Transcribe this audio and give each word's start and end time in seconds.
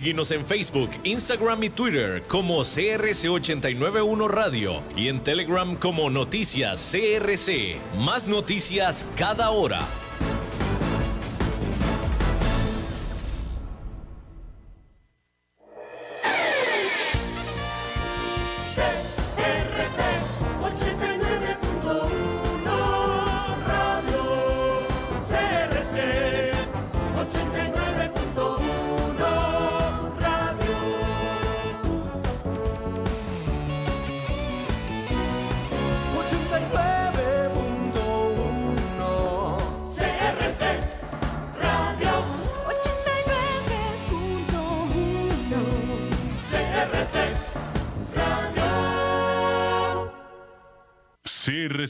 Síguenos 0.00 0.30
en 0.30 0.46
Facebook, 0.46 0.90
Instagram 1.02 1.64
y 1.64 1.70
Twitter 1.70 2.22
como 2.28 2.60
CRC891 2.60 4.28
Radio 4.28 4.80
y 4.96 5.08
en 5.08 5.18
Telegram 5.18 5.74
como 5.74 6.08
Noticias 6.08 6.92
CRC. 6.92 7.80
Más 7.98 8.28
noticias 8.28 9.08
cada 9.16 9.50
hora. 9.50 9.80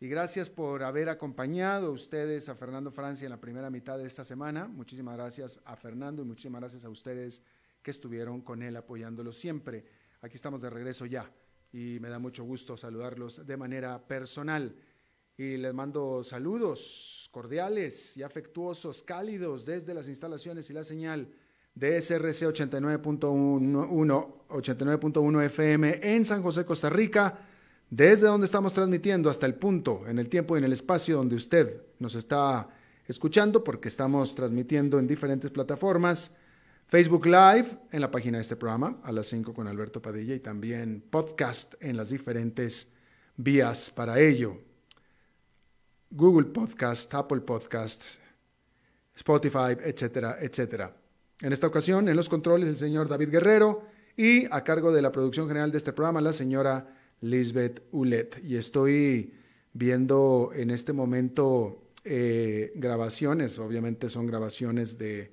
y 0.00 0.08
gracias 0.08 0.48
por 0.48 0.84
haber 0.84 1.08
acompañado 1.08 1.90
ustedes 1.90 2.48
a 2.48 2.54
Fernando 2.54 2.92
Francia 2.92 3.26
en 3.26 3.30
la 3.30 3.40
primera 3.40 3.68
mitad 3.68 3.98
de 3.98 4.06
esta 4.06 4.22
semana. 4.22 4.68
Muchísimas 4.68 5.16
gracias 5.16 5.60
a 5.64 5.74
Fernando 5.74 6.22
y 6.22 6.24
muchísimas 6.24 6.60
gracias 6.60 6.84
a 6.84 6.88
ustedes 6.88 7.42
que 7.82 7.90
estuvieron 7.90 8.42
con 8.42 8.62
él 8.62 8.76
apoyándolo 8.76 9.32
siempre. 9.32 9.84
Aquí 10.20 10.36
estamos 10.36 10.62
de 10.62 10.70
regreso 10.70 11.04
ya 11.04 11.28
y 11.72 11.98
me 12.00 12.08
da 12.10 12.20
mucho 12.20 12.44
gusto 12.44 12.76
saludarlos 12.76 13.44
de 13.44 13.56
manera 13.56 14.00
personal. 14.06 14.76
Y 15.36 15.56
les 15.56 15.74
mando 15.74 16.22
saludos 16.22 17.28
cordiales 17.32 18.16
y 18.16 18.22
afectuosos, 18.22 19.02
cálidos 19.02 19.64
desde 19.64 19.94
las 19.94 20.06
instalaciones 20.06 20.70
y 20.70 20.74
la 20.74 20.84
señal 20.84 21.28
de 21.74 22.00
SRC 22.00 22.46
89.1 22.46 24.34
89.1 24.48 25.44
FM 25.44 26.00
en 26.02 26.24
San 26.24 26.42
José, 26.42 26.64
Costa 26.64 26.88
Rica, 26.88 27.38
desde 27.90 28.26
donde 28.26 28.44
estamos 28.44 28.74
transmitiendo 28.74 29.30
hasta 29.30 29.46
el 29.46 29.54
punto, 29.54 30.06
en 30.06 30.18
el 30.18 30.28
tiempo 30.28 30.54
y 30.54 30.58
en 30.58 30.64
el 30.64 30.72
espacio 30.72 31.16
donde 31.16 31.36
usted 31.36 31.82
nos 31.98 32.14
está 32.14 32.68
escuchando, 33.06 33.64
porque 33.64 33.88
estamos 33.88 34.34
transmitiendo 34.34 34.98
en 34.98 35.06
diferentes 35.06 35.50
plataformas. 35.50 36.32
Facebook 36.86 37.26
Live 37.26 37.78
en 37.90 38.00
la 38.00 38.10
página 38.10 38.38
de 38.38 38.42
este 38.42 38.56
programa, 38.56 38.98
a 39.02 39.12
las 39.12 39.26
5 39.26 39.54
con 39.54 39.68
Alberto 39.68 40.00
Padilla, 40.00 40.34
y 40.34 40.40
también 40.40 41.02
podcast 41.10 41.74
en 41.80 41.96
las 41.96 42.10
diferentes 42.10 42.92
vías 43.36 43.90
para 43.90 44.18
ello. 44.20 44.58
Google 46.10 46.46
Podcast, 46.46 47.12
Apple 47.14 47.40
Podcast, 47.40 48.04
Spotify, 49.14 49.76
etcétera, 49.82 50.38
etcétera. 50.40 50.94
En 51.40 51.52
esta 51.52 51.66
ocasión, 51.66 52.08
en 52.08 52.16
los 52.16 52.28
controles, 52.28 52.68
el 52.68 52.76
señor 52.76 53.08
David 53.08 53.30
Guerrero 53.30 53.84
y 54.16 54.46
a 54.46 54.64
cargo 54.64 54.90
de 54.92 55.02
la 55.02 55.12
producción 55.12 55.46
general 55.46 55.70
de 55.70 55.78
este 55.78 55.92
programa, 55.92 56.20
la 56.20 56.32
señora 56.32 56.97
Lisbeth 57.20 57.82
Ulet. 57.92 58.40
Y 58.44 58.56
estoy 58.56 59.32
viendo 59.72 60.50
en 60.54 60.70
este 60.70 60.92
momento 60.92 61.82
eh, 62.04 62.72
grabaciones, 62.74 63.58
obviamente 63.58 64.08
son 64.08 64.26
grabaciones 64.26 64.98
de 64.98 65.32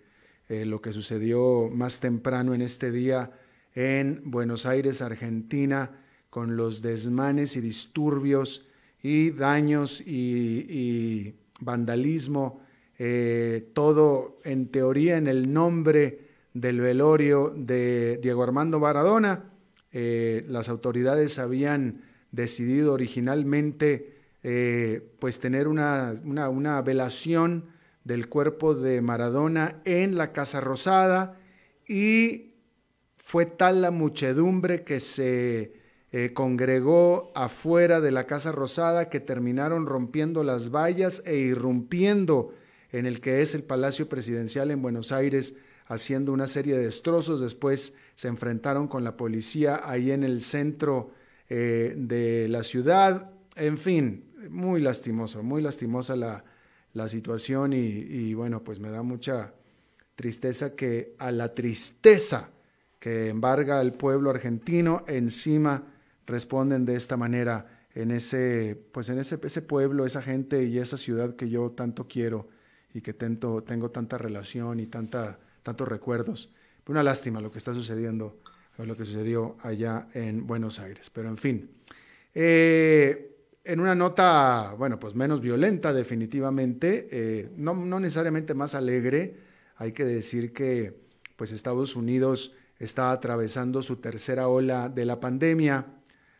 eh, 0.49 0.65
lo 0.65 0.81
que 0.81 0.93
sucedió 0.93 1.69
más 1.69 1.99
temprano 1.99 2.53
en 2.53 2.61
este 2.61 2.91
día 2.91 3.31
en 3.73 4.21
Buenos 4.25 4.65
Aires, 4.65 5.01
Argentina, 5.01 6.03
con 6.29 6.55
los 6.57 6.81
desmanes 6.81 7.55
y 7.55 7.61
disturbios 7.61 8.67
y 9.01 9.31
daños 9.31 10.01
y, 10.01 11.35
vandalismo 11.61 12.59
eh, 12.99 13.69
todo 13.73 14.39
en 14.43 14.67
teoría 14.67 15.15
en 15.15 15.27
el 15.27 15.53
nombre 15.53 16.27
del 16.53 16.81
velorio 16.81 17.53
de 17.55 18.17
Diego 18.21 18.43
Armando 18.43 18.79
Maradona. 18.79 19.54
Eh, 19.97 20.43
las 20.49 20.67
autoridades 20.67 21.39
habían 21.39 22.01
decidido 22.33 22.91
originalmente 22.91 24.17
eh, 24.43 25.09
pues 25.19 25.39
tener 25.39 25.69
una, 25.69 26.19
una, 26.25 26.81
velación 26.81 27.69
del 28.03 28.27
cuerpo 28.27 28.75
de 28.75 28.99
Maradona 28.99 29.81
en 29.85 30.17
la 30.17 30.33
Casa 30.33 30.59
Rosada 30.59 31.39
y 31.87 32.55
fue 33.15 33.45
tal 33.45 33.81
la 33.81 33.91
muchedumbre 33.91 34.83
que 34.83 34.99
se 34.99 35.75
eh, 36.11 36.33
congregó 36.33 37.31
afuera 37.33 38.01
de 38.01 38.11
la 38.11 38.27
Casa 38.27 38.51
Rosada 38.51 39.07
que 39.07 39.21
terminaron 39.21 39.85
rompiendo 39.85 40.43
las 40.43 40.71
vallas 40.71 41.23
e 41.25 41.37
irrumpiendo 41.37 42.53
en 42.91 43.05
el 43.05 43.21
que 43.21 43.41
es 43.41 43.55
el 43.55 43.63
Palacio 43.63 44.09
Presidencial 44.09 44.71
en 44.71 44.81
Buenos 44.81 45.13
Aires, 45.13 45.55
haciendo 45.87 46.31
una 46.33 46.47
serie 46.47 46.77
de 46.77 46.85
destrozos. 46.85 47.41
Después 47.41 47.93
se 48.15 48.27
enfrentaron 48.27 48.87
con 48.87 49.03
la 49.03 49.17
policía 49.17 49.81
ahí 49.83 50.11
en 50.11 50.23
el 50.23 50.41
centro 50.41 51.11
eh, 51.49 51.93
de 51.97 52.47
la 52.47 52.63
ciudad. 52.63 53.31
En 53.55 53.77
fin, 53.77 54.25
muy 54.49 54.81
lastimoso, 54.81 55.43
muy 55.43 55.61
lastimosa 55.61 56.15
la, 56.15 56.43
la 56.95 57.09
situación 57.09 57.73
y, 57.73 58.33
bueno, 58.33 58.63
pues 58.63 58.79
me 58.79 58.89
da 58.89 59.03
mucha 59.03 59.53
tristeza 60.15 60.75
que 60.75 61.13
a 61.19 61.29
la 61.31 61.53
tristeza 61.53 62.49
que 62.99 63.27
embarga 63.27 63.81
al 63.81 63.93
pueblo 63.93 64.29
argentino 64.29 65.03
encima 65.07 65.83
responden 66.25 66.85
de 66.85 66.95
esta 66.95 67.17
manera 67.17 67.83
en 67.93 68.11
ese 68.11 68.81
pues 68.93 69.09
en 69.09 69.19
ese, 69.19 69.37
pueblo, 69.37 70.05
esa 70.05 70.21
gente 70.21 70.63
y 70.63 70.77
esa 70.77 70.95
ciudad 70.95 71.35
que 71.35 71.49
yo 71.49 71.71
tanto 71.71 72.07
quiero 72.07 72.47
y 72.93 73.01
que 73.01 73.13
tengo 73.13 73.61
tanta 73.91 74.17
relación 74.17 74.79
y 74.79 74.87
tanta, 74.87 75.37
tantos 75.65 75.87
recuerdos. 75.87 76.53
Una 76.87 77.01
lástima 77.01 77.41
lo 77.41 77.51
que 77.51 77.57
está 77.57 77.73
sucediendo, 77.73 78.37
lo 78.77 78.95
que 78.95 79.03
sucedió 79.03 79.57
allá 79.63 80.07
en 80.13 80.45
Buenos 80.45 80.79
Aires. 80.79 81.09
Pero 81.09 81.27
en 81.27 81.37
fin, 81.37 81.71
eh, 82.35 83.35
en 83.63 83.79
una 83.79 83.95
nota, 83.95 84.75
bueno, 84.77 84.99
pues 84.99 85.15
menos 85.15 85.41
violenta 85.41 85.91
definitivamente, 85.91 87.07
eh, 87.11 87.49
no, 87.57 87.73
no 87.73 87.99
necesariamente 87.99 88.53
más 88.53 88.75
alegre, 88.75 89.37
hay 89.77 89.91
que 89.91 90.05
decir 90.05 90.53
que 90.53 91.03
pues 91.35 91.51
Estados 91.51 91.95
Unidos 91.95 92.53
está 92.77 93.11
atravesando 93.11 93.81
su 93.81 93.95
tercera 93.95 94.47
ola 94.47 94.87
de 94.87 95.05
la 95.05 95.19
pandemia. 95.19 95.87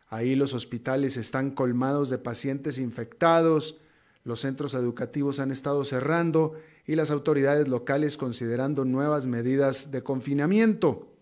Ahí 0.08 0.36
los 0.36 0.54
hospitales 0.54 1.16
están 1.16 1.50
colmados 1.50 2.10
de 2.10 2.18
pacientes 2.18 2.78
infectados, 2.78 3.80
los 4.22 4.40
centros 4.40 4.74
educativos 4.74 5.40
han 5.40 5.50
estado 5.50 5.84
cerrando 5.84 6.54
y 6.86 6.94
las 6.94 7.10
autoridades 7.10 7.68
locales 7.68 8.16
considerando 8.16 8.84
nuevas 8.84 9.26
medidas 9.26 9.90
de 9.90 10.02
confinamiento. 10.02 11.12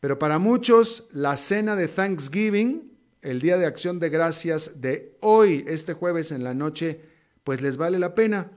Pero 0.00 0.18
para 0.18 0.38
muchos, 0.38 1.08
la 1.12 1.36
cena 1.36 1.76
de 1.76 1.88
Thanksgiving, 1.88 2.92
el 3.22 3.40
Día 3.40 3.56
de 3.56 3.66
Acción 3.66 4.00
de 4.00 4.10
Gracias 4.10 4.80
de 4.80 5.16
hoy, 5.20 5.64
este 5.68 5.94
jueves 5.94 6.32
en 6.32 6.44
la 6.44 6.54
noche, 6.54 7.00
pues 7.44 7.62
les 7.62 7.76
vale 7.76 7.98
la 7.98 8.14
pena. 8.14 8.50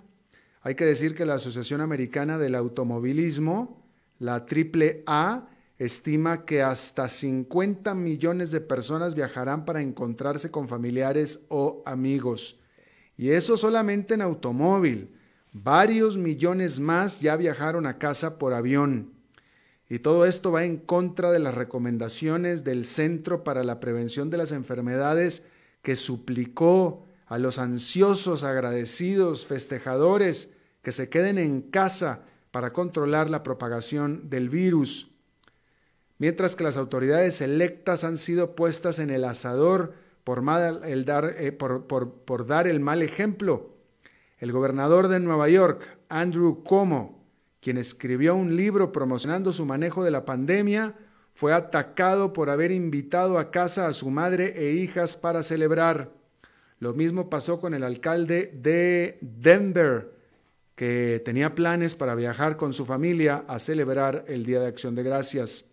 Hay 0.62 0.76
que 0.76 0.86
decir 0.86 1.14
que 1.14 1.26
la 1.26 1.36
Asociación 1.36 1.82
Americana 1.82 2.38
del 2.38 2.56
Automovilismo, 2.56 3.86
la 4.18 4.46
AAA, 4.48 5.48
estima 5.78 6.46
que 6.46 6.64
hasta 6.64 7.10
50 7.10 7.94
millones 7.94 8.52
de 8.52 8.62
personas 8.62 9.14
viajarán 9.14 9.66
para 9.66 9.82
encontrarse 9.82 10.50
con 10.50 10.68
familiares 10.68 11.42
o 11.50 11.84
amigos. 11.86 12.60
Y 13.18 13.30
eso 13.30 13.58
solamente 13.58 14.16
en 14.16 14.22
automóvil. 14.22 15.16
Varios 15.58 16.18
millones 16.18 16.82
más 16.82 17.22
ya 17.22 17.38
viajaron 17.38 17.86
a 17.86 17.98
casa 17.98 18.38
por 18.38 18.54
avión. 18.54 19.14
Y 19.88 20.00
todo 20.00 20.26
esto 20.26 20.52
va 20.52 20.66
en 20.66 20.76
contra 20.76 21.32
de 21.32 21.40
las 21.40 21.56
recomendaciones 21.56 22.66
del 22.66 22.84
Centro 22.84 23.46
para 23.46 23.64
la 23.64 23.80
Prevención 23.80 24.30
de 24.30 24.36
las 24.36 24.52
Enfermedades 24.52 25.46
que 25.82 25.96
suplicó 25.96 27.06
a 27.28 27.38
los 27.38 27.58
ansiosos, 27.58 28.44
agradecidos, 28.44 29.46
festejadores 29.46 30.52
que 30.82 30.92
se 30.92 31.08
queden 31.08 31.38
en 31.38 31.62
casa 31.62 32.24
para 32.52 32.74
controlar 32.74 33.30
la 33.30 33.42
propagación 33.42 34.30
del 34.30 34.50
virus. 34.50 35.12
Mientras 36.18 36.58
que 36.58 36.66
las 36.66 36.76
autoridades 36.76 37.40
electas 37.40 38.04
han 38.04 38.18
sido 38.18 38.58
puestas 38.58 39.00
en 39.00 39.10
el 39.10 39.24
asador 39.24 39.94
por, 40.26 40.44
dar, 40.44 41.34
eh, 41.38 41.54
por 41.54 42.46
dar 42.46 42.68
el 42.68 42.82
mal 42.82 43.02
ejemplo. 43.02 43.75
El 44.38 44.52
gobernador 44.52 45.08
de 45.08 45.22
Nueva 45.22 45.48
York, 45.48 45.98
Andrew 46.10 46.62
Cuomo, 46.64 47.24
quien 47.62 47.78
escribió 47.78 48.36
un 48.36 48.58
libro 48.58 48.92
promocionando 48.92 49.54
su 49.54 49.66
manejo 49.66 50.04
de 50.04 50.12
la 50.12 50.26
pandemia, 50.26 50.94
fue 51.34 51.54
atacado 51.54 52.34
por 52.34 52.50
haber 52.50 52.72
invitado 52.72 53.40
a 53.40 53.50
casa 53.50 53.88
a 53.88 53.94
su 53.94 54.10
madre 54.10 54.54
e 54.58 54.74
hijas 54.74 55.16
para 55.16 55.42
celebrar. 55.42 56.12
Lo 56.80 56.94
mismo 56.94 57.30
pasó 57.30 57.62
con 57.62 57.74
el 57.74 57.84
alcalde 57.84 58.52
de 58.54 59.18
Denver, 59.22 60.14
que 60.76 61.22
tenía 61.24 61.56
planes 61.56 61.96
para 61.96 62.16
viajar 62.16 62.58
con 62.58 62.74
su 62.74 62.86
familia 62.86 63.46
a 63.48 63.60
celebrar 63.60 64.26
el 64.28 64.46
Día 64.46 64.60
de 64.60 64.68
Acción 64.68 64.96
de 64.96 65.04
Gracias. 65.04 65.66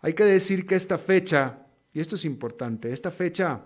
Hay 0.00 0.14
que 0.14 0.24
decir 0.24 0.66
que 0.66 0.74
esta 0.74 0.98
fecha, 0.98 1.60
y 1.92 2.00
esto 2.00 2.16
es 2.16 2.24
importante, 2.24 2.92
esta 2.92 3.12
fecha 3.12 3.62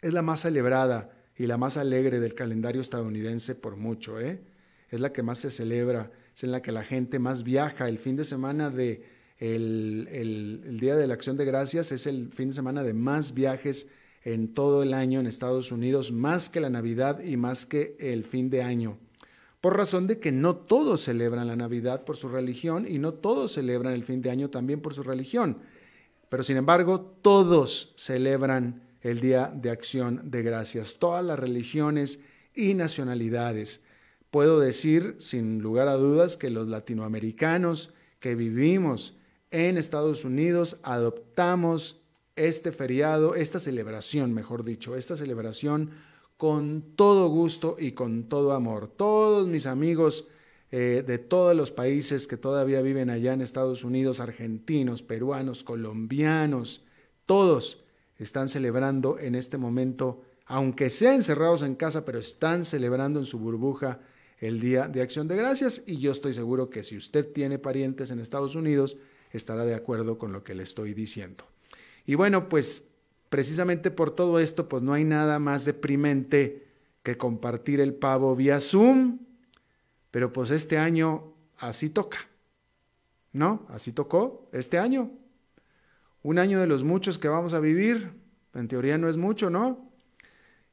es 0.00 0.12
la 0.12 0.22
más 0.22 0.40
celebrada 0.40 1.10
y 1.40 1.46
la 1.46 1.56
más 1.56 1.78
alegre 1.78 2.20
del 2.20 2.34
calendario 2.34 2.82
estadounidense 2.82 3.54
por 3.54 3.76
mucho, 3.76 4.20
¿eh? 4.20 4.42
Es 4.90 5.00
la 5.00 5.10
que 5.10 5.22
más 5.22 5.38
se 5.38 5.50
celebra 5.50 6.10
en 6.42 6.52
la 6.52 6.60
que 6.60 6.70
la 6.70 6.84
gente 6.84 7.18
más 7.18 7.44
viaja. 7.44 7.88
El 7.88 7.98
fin 7.98 8.14
de 8.14 8.24
semana 8.24 8.68
de 8.68 9.02
el, 9.38 10.76
Día 10.78 10.96
de 10.96 11.06
la 11.06 11.14
Acción 11.14 11.38
de 11.38 11.46
Gracias 11.46 11.92
es 11.92 12.06
el 12.06 12.30
fin 12.30 12.48
de 12.48 12.54
semana 12.54 12.82
de 12.82 12.92
más 12.92 13.32
viajes 13.32 13.88
en 14.22 14.52
todo 14.52 14.82
el 14.82 14.92
año 14.92 15.18
en 15.18 15.26
Estados 15.26 15.72
Unidos, 15.72 16.12
más 16.12 16.50
que 16.50 16.60
la 16.60 16.68
Navidad 16.68 17.24
y 17.24 17.38
más 17.38 17.64
que 17.64 17.96
el 17.98 18.24
fin 18.24 18.50
de 18.50 18.62
año. 18.62 18.98
Por 19.62 19.78
razón 19.78 20.06
de 20.06 20.18
que 20.18 20.32
no 20.32 20.56
todos 20.56 21.00
celebran 21.00 21.46
la 21.46 21.56
Navidad 21.56 22.04
por 22.04 22.18
su 22.18 22.28
religión 22.28 22.86
y 22.86 22.98
no 22.98 23.14
todos 23.14 23.52
celebran 23.52 23.94
el 23.94 24.04
fin 24.04 24.20
de 24.20 24.28
año 24.28 24.50
también 24.50 24.82
por 24.82 24.92
su 24.92 25.04
religión. 25.04 25.56
Pero 26.28 26.42
sin 26.42 26.58
embargo, 26.58 27.00
todos 27.22 27.94
celebran 27.96 28.89
el 29.02 29.20
Día 29.20 29.52
de 29.54 29.70
Acción 29.70 30.30
de 30.30 30.42
Gracias, 30.42 30.98
todas 30.98 31.24
las 31.24 31.38
religiones 31.38 32.20
y 32.54 32.74
nacionalidades. 32.74 33.84
Puedo 34.30 34.60
decir 34.60 35.16
sin 35.18 35.60
lugar 35.60 35.88
a 35.88 35.94
dudas 35.94 36.36
que 36.36 36.50
los 36.50 36.68
latinoamericanos 36.68 37.92
que 38.20 38.34
vivimos 38.34 39.16
en 39.50 39.76
Estados 39.76 40.24
Unidos 40.24 40.78
adoptamos 40.82 42.02
este 42.36 42.72
feriado, 42.72 43.34
esta 43.34 43.58
celebración, 43.58 44.32
mejor 44.32 44.64
dicho, 44.64 44.94
esta 44.96 45.16
celebración 45.16 45.90
con 46.36 46.94
todo 46.96 47.28
gusto 47.28 47.76
y 47.78 47.92
con 47.92 48.24
todo 48.24 48.52
amor. 48.52 48.88
Todos 48.88 49.46
mis 49.46 49.66
amigos 49.66 50.28
eh, 50.70 51.02
de 51.06 51.18
todos 51.18 51.56
los 51.56 51.70
países 51.70 52.26
que 52.26 52.36
todavía 52.36 52.80
viven 52.80 53.10
allá 53.10 53.32
en 53.32 53.40
Estados 53.40 53.82
Unidos, 53.82 54.20
argentinos, 54.20 55.02
peruanos, 55.02 55.64
colombianos, 55.64 56.84
todos 57.26 57.79
están 58.20 58.48
celebrando 58.48 59.18
en 59.18 59.34
este 59.34 59.58
momento, 59.58 60.22
aunque 60.46 60.90
sean 60.90 61.14
encerrados 61.14 61.62
en 61.62 61.74
casa, 61.74 62.04
pero 62.04 62.18
están 62.18 62.64
celebrando 62.64 63.18
en 63.18 63.26
su 63.26 63.38
burbuja 63.38 64.00
el 64.38 64.60
Día 64.60 64.88
de 64.88 65.02
Acción 65.02 65.26
de 65.28 65.36
Gracias 65.36 65.82
y 65.86 65.98
yo 65.98 66.12
estoy 66.12 66.34
seguro 66.34 66.70
que 66.70 66.84
si 66.84 66.96
usted 66.96 67.32
tiene 67.32 67.58
parientes 67.58 68.10
en 68.10 68.20
Estados 68.20 68.54
Unidos, 68.54 68.96
estará 69.32 69.64
de 69.64 69.74
acuerdo 69.74 70.18
con 70.18 70.32
lo 70.32 70.44
que 70.44 70.54
le 70.54 70.62
estoy 70.62 70.94
diciendo. 70.94 71.44
Y 72.06 72.14
bueno, 72.14 72.48
pues 72.48 72.88
precisamente 73.28 73.90
por 73.90 74.14
todo 74.14 74.38
esto, 74.38 74.68
pues 74.68 74.82
no 74.82 74.92
hay 74.92 75.04
nada 75.04 75.38
más 75.38 75.64
deprimente 75.64 76.66
que 77.02 77.16
compartir 77.16 77.80
el 77.80 77.94
pavo 77.94 78.34
vía 78.36 78.60
Zoom, 78.60 79.20
pero 80.10 80.32
pues 80.32 80.50
este 80.50 80.76
año 80.76 81.34
así 81.56 81.90
toca, 81.90 82.18
¿no? 83.32 83.66
Así 83.68 83.92
tocó 83.92 84.48
este 84.52 84.78
año. 84.78 85.10
Un 86.22 86.38
año 86.38 86.60
de 86.60 86.66
los 86.66 86.84
muchos 86.84 87.18
que 87.18 87.28
vamos 87.28 87.54
a 87.54 87.60
vivir, 87.60 88.12
en 88.54 88.68
teoría 88.68 88.98
no 88.98 89.08
es 89.08 89.16
mucho, 89.16 89.50
¿no? 89.50 89.90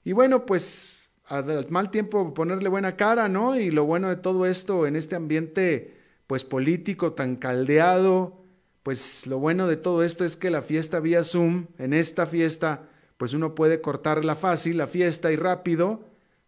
Y 0.04 0.12
bueno, 0.14 0.46
pues 0.46 1.10
al 1.26 1.70
mal 1.70 1.92
tiempo 1.92 2.34
ponerle 2.34 2.70
buena 2.70 2.96
cara, 2.96 3.28
¿no? 3.28 3.56
Y 3.56 3.72
lo 3.72 3.86
bueno 3.86 4.10
de 4.10 4.16
todo 4.16 4.46
esto 4.46 4.88
en 4.88 4.96
este 4.96 5.16
ambiente 5.16 5.98
pues 6.28 6.44
político 6.44 7.14
tan 7.14 7.38
caldeado, 7.38 8.44
pues 8.84 9.28
lo 9.28 9.40
bueno 9.40 9.68
de 9.68 9.78
todo 9.78 10.04
esto 10.04 10.26
es 10.26 10.36
que 10.36 10.50
la 10.50 10.62
fiesta 10.62 11.00
vía 11.00 11.24
Zoom, 11.24 11.68
en 11.78 11.94
esta 11.94 12.26
fiesta, 12.26 12.84
pues 13.18 13.34
uno 13.34 13.56
puede 13.56 13.82
cortarla 13.82 14.36
fácil, 14.36 14.78
la 14.78 14.88
fiesta 14.88 15.32
y 15.32 15.36
rápido, 15.36 16.06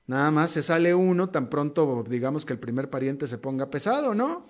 nada 0.07 0.31
más 0.31 0.51
se 0.51 0.63
sale 0.63 0.93
uno, 0.93 1.29
tan 1.29 1.49
pronto 1.49 2.05
digamos 2.07 2.45
que 2.45 2.53
el 2.53 2.59
primer 2.59 2.89
pariente 2.89 3.27
se 3.27 3.37
ponga 3.37 3.69
pesado, 3.69 4.15
¿no? 4.15 4.49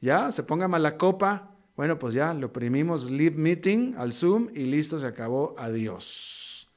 Ya, 0.00 0.30
se 0.32 0.42
ponga 0.42 0.66
mala 0.66 0.96
copa, 0.96 1.49
bueno, 1.76 1.98
pues 1.98 2.14
ya, 2.14 2.34
lo 2.34 2.48
oprimimos 2.48 3.10
live 3.10 3.36
meeting 3.36 3.94
al 3.96 4.12
Zoom 4.12 4.48
y 4.54 4.64
listo, 4.64 4.98
se 4.98 5.06
acabó, 5.06 5.54
adiós. 5.56 6.68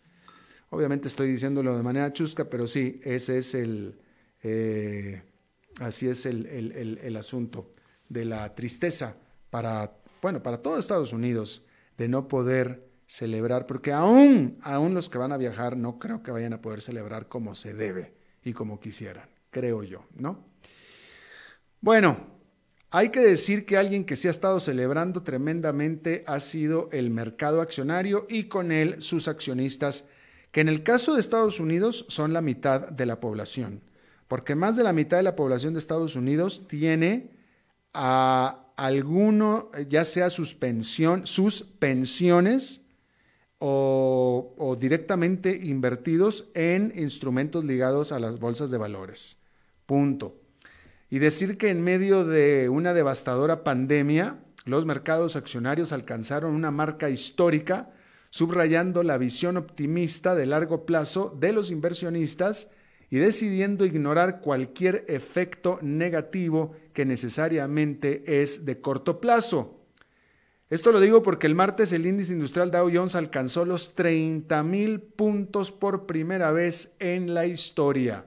Obviamente 0.69 1.07
estoy 1.07 1.28
diciéndolo 1.28 1.75
de 1.78 1.84
manera 1.84 2.12
chusca, 2.13 2.50
pero 2.50 2.68
sí, 2.68 3.00
ese 3.04 3.38
es 3.38 3.54
el, 3.54 4.00
eh, 4.42 5.22
así 5.80 6.07
es 6.07 6.25
el, 6.25 6.48
el, 6.48 7.16
asunto 7.16 7.74
de 8.10 8.25
la 8.25 8.56
tristeza 8.56 9.16
para, 9.50 9.95
bueno, 10.22 10.42
para 10.42 10.63
todo 10.63 10.80
Estados 10.80 11.13
Unidos 11.13 11.66
de 11.98 12.07
no 12.07 12.28
poder 12.28 12.89
celebrar, 13.06 13.68
porque 13.68 13.92
aún, 13.92 14.57
aún 14.63 14.96
los 14.96 15.10
que 15.10 15.19
van 15.19 15.31
a 15.31 15.38
viajar 15.38 15.78
no 15.78 16.00
creo 16.00 16.24
que 16.24 16.31
vayan 16.31 16.54
a 16.54 16.62
poder 16.62 16.81
celebrar 16.81 17.28
como 17.28 17.54
se 17.54 17.74
debe 17.74 18.16
y 18.44 18.54
como 18.54 18.80
quisieran, 18.80 19.30
creo 19.51 19.84
yo, 19.84 20.06
¿no? 20.16 20.44
Bueno, 21.81 22.32
hay 22.95 23.10
que 23.10 23.22
decir 23.22 23.66
que 23.66 23.75
alguien 23.75 24.06
que 24.06 24.16
sí 24.16 24.28
ha 24.28 24.31
estado 24.31 24.60
celebrando 24.60 25.24
tremendamente 25.24 26.24
ha 26.28 26.40
sido 26.40 26.90
el 26.92 27.10
mercado 27.10 27.60
accionario 27.60 28.28
y 28.30 28.44
con 28.44 28.72
él 28.72 29.01
sus 29.01 29.28
accionistas 29.28 30.06
que 30.51 30.62
en 30.62 30.69
el 30.69 30.84
caso 30.84 31.16
de 31.16 31.19
Estados 31.19 31.60
Unidos 31.60 32.06
son 32.07 32.34
la 32.34 32.42
mitad 32.42 32.90
de 32.90 33.07
la 33.07 33.19
población, 33.19 33.81
porque 34.28 34.54
más 34.54 34.78
de 34.78 34.84
la 34.84 34.94
mitad 34.94 35.18
de 35.18 35.24
la 35.24 35.36
población 35.36 35.74
de 35.74 35.80
Estados 35.80 36.16
Unidos 36.16 36.68
tiene 36.68 37.31
a 37.95 38.72
alguno, 38.78 39.72
ya 39.89 40.03
sea 40.03 40.29
sus, 40.29 40.53
pensiones 40.53 41.32
o, 43.58 44.53
o 44.56 44.75
directamente 44.75 45.60
invertidos 45.63 46.46
en 46.53 46.94
instrumentos 46.96 47.65
ligados 47.65 48.12
a 48.12 48.20
las 48.20 48.38
bolsas 48.38 48.70
de 48.70 48.77
valores. 48.77 49.41
Punto. 49.88 50.42
Y 51.13 51.20
decir 51.20 51.60
que 51.60 51.70
en 51.70 51.84
medio 51.84 52.25
de 52.25 52.70
una 52.70 52.91
devastadora 52.96 53.63
pandemia, 53.63 54.39
los 54.65 54.88
mercados 54.88 55.36
accionarios 55.36 55.91
alcanzaron 55.91 56.55
una 56.55 56.72
marca 56.72 57.12
histórica 57.12 57.91
subrayando 58.32 59.03
la 59.03 59.20
visión 59.20 59.58
optimista 59.58 60.34
de 60.34 60.48
largo 60.48 60.88
plazo 60.88 61.38
de 61.39 61.53
los 61.53 61.70
inversionistas 61.70 62.72
y 63.12 63.17
decidiendo 63.17 63.86
ignorar 63.86 64.41
cualquier 64.41 65.05
efecto 65.08 65.77
negativo 65.84 66.72
que 66.93 67.05
necesariamente 67.05 68.41
es 68.41 68.65
de 68.65 68.82
corto 68.82 69.22
plazo. 69.22 69.86
Esto 70.72 70.91
lo 70.91 71.00
digo 71.00 71.22
porque 71.22 71.46
el 71.46 71.53
martes 71.53 71.91
el 71.91 72.08
índice 72.08 72.34
industrial 72.34 72.72
Dow 72.72 72.89
Jones 72.91 73.13
alcanzó 73.13 73.65
los 73.65 73.93
30 73.93 74.63
mil 74.63 75.00
puntos 75.00 75.72
por 75.72 76.08
primera 76.08 76.50
vez 76.50 76.96
en 76.98 77.36
la 77.36 77.46
historia. 77.46 78.25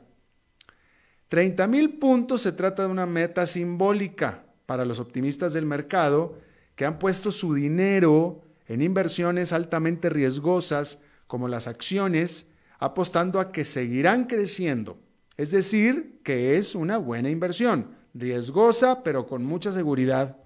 30 1.36 1.66
mil 1.66 1.98
puntos 1.98 2.40
se 2.40 2.52
trata 2.52 2.84
de 2.84 2.88
una 2.88 3.04
meta 3.04 3.44
simbólica 3.44 4.44
para 4.64 4.86
los 4.86 4.98
optimistas 4.98 5.52
del 5.52 5.66
mercado 5.66 6.38
que 6.76 6.86
han 6.86 6.98
puesto 6.98 7.30
su 7.30 7.52
dinero 7.52 8.40
en 8.66 8.80
inversiones 8.80 9.52
altamente 9.52 10.08
riesgosas 10.08 11.02
como 11.26 11.46
las 11.46 11.66
acciones, 11.66 12.52
apostando 12.78 13.38
a 13.38 13.52
que 13.52 13.66
seguirán 13.66 14.24
creciendo. 14.24 14.98
Es 15.36 15.50
decir, 15.50 16.20
que 16.24 16.56
es 16.56 16.74
una 16.74 16.96
buena 16.96 17.28
inversión, 17.28 17.90
riesgosa 18.14 19.02
pero 19.02 19.26
con 19.26 19.44
mucha 19.44 19.72
seguridad. 19.72 20.38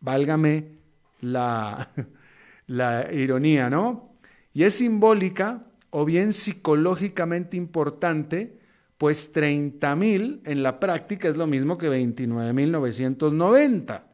Válgame 0.00 0.78
la, 1.20 1.90
la 2.66 3.12
ironía, 3.12 3.68
¿no? 3.68 4.14
Y 4.54 4.62
es 4.62 4.72
simbólica 4.72 5.66
o 5.90 6.06
bien 6.06 6.32
psicológicamente 6.32 7.58
importante, 7.58 8.61
pues 9.02 9.32
30 9.32 9.96
mil 9.96 10.40
en 10.44 10.62
la 10.62 10.78
práctica 10.78 11.28
es 11.28 11.36
lo 11.36 11.48
mismo 11.48 11.76
que 11.76 11.90
29.990 11.90 14.04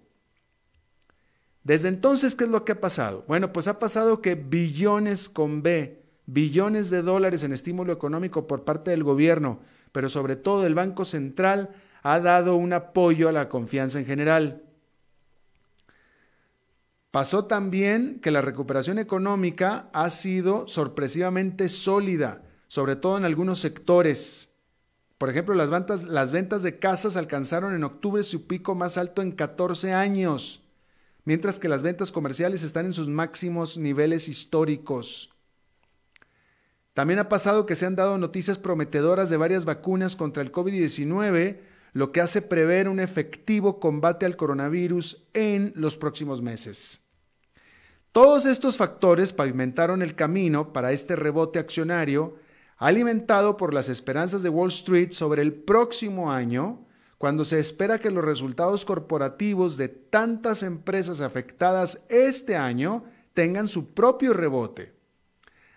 Desde 1.62 1.88
entonces, 1.88 2.34
¿qué 2.34 2.44
es 2.44 2.50
lo 2.50 2.66
que 2.66 2.72
ha 2.72 2.80
pasado? 2.80 3.24
Bueno, 3.26 3.54
pues 3.54 3.68
ha 3.68 3.78
pasado 3.78 4.20
que 4.20 4.34
billones 4.34 5.30
con 5.30 5.62
B, 5.62 6.02
billones 6.26 6.90
de 6.90 7.00
dólares 7.00 7.42
en 7.42 7.52
estímulo 7.52 7.94
económico 7.94 8.46
por 8.46 8.64
parte 8.64 8.90
del 8.90 9.02
gobierno, 9.02 9.60
pero 9.90 10.10
sobre 10.10 10.36
todo 10.36 10.66
el 10.66 10.74
Banco 10.74 11.06
Central, 11.06 11.70
ha 12.02 12.20
dado 12.20 12.56
un 12.56 12.74
apoyo 12.74 13.30
a 13.30 13.32
la 13.32 13.48
confianza 13.48 13.98
en 13.98 14.04
general. 14.04 14.63
Pasó 17.14 17.44
también 17.44 18.18
que 18.18 18.33
la 18.33 18.40
recuperación 18.40 18.99
económica 18.99 19.88
ha 19.92 20.11
sido 20.11 20.66
sorpresivamente 20.66 21.68
sólida, 21.68 22.42
sobre 22.66 22.97
todo 22.97 23.16
en 23.16 23.25
algunos 23.25 23.61
sectores. 23.61 24.50
Por 25.16 25.30
ejemplo, 25.30 25.54
las 25.54 25.71
ventas, 25.71 26.62
de 26.64 26.78
casas 26.80 27.14
alcanzaron 27.14 27.73
en 27.76 27.85
octubre 27.85 28.25
su 28.25 28.49
pico 28.49 28.75
más 28.75 28.99
alto 28.99 29.23
en 29.23 29.30
14 29.30 29.92
años 29.92 30.62
mientras 31.25 31.61
que 31.61 31.68
las 31.68 31.85
ventas 31.85 32.11
comerciales 32.11 32.64
están 32.64 32.87
en 32.87 32.92
sus 32.92 33.09
máximos 33.09 33.78
niveles 33.78 34.28
históricos. 34.28 35.33
También 36.94 37.21
ha 37.21 37.28
pasado 37.28 37.64
que 37.64 37.76
se 37.76 37.87
han 37.87 37.94
dado 37.94 38.18
noticias 38.18 38.59
prometedoras 38.59 39.30
de 39.30 39.37
varias 39.37 39.64
vacunas 39.64 40.16
contra 40.16 40.42
el 40.42 40.50
COVID-19, 40.50 41.61
lo 41.92 42.11
que 42.11 42.21
hace 42.21 42.42
prever 42.42 42.88
un 42.88 42.99
efectivo 42.99 43.78
combate 43.78 44.26
al 44.26 44.37
coronavirus 44.37 45.28
en 45.33 45.73
los 45.76 45.97
próximos 45.97 46.42
meses. 46.42 47.03
Todos 48.14 48.47
estos 48.47 48.76
factores 48.76 49.33
pavimentaron 49.33 50.00
el 50.00 50.14
camino 50.14 50.73
para 50.73 50.92
este 50.92 51.16
rebote 51.16 51.59
accionario 51.59 52.37
alimentado 52.76 53.56
por 53.56 53.75
las 53.75 53.88
esperanzas 53.88 54.44
de 54.44 54.50
Wall 54.50 54.68
Street 54.68 55.11
sobre 55.11 55.42
el 55.42 55.52
próximo 55.52 56.30
año, 56.30 56.87
cuando 57.18 57.44
se 57.44 57.59
espera 57.59 57.99
que 57.99 58.12
los 58.12 58.25
resultados 58.25 58.85
corporativos 58.85 59.76
de 59.76 59.88
tantas 59.88 60.62
empresas 60.62 61.21
afectadas 61.21 62.04
este 62.09 62.54
año 62.54 63.02
tengan 63.33 63.66
su 63.66 63.94
propio 63.94 64.33
rebote. 64.33 64.92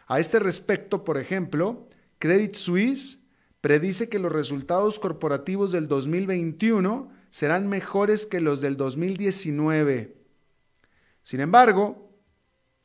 A 0.06 0.20
este 0.20 0.38
respecto, 0.38 1.04
por 1.04 1.18
ejemplo, 1.18 1.90
Credit 2.20 2.54
Suisse 2.54 3.24
predice 3.62 4.10
que 4.10 4.20
los 4.20 4.32
resultados 4.32 5.00
corporativos 5.00 5.72
del 5.72 5.88
2021 5.88 7.10
serán 7.32 7.68
mejores 7.68 8.28
que 8.28 8.42
los 8.42 8.62
del 8.62 8.78
2019. 8.78 10.16
Sin 11.24 11.40
embargo, 11.40 12.07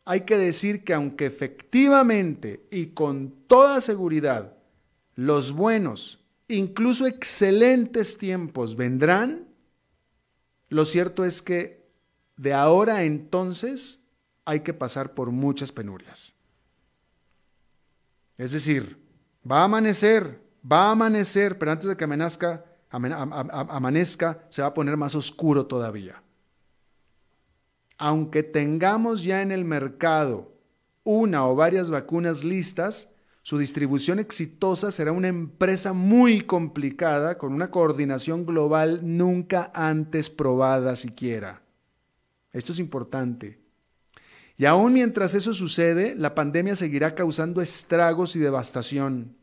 hay 0.04 0.22
que 0.22 0.36
decir 0.36 0.84
que 0.84 0.94
aunque 0.94 1.26
efectivamente 1.26 2.66
y 2.70 2.86
con 2.86 3.30
toda 3.46 3.80
seguridad 3.80 4.56
los 5.14 5.52
buenos 5.52 6.22
incluso 6.48 7.06
excelentes 7.06 8.18
tiempos 8.18 8.76
vendrán, 8.76 9.48
lo 10.68 10.84
cierto 10.84 11.24
es 11.24 11.42
que 11.42 11.86
de 12.36 12.52
ahora 12.52 13.04
entonces 13.04 14.00
hay 14.44 14.60
que 14.60 14.74
pasar 14.74 15.14
por 15.14 15.30
muchas 15.30 15.72
penurias. 15.72 16.34
Es 18.36 18.52
decir, 18.52 18.98
va 19.48 19.60
a 19.60 19.64
amanecer, 19.64 20.40
va 20.70 20.88
a 20.88 20.90
amanecer, 20.92 21.58
pero 21.58 21.72
antes 21.72 21.88
de 21.88 21.96
que 21.96 22.04
amanezca, 22.04 22.64
amanezca 22.90 24.44
se 24.48 24.62
va 24.62 24.68
a 24.68 24.74
poner 24.74 24.96
más 24.96 25.14
oscuro 25.14 25.66
todavía. 25.66 26.22
Aunque 28.04 28.42
tengamos 28.42 29.22
ya 29.22 29.42
en 29.42 29.52
el 29.52 29.64
mercado 29.64 30.52
una 31.04 31.46
o 31.46 31.54
varias 31.54 31.88
vacunas 31.88 32.42
listas, 32.42 33.12
su 33.42 33.58
distribución 33.58 34.18
exitosa 34.18 34.90
será 34.90 35.12
una 35.12 35.28
empresa 35.28 35.92
muy 35.92 36.40
complicada 36.40 37.38
con 37.38 37.52
una 37.52 37.70
coordinación 37.70 38.44
global 38.44 39.02
nunca 39.04 39.70
antes 39.72 40.30
probada 40.30 40.96
siquiera. 40.96 41.62
Esto 42.52 42.72
es 42.72 42.80
importante. 42.80 43.60
Y 44.56 44.64
aún 44.64 44.94
mientras 44.94 45.36
eso 45.36 45.54
sucede, 45.54 46.16
la 46.16 46.34
pandemia 46.34 46.74
seguirá 46.74 47.14
causando 47.14 47.62
estragos 47.62 48.34
y 48.34 48.40
devastación. 48.40 49.36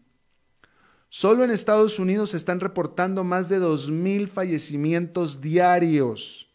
Solo 1.07 1.45
en 1.45 1.51
Estados 1.51 1.97
Unidos 1.97 2.31
se 2.31 2.37
están 2.37 2.59
reportando 2.59 3.23
más 3.23 3.47
de 3.47 3.61
2.000 3.61 4.27
fallecimientos 4.27 5.39
diarios. 5.39 6.48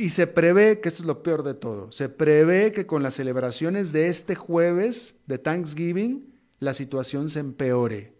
Y 0.00 0.08
se 0.08 0.26
prevé, 0.26 0.80
que 0.80 0.88
esto 0.88 1.02
es 1.02 1.06
lo 1.06 1.22
peor 1.22 1.42
de 1.42 1.52
todo, 1.52 1.92
se 1.92 2.08
prevé 2.08 2.72
que 2.72 2.86
con 2.86 3.02
las 3.02 3.12
celebraciones 3.12 3.92
de 3.92 4.08
este 4.08 4.34
jueves 4.34 5.16
de 5.26 5.36
Thanksgiving, 5.36 6.40
la 6.58 6.72
situación 6.72 7.28
se 7.28 7.40
empeore. 7.40 8.14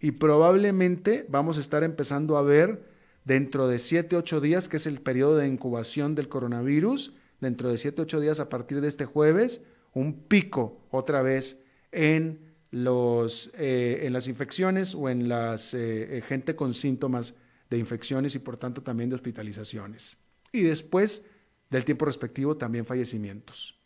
Y 0.00 0.10
probablemente 0.10 1.24
vamos 1.28 1.56
a 1.56 1.60
estar 1.60 1.84
empezando 1.84 2.36
a 2.36 2.42
ver 2.42 2.82
dentro 3.24 3.68
de 3.68 3.78
7, 3.78 4.16
8 4.16 4.40
días, 4.40 4.68
que 4.68 4.78
es 4.78 4.86
el 4.86 5.00
periodo 5.00 5.36
de 5.36 5.46
incubación 5.46 6.16
del 6.16 6.28
coronavirus, 6.28 7.14
dentro 7.40 7.70
de 7.70 7.78
7, 7.78 8.02
8 8.02 8.18
días 8.18 8.40
a 8.40 8.48
partir 8.48 8.80
de 8.80 8.88
este 8.88 9.04
jueves, 9.04 9.64
un 9.94 10.24
pico 10.24 10.84
otra 10.90 11.22
vez 11.22 11.62
en, 11.92 12.40
los, 12.72 13.52
eh, 13.56 14.00
en 14.02 14.12
las 14.12 14.26
infecciones 14.26 14.96
o 14.96 15.08
en 15.08 15.28
la 15.28 15.54
eh, 15.74 16.24
gente 16.26 16.56
con 16.56 16.74
síntomas 16.74 17.36
de 17.70 17.78
infecciones 17.78 18.34
y 18.34 18.40
por 18.40 18.56
tanto 18.56 18.82
también 18.82 19.10
de 19.10 19.14
hospitalizaciones 19.14 20.18
y 20.52 20.62
después 20.62 21.24
del 21.70 21.84
tiempo 21.84 22.04
respectivo 22.04 22.56
también 22.56 22.86
fallecimientos. 22.86 23.78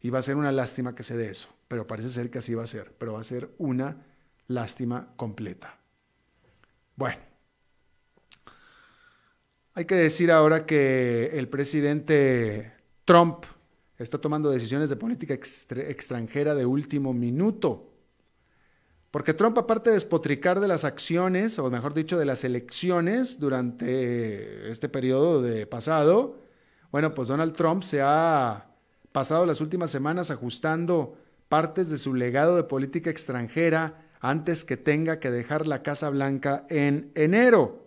Y 0.00 0.10
va 0.10 0.18
a 0.18 0.22
ser 0.22 0.36
una 0.36 0.52
lástima 0.52 0.94
que 0.94 1.02
se 1.02 1.16
dé 1.16 1.30
eso, 1.30 1.48
pero 1.68 1.86
parece 1.86 2.10
ser 2.10 2.30
que 2.30 2.38
así 2.38 2.54
va 2.54 2.64
a 2.64 2.68
ser, 2.68 2.94
pero 2.98 3.14
va 3.14 3.20
a 3.20 3.24
ser 3.24 3.50
una 3.58 4.04
lástima 4.46 5.12
completa. 5.16 5.78
Bueno, 6.94 7.18
hay 9.74 9.84
que 9.84 9.94
decir 9.94 10.30
ahora 10.30 10.64
que 10.64 11.30
el 11.34 11.48
presidente 11.48 12.72
Trump 13.04 13.44
está 13.98 14.18
tomando 14.18 14.50
decisiones 14.50 14.88
de 14.90 14.96
política 14.96 15.34
extranjera 15.34 16.54
de 16.54 16.64
último 16.64 17.12
minuto. 17.12 17.92
Porque 19.16 19.32
Trump, 19.32 19.56
aparte 19.56 19.88
de 19.88 19.94
despotricar 19.94 20.60
de 20.60 20.68
las 20.68 20.84
acciones, 20.84 21.58
o 21.58 21.70
mejor 21.70 21.94
dicho, 21.94 22.18
de 22.18 22.26
las 22.26 22.44
elecciones 22.44 23.40
durante 23.40 24.68
este 24.70 24.90
periodo 24.90 25.40
de 25.40 25.66
pasado, 25.66 26.36
bueno, 26.92 27.14
pues 27.14 27.28
Donald 27.28 27.54
Trump 27.54 27.82
se 27.82 28.02
ha 28.02 28.66
pasado 29.12 29.46
las 29.46 29.62
últimas 29.62 29.90
semanas 29.90 30.30
ajustando 30.30 31.16
partes 31.48 31.88
de 31.88 31.96
su 31.96 32.12
legado 32.12 32.56
de 32.56 32.64
política 32.64 33.08
extranjera 33.08 34.04
antes 34.20 34.64
que 34.64 34.76
tenga 34.76 35.18
que 35.18 35.30
dejar 35.30 35.66
la 35.66 35.82
Casa 35.82 36.10
Blanca 36.10 36.66
en 36.68 37.10
enero. 37.14 37.86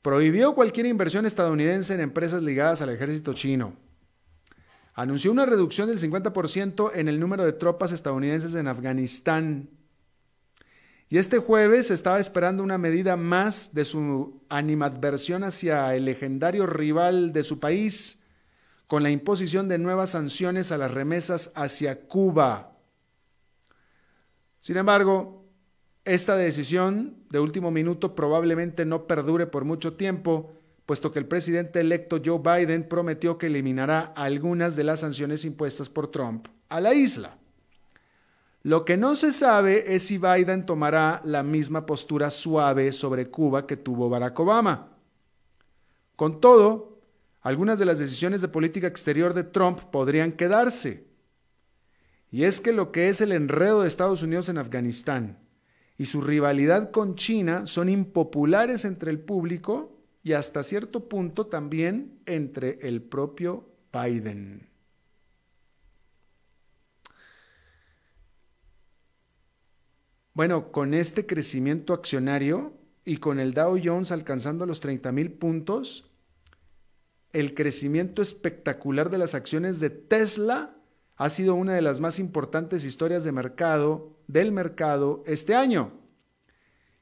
Prohibió 0.00 0.54
cualquier 0.54 0.86
inversión 0.86 1.26
estadounidense 1.26 1.92
en 1.92 2.02
empresas 2.02 2.40
ligadas 2.40 2.82
al 2.82 2.90
ejército 2.90 3.32
chino 3.32 3.72
anunció 4.96 5.30
una 5.30 5.44
reducción 5.44 5.88
del 5.88 6.00
50% 6.00 6.90
en 6.94 7.08
el 7.08 7.20
número 7.20 7.44
de 7.44 7.52
tropas 7.52 7.92
estadounidenses 7.92 8.54
en 8.54 8.66
Afganistán. 8.66 9.68
Y 11.10 11.18
este 11.18 11.38
jueves 11.38 11.90
estaba 11.90 12.18
esperando 12.18 12.62
una 12.62 12.78
medida 12.78 13.16
más 13.16 13.74
de 13.74 13.84
su 13.84 14.42
animadversión 14.48 15.44
hacia 15.44 15.94
el 15.94 16.06
legendario 16.06 16.66
rival 16.66 17.34
de 17.34 17.44
su 17.44 17.60
país, 17.60 18.22
con 18.86 19.02
la 19.02 19.10
imposición 19.10 19.68
de 19.68 19.76
nuevas 19.76 20.10
sanciones 20.10 20.72
a 20.72 20.78
las 20.78 20.92
remesas 20.92 21.52
hacia 21.54 22.06
Cuba. 22.06 22.72
Sin 24.60 24.78
embargo, 24.78 25.44
esta 26.06 26.36
decisión 26.36 27.18
de 27.28 27.38
último 27.38 27.70
minuto 27.70 28.14
probablemente 28.14 28.86
no 28.86 29.06
perdure 29.06 29.46
por 29.46 29.66
mucho 29.66 29.92
tiempo, 29.92 30.55
puesto 30.86 31.12
que 31.12 31.18
el 31.18 31.26
presidente 31.26 31.80
electo 31.80 32.22
Joe 32.24 32.38
Biden 32.38 32.88
prometió 32.88 33.36
que 33.36 33.46
eliminará 33.46 34.12
algunas 34.16 34.76
de 34.76 34.84
las 34.84 35.00
sanciones 35.00 35.44
impuestas 35.44 35.88
por 35.88 36.10
Trump 36.10 36.46
a 36.68 36.80
la 36.80 36.94
isla. 36.94 37.36
Lo 38.62 38.84
que 38.84 38.96
no 38.96 39.14
se 39.16 39.32
sabe 39.32 39.94
es 39.94 40.04
si 40.04 40.18
Biden 40.18 40.64
tomará 40.64 41.20
la 41.24 41.42
misma 41.42 41.86
postura 41.86 42.30
suave 42.30 42.92
sobre 42.92 43.30
Cuba 43.30 43.66
que 43.66 43.76
tuvo 43.76 44.08
Barack 44.08 44.38
Obama. 44.40 44.88
Con 46.14 46.40
todo, 46.40 47.00
algunas 47.42 47.78
de 47.78 47.84
las 47.84 47.98
decisiones 47.98 48.40
de 48.40 48.48
política 48.48 48.86
exterior 48.86 49.34
de 49.34 49.44
Trump 49.44 49.80
podrían 49.92 50.32
quedarse. 50.32 51.06
Y 52.30 52.44
es 52.44 52.60
que 52.60 52.72
lo 52.72 52.90
que 52.90 53.08
es 53.08 53.20
el 53.20 53.32
enredo 53.32 53.82
de 53.82 53.88
Estados 53.88 54.22
Unidos 54.22 54.48
en 54.48 54.58
Afganistán 54.58 55.38
y 55.98 56.06
su 56.06 56.20
rivalidad 56.20 56.90
con 56.90 57.14
China 57.14 57.66
son 57.66 57.88
impopulares 57.88 58.84
entre 58.84 59.10
el 59.10 59.20
público 59.20 59.95
y 60.26 60.32
hasta 60.32 60.64
cierto 60.64 61.08
punto 61.08 61.46
también 61.46 62.18
entre 62.26 62.80
el 62.82 63.00
propio 63.00 63.68
Biden. 63.92 64.68
Bueno, 70.34 70.72
con 70.72 70.94
este 70.94 71.26
crecimiento 71.26 71.92
accionario 71.92 72.76
y 73.04 73.18
con 73.18 73.38
el 73.38 73.54
Dow 73.54 73.78
Jones 73.80 74.10
alcanzando 74.10 74.66
los 74.66 74.80
30 74.80 75.12
mil 75.12 75.30
puntos, 75.30 76.10
el 77.32 77.54
crecimiento 77.54 78.20
espectacular 78.20 79.10
de 79.10 79.18
las 79.18 79.36
acciones 79.36 79.78
de 79.78 79.90
Tesla 79.90 80.76
ha 81.14 81.30
sido 81.30 81.54
una 81.54 81.74
de 81.74 81.82
las 81.82 82.00
más 82.00 82.18
importantes 82.18 82.84
historias 82.84 83.22
de 83.22 83.30
mercado 83.30 84.18
del 84.26 84.50
mercado 84.50 85.22
este 85.24 85.54
año. 85.54 85.92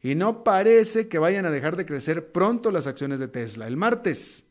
Y 0.05 0.15
no 0.17 0.45
parece 0.45 1.09
que 1.09 1.19
vayan 1.19 1.47
a 1.47 1.51
dejar 1.51 1.79
de 1.79 1.87
crecer 1.87 2.31
pronto 2.31 2.71
las 2.71 2.87
acciones 2.87 3.21
de 3.21 3.29
Tesla. 3.29 3.67
El 3.67 3.79
martes, 3.79 4.45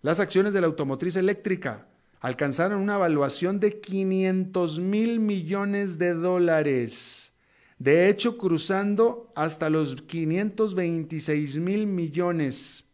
las 0.00 0.18
acciones 0.18 0.54
de 0.54 0.62
la 0.62 0.66
automotriz 0.66 1.16
eléctrica 1.16 1.88
alcanzaron 2.20 2.80
una 2.80 2.94
evaluación 2.94 3.60
de 3.60 3.80
500 3.80 4.80
mil 4.80 5.20
millones 5.20 5.98
de 5.98 6.14
dólares. 6.14 7.34
De 7.78 8.08
hecho, 8.08 8.38
cruzando 8.38 9.30
hasta 9.36 9.68
los 9.68 10.00
526 10.00 11.58
mil 11.58 11.86
millones. 11.86 12.86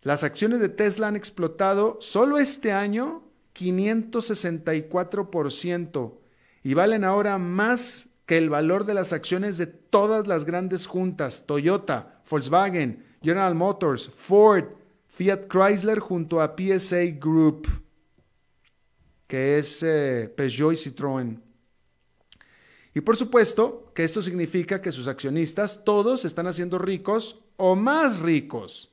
Las 0.00 0.24
acciones 0.24 0.58
de 0.58 0.70
Tesla 0.70 1.08
han 1.08 1.16
explotado 1.16 1.98
solo 2.00 2.38
este 2.38 2.72
año 2.72 3.24
564% 3.54 6.18
y 6.62 6.72
valen 6.72 7.04
ahora 7.04 7.36
más 7.36 8.07
que 8.28 8.36
el 8.36 8.50
valor 8.50 8.84
de 8.84 8.92
las 8.92 9.14
acciones 9.14 9.56
de 9.56 9.66
todas 9.66 10.26
las 10.26 10.44
grandes 10.44 10.86
juntas, 10.86 11.44
Toyota, 11.46 12.20
Volkswagen, 12.28 13.02
General 13.22 13.54
Motors, 13.54 14.06
Ford, 14.06 14.66
Fiat 15.06 15.46
Chrysler 15.48 15.98
junto 15.98 16.42
a 16.42 16.54
PSA 16.54 17.04
Group, 17.18 17.66
que 19.26 19.56
es 19.56 19.82
eh, 19.82 20.30
Peugeot 20.36 20.74
y 20.74 20.76
Citroën. 20.76 21.40
Y 22.92 23.00
por 23.00 23.16
supuesto 23.16 23.92
que 23.94 24.04
esto 24.04 24.20
significa 24.20 24.82
que 24.82 24.92
sus 24.92 25.08
accionistas 25.08 25.82
todos 25.82 26.26
están 26.26 26.46
haciendo 26.48 26.78
ricos 26.78 27.40
o 27.56 27.76
más 27.76 28.18
ricos. 28.18 28.92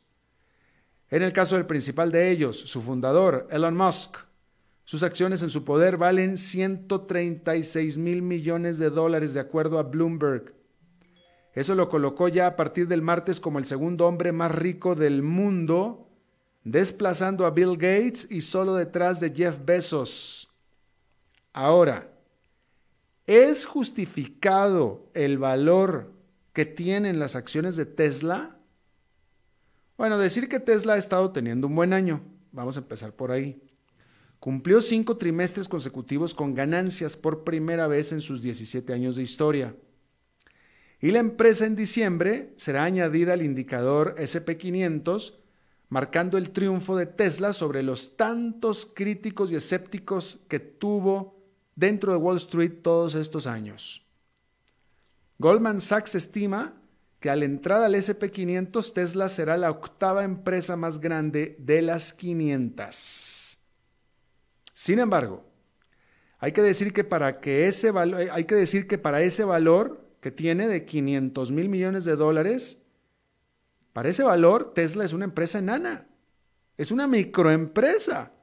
En 1.09 1.23
el 1.23 1.33
caso 1.33 1.55
del 1.55 1.65
principal 1.65 2.09
de 2.09 2.31
ellos, 2.31 2.57
su 2.57 2.81
fundador, 2.81 3.49
Elon 3.51 3.75
Musk, 3.75 4.15
sus 4.85 5.01
acciones 5.01 5.41
en 5.41 5.49
su 5.49 5.65
poder 5.65 5.97
valen 5.97 6.37
136 6.37 7.97
mil 7.97 8.21
millones 8.21 8.77
de 8.77 8.91
dólares 8.91 9.33
de 9.33 9.39
acuerdo 9.39 9.79
a 9.79 9.83
Bloomberg. 9.83 10.53
Eso 11.53 11.73
lo 11.73 11.89
colocó 11.89 12.27
ya 12.27 12.47
a 12.47 12.55
partir 12.55 12.87
del 12.87 13.01
martes 13.01 13.39
como 13.39 13.57
el 13.57 13.65
segundo 13.65 14.07
hombre 14.07 14.31
más 14.31 14.53
rico 14.53 14.93
del 14.93 15.23
mundo, 15.23 16.07
desplazando 16.63 17.45
a 17.45 17.51
Bill 17.51 17.77
Gates 17.77 18.29
y 18.29 18.41
solo 18.41 18.75
detrás 18.75 19.19
de 19.19 19.33
Jeff 19.33 19.57
Bezos. 19.65 20.53
Ahora, 21.51 22.11
¿es 23.25 23.65
justificado 23.65 25.09
el 25.15 25.39
valor 25.39 26.11
que 26.53 26.65
tienen 26.65 27.17
las 27.17 27.35
acciones 27.35 27.75
de 27.75 27.85
Tesla? 27.87 28.59
Bueno, 29.97 30.19
decir 30.19 30.47
que 30.47 30.59
Tesla 30.59 30.93
ha 30.93 30.97
estado 30.97 31.31
teniendo 31.31 31.65
un 31.67 31.75
buen 31.75 31.93
año. 31.93 32.21
Vamos 32.51 32.75
a 32.75 32.81
empezar 32.81 33.13
por 33.13 33.31
ahí. 33.31 33.61
Cumplió 34.45 34.79
cinco 34.79 35.17
trimestres 35.17 35.67
consecutivos 35.67 36.35
con 36.35 36.53
ganancias 36.53 37.17
por 37.17 37.43
primera 37.43 37.87
vez 37.87 38.11
en 38.11 38.21
sus 38.21 38.43
17 38.43 38.93
años 38.93 39.15
de 39.15 39.23
historia. 39.23 39.75
Y 41.01 41.09
la 41.09 41.17
empresa 41.17 41.65
en 41.65 41.75
diciembre 41.75 42.53
será 42.55 42.83
añadida 42.83 43.33
al 43.33 43.41
indicador 43.41 44.13
SP500, 44.19 45.33
marcando 45.89 46.37
el 46.37 46.51
triunfo 46.51 46.95
de 46.95 47.07
Tesla 47.07 47.53
sobre 47.53 47.81
los 47.81 48.17
tantos 48.17 48.85
críticos 48.85 49.51
y 49.51 49.55
escépticos 49.55 50.37
que 50.47 50.59
tuvo 50.59 51.43
dentro 51.75 52.11
de 52.11 52.19
Wall 52.19 52.37
Street 52.37 52.83
todos 52.83 53.15
estos 53.15 53.47
años. 53.47 54.05
Goldman 55.39 55.79
Sachs 55.79 56.13
estima 56.13 56.79
que 57.19 57.31
al 57.31 57.41
entrar 57.41 57.81
al 57.81 57.95
SP500 57.95 58.93
Tesla 58.93 59.27
será 59.27 59.57
la 59.57 59.71
octava 59.71 60.23
empresa 60.23 60.75
más 60.75 60.99
grande 60.99 61.55
de 61.57 61.81
las 61.81 62.13
500. 62.13 63.44
Sin 64.75 64.99
embargo, 64.99 65.41
hay 66.37 66.51
que 66.51 66.61
decir 66.61 66.91
que 66.91 67.05
para 67.05 67.39
ese 67.41 67.91
valor, 67.91 68.27
hay 68.29 68.43
que 68.43 68.55
decir 68.55 68.87
que 68.87 68.97
para 68.97 69.21
ese 69.21 69.45
valor 69.45 70.05
que 70.19 70.31
tiene 70.31 70.67
de 70.67 70.85
500 70.85 71.49
mil 71.51 71.69
millones 71.69 72.03
de 72.03 72.17
dólares, 72.17 72.83
para 73.93 74.09
ese 74.09 74.23
valor 74.23 74.73
Tesla 74.73 75.05
es 75.05 75.13
una 75.13 75.23
empresa 75.23 75.59
enana, 75.59 76.05
es 76.77 76.91
una 76.91 77.07
microempresa. 77.07 78.33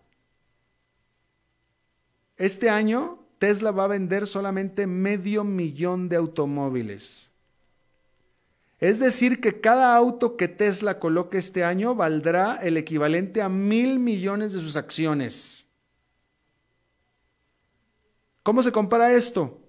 Este 2.39 2.71
año 2.71 3.19
Tesla 3.39 3.71
va 3.71 3.85
a 3.85 3.89
vender 3.89 4.27
solamente 4.27 4.87
medio 4.87 5.45
millón 5.45 6.09
de 6.09 6.17
automóviles. 6.17 7.31
Es 8.81 8.99
decir, 8.99 9.43
que 9.43 9.61
cada 9.61 9.95
auto 9.95 10.39
que 10.39 10.49
Tesla 10.49 10.99
coloque 10.99 11.37
este 11.37 11.63
año 11.63 11.95
valdrá 11.95 12.57
el 12.57 12.79
equivalente 12.79 13.43
a 13.43 13.51
mil 13.51 13.99
millones 13.99 14.55
de 14.55 14.61
sus 14.61 14.77
acciones. 14.77 15.62
¿Cómo 18.43 18.63
se 18.63 18.73
compara 18.73 19.13
esto? 19.13 19.61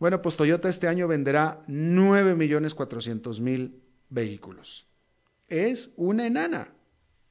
Bueno, 0.00 0.20
pues 0.20 0.34
Toyota 0.34 0.68
este 0.68 0.88
año 0.88 1.06
venderá 1.06 1.62
9.400.000 1.68 3.74
vehículos. 4.08 4.88
Es 5.46 5.92
una 5.96 6.26
enana, 6.26 6.72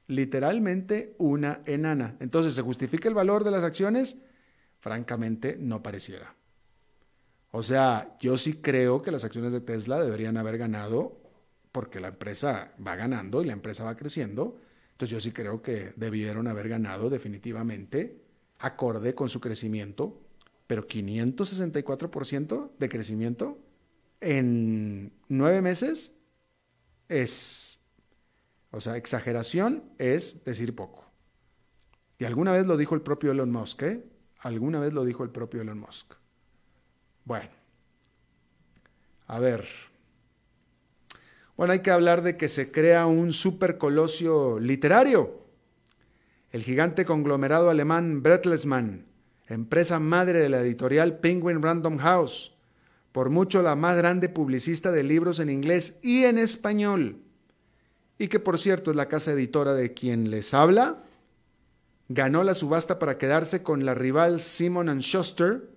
literalmente 0.08 1.14
una 1.18 1.60
enana. 1.66 2.16
Entonces, 2.22 2.54
¿se 2.54 2.62
justifica 2.62 3.10
el 3.10 3.16
valor 3.16 3.44
de 3.44 3.52
las 3.52 3.66
acciones? 3.66 4.22
Francamente, 4.80 5.58
no 5.60 5.84
pareciera. 5.84 6.36
O 7.52 7.64
sea, 7.64 8.16
yo 8.22 8.38
sí 8.38 8.62
creo 8.62 9.02
que 9.02 9.12
las 9.12 9.26
acciones 9.26 9.52
de 9.52 9.60
Tesla 9.60 10.02
deberían 10.02 10.38
haber 10.38 10.58
ganado 10.58 11.20
porque 11.74 12.00
la 12.00 12.08
empresa 12.08 12.72
va 12.86 12.96
ganando 12.96 13.42
y 13.42 13.46
la 13.46 13.54
empresa 13.54 13.84
va 13.84 13.98
creciendo. 13.98 14.58
Entonces 14.94 15.10
yo 15.10 15.20
sí 15.20 15.34
creo 15.34 15.62
que 15.62 15.92
debieron 15.98 16.48
haber 16.48 16.70
ganado 16.70 17.10
definitivamente 17.10 18.22
acorde 18.60 19.16
con 19.16 19.28
su 19.28 19.42
crecimiento 19.42 20.21
pero 20.72 20.88
564% 20.88 22.72
de 22.80 22.88
crecimiento 22.88 23.60
en 24.22 25.12
nueve 25.28 25.62
meses 25.62 26.16
es, 27.10 27.82
o 28.72 28.80
sea, 28.80 28.96
exageración 28.96 29.84
es 29.98 30.46
decir 30.46 30.74
poco. 30.74 31.12
Y 32.20 32.24
alguna 32.24 32.54
vez 32.54 32.66
lo 32.68 32.78
dijo 32.78 32.96
el 32.96 33.02
propio 33.02 33.34
Elon 33.34 33.52
Musk, 33.52 33.84
¿eh? 33.84 34.06
Alguna 34.40 34.80
vez 34.80 34.94
lo 34.94 35.04
dijo 35.04 35.26
el 35.26 35.30
propio 35.30 35.62
Elon 35.62 35.78
Musk. 35.78 36.14
Bueno, 37.26 37.52
a 39.28 39.40
ver. 39.42 39.68
Bueno, 41.58 41.74
hay 41.74 41.82
que 41.82 41.92
hablar 41.92 42.22
de 42.22 42.38
que 42.38 42.48
se 42.48 42.72
crea 42.72 43.08
un 43.08 43.34
supercolosio 43.34 44.58
literario. 44.58 45.48
El 46.50 46.64
gigante 46.64 47.04
conglomerado 47.04 47.70
alemán 47.70 48.24
Bertelsmann 48.24 49.11
empresa 49.54 50.00
madre 50.00 50.40
de 50.40 50.50
la 50.50 50.62
editorial 50.62 51.20
Penguin 51.20 51.62
Random 51.62 51.98
House, 51.98 52.54
por 53.12 53.30
mucho 53.30 53.62
la 53.62 53.76
más 53.76 53.98
grande 53.98 54.30
publicista 54.30 54.92
de 54.92 55.04
libros 55.04 55.40
en 55.40 55.50
inglés 55.50 55.98
y 56.02 56.24
en 56.26 56.38
español, 56.38 57.18
y 58.18 58.28
que 58.28 58.40
por 58.40 58.58
cierto 58.58 58.92
es 58.92 58.98
la 58.98 59.08
casa 59.08 59.32
editora 59.32 59.74
de 59.74 59.94
quien 59.94 60.30
les 60.30 60.54
habla, 60.54 61.04
ganó 62.08 62.44
la 62.44 62.54
subasta 62.54 63.00
para 63.00 63.18
quedarse 63.18 63.64
con 63.64 63.86
la 63.86 63.94
rival 63.94 64.40
Simon 64.40 65.02
Schuster, 65.02 65.70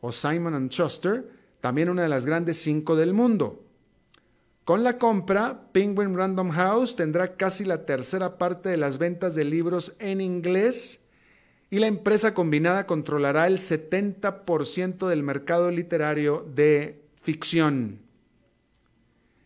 o 0.00 0.12
Simon 0.12 0.68
Schuster, 0.68 1.28
también 1.60 1.90
una 1.90 2.02
de 2.02 2.08
las 2.08 2.26
grandes 2.26 2.58
cinco 2.58 2.96
del 2.96 3.12
mundo. 3.12 3.64
Con 4.64 4.84
la 4.84 4.98
compra, 4.98 5.68
Penguin 5.72 6.14
Random 6.14 6.50
House 6.50 6.96
tendrá 6.96 7.34
casi 7.36 7.64
la 7.64 7.84
tercera 7.86 8.38
parte 8.38 8.68
de 8.68 8.76
las 8.76 8.98
ventas 8.98 9.34
de 9.34 9.44
libros 9.44 9.94
en 9.98 10.20
inglés 10.20 11.06
y 11.70 11.78
la 11.78 11.86
empresa 11.86 12.34
combinada 12.34 12.86
controlará 12.86 13.46
el 13.46 13.58
70% 13.58 15.08
del 15.08 15.22
mercado 15.22 15.70
literario 15.70 16.44
de 16.52 17.04
ficción. 17.22 18.00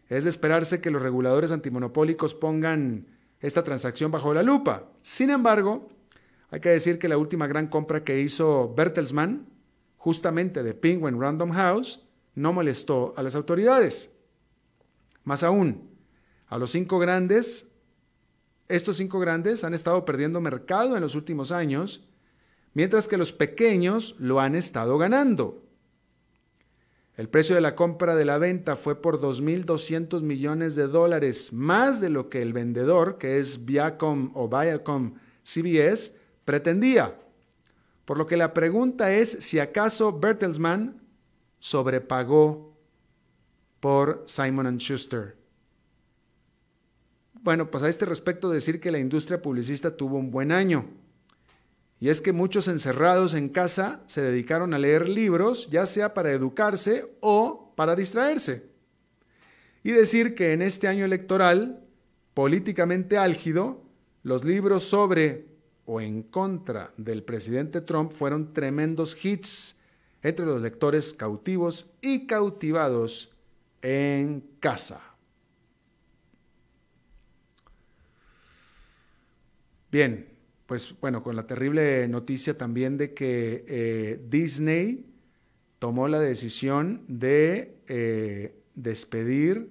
Es 0.08 0.24
de 0.24 0.30
esperarse 0.30 0.80
que 0.80 0.90
los 0.90 1.02
reguladores 1.02 1.50
antimonopólicos 1.50 2.34
pongan 2.34 3.06
esta 3.40 3.62
transacción 3.62 4.10
bajo 4.10 4.32
la 4.32 4.42
lupa. 4.42 4.84
Sin 5.02 5.28
embargo, 5.28 5.88
hay 6.50 6.60
que 6.60 6.70
decir 6.70 6.98
que 6.98 7.08
la 7.08 7.18
última 7.18 7.46
gran 7.46 7.66
compra 7.66 8.04
que 8.04 8.20
hizo 8.20 8.72
Bertelsmann, 8.74 9.46
justamente 9.98 10.62
de 10.62 10.72
Penguin 10.72 11.20
Random 11.20 11.50
House, 11.50 12.06
no 12.34 12.54
molestó 12.54 13.12
a 13.18 13.22
las 13.22 13.34
autoridades. 13.34 14.10
Más 15.24 15.42
aún, 15.42 15.90
a 16.46 16.56
los 16.56 16.70
cinco 16.70 16.98
grandes, 16.98 17.70
estos 18.68 18.96
cinco 18.96 19.18
grandes 19.18 19.62
han 19.62 19.74
estado 19.74 20.06
perdiendo 20.06 20.40
mercado 20.40 20.96
en 20.96 21.02
los 21.02 21.14
últimos 21.14 21.52
años 21.52 22.08
mientras 22.74 23.08
que 23.08 23.16
los 23.16 23.32
pequeños 23.32 24.14
lo 24.18 24.40
han 24.40 24.54
estado 24.54 24.98
ganando. 24.98 25.62
El 27.16 27.28
precio 27.28 27.54
de 27.54 27.60
la 27.60 27.76
compra 27.76 28.16
de 28.16 28.24
la 28.24 28.38
venta 28.38 28.74
fue 28.74 29.00
por 29.00 29.20
2.200 29.20 30.22
millones 30.22 30.74
de 30.74 30.88
dólares, 30.88 31.52
más 31.52 32.00
de 32.00 32.10
lo 32.10 32.28
que 32.28 32.42
el 32.42 32.52
vendedor, 32.52 33.18
que 33.18 33.38
es 33.38 33.64
Viacom 33.64 34.32
o 34.34 34.48
Viacom 34.48 35.14
CBS, 35.44 36.12
pretendía. 36.44 37.16
Por 38.04 38.18
lo 38.18 38.26
que 38.26 38.36
la 38.36 38.52
pregunta 38.52 39.14
es 39.14 39.30
si 39.30 39.60
acaso 39.60 40.18
Bertelsmann 40.18 41.00
sobrepagó 41.60 42.76
por 43.78 44.24
Simon 44.26 44.78
Schuster. 44.78 45.36
Bueno, 47.42 47.70
pues 47.70 47.84
a 47.84 47.88
este 47.88 48.06
respecto 48.06 48.50
decir 48.50 48.80
que 48.80 48.90
la 48.90 48.98
industria 48.98 49.40
publicista 49.40 49.96
tuvo 49.96 50.16
un 50.16 50.30
buen 50.30 50.50
año. 50.50 50.86
Y 52.04 52.10
es 52.10 52.20
que 52.20 52.34
muchos 52.34 52.68
encerrados 52.68 53.32
en 53.32 53.48
casa 53.48 54.02
se 54.04 54.20
dedicaron 54.20 54.74
a 54.74 54.78
leer 54.78 55.08
libros, 55.08 55.70
ya 55.70 55.86
sea 55.86 56.12
para 56.12 56.32
educarse 56.32 57.16
o 57.20 57.72
para 57.76 57.96
distraerse. 57.96 58.68
Y 59.82 59.90
decir 59.92 60.34
que 60.34 60.52
en 60.52 60.60
este 60.60 60.86
año 60.86 61.06
electoral, 61.06 61.82
políticamente 62.34 63.16
álgido, 63.16 63.82
los 64.22 64.44
libros 64.44 64.82
sobre 64.82 65.46
o 65.86 65.98
en 65.98 66.24
contra 66.24 66.92
del 66.98 67.22
presidente 67.22 67.80
Trump 67.80 68.12
fueron 68.12 68.52
tremendos 68.52 69.16
hits 69.24 69.80
entre 70.20 70.44
los 70.44 70.60
lectores 70.60 71.14
cautivos 71.14 71.94
y 72.02 72.26
cautivados 72.26 73.34
en 73.80 74.44
casa. 74.60 75.00
Bien, 79.90 80.33
pues 80.66 80.94
bueno, 81.00 81.22
con 81.22 81.36
la 81.36 81.46
terrible 81.46 82.08
noticia 82.08 82.56
también 82.56 82.96
de 82.96 83.12
que 83.12 83.64
eh, 83.68 84.20
Disney 84.28 85.06
tomó 85.78 86.08
la 86.08 86.20
decisión 86.20 87.04
de 87.08 87.76
eh, 87.88 88.62
despedir 88.74 89.68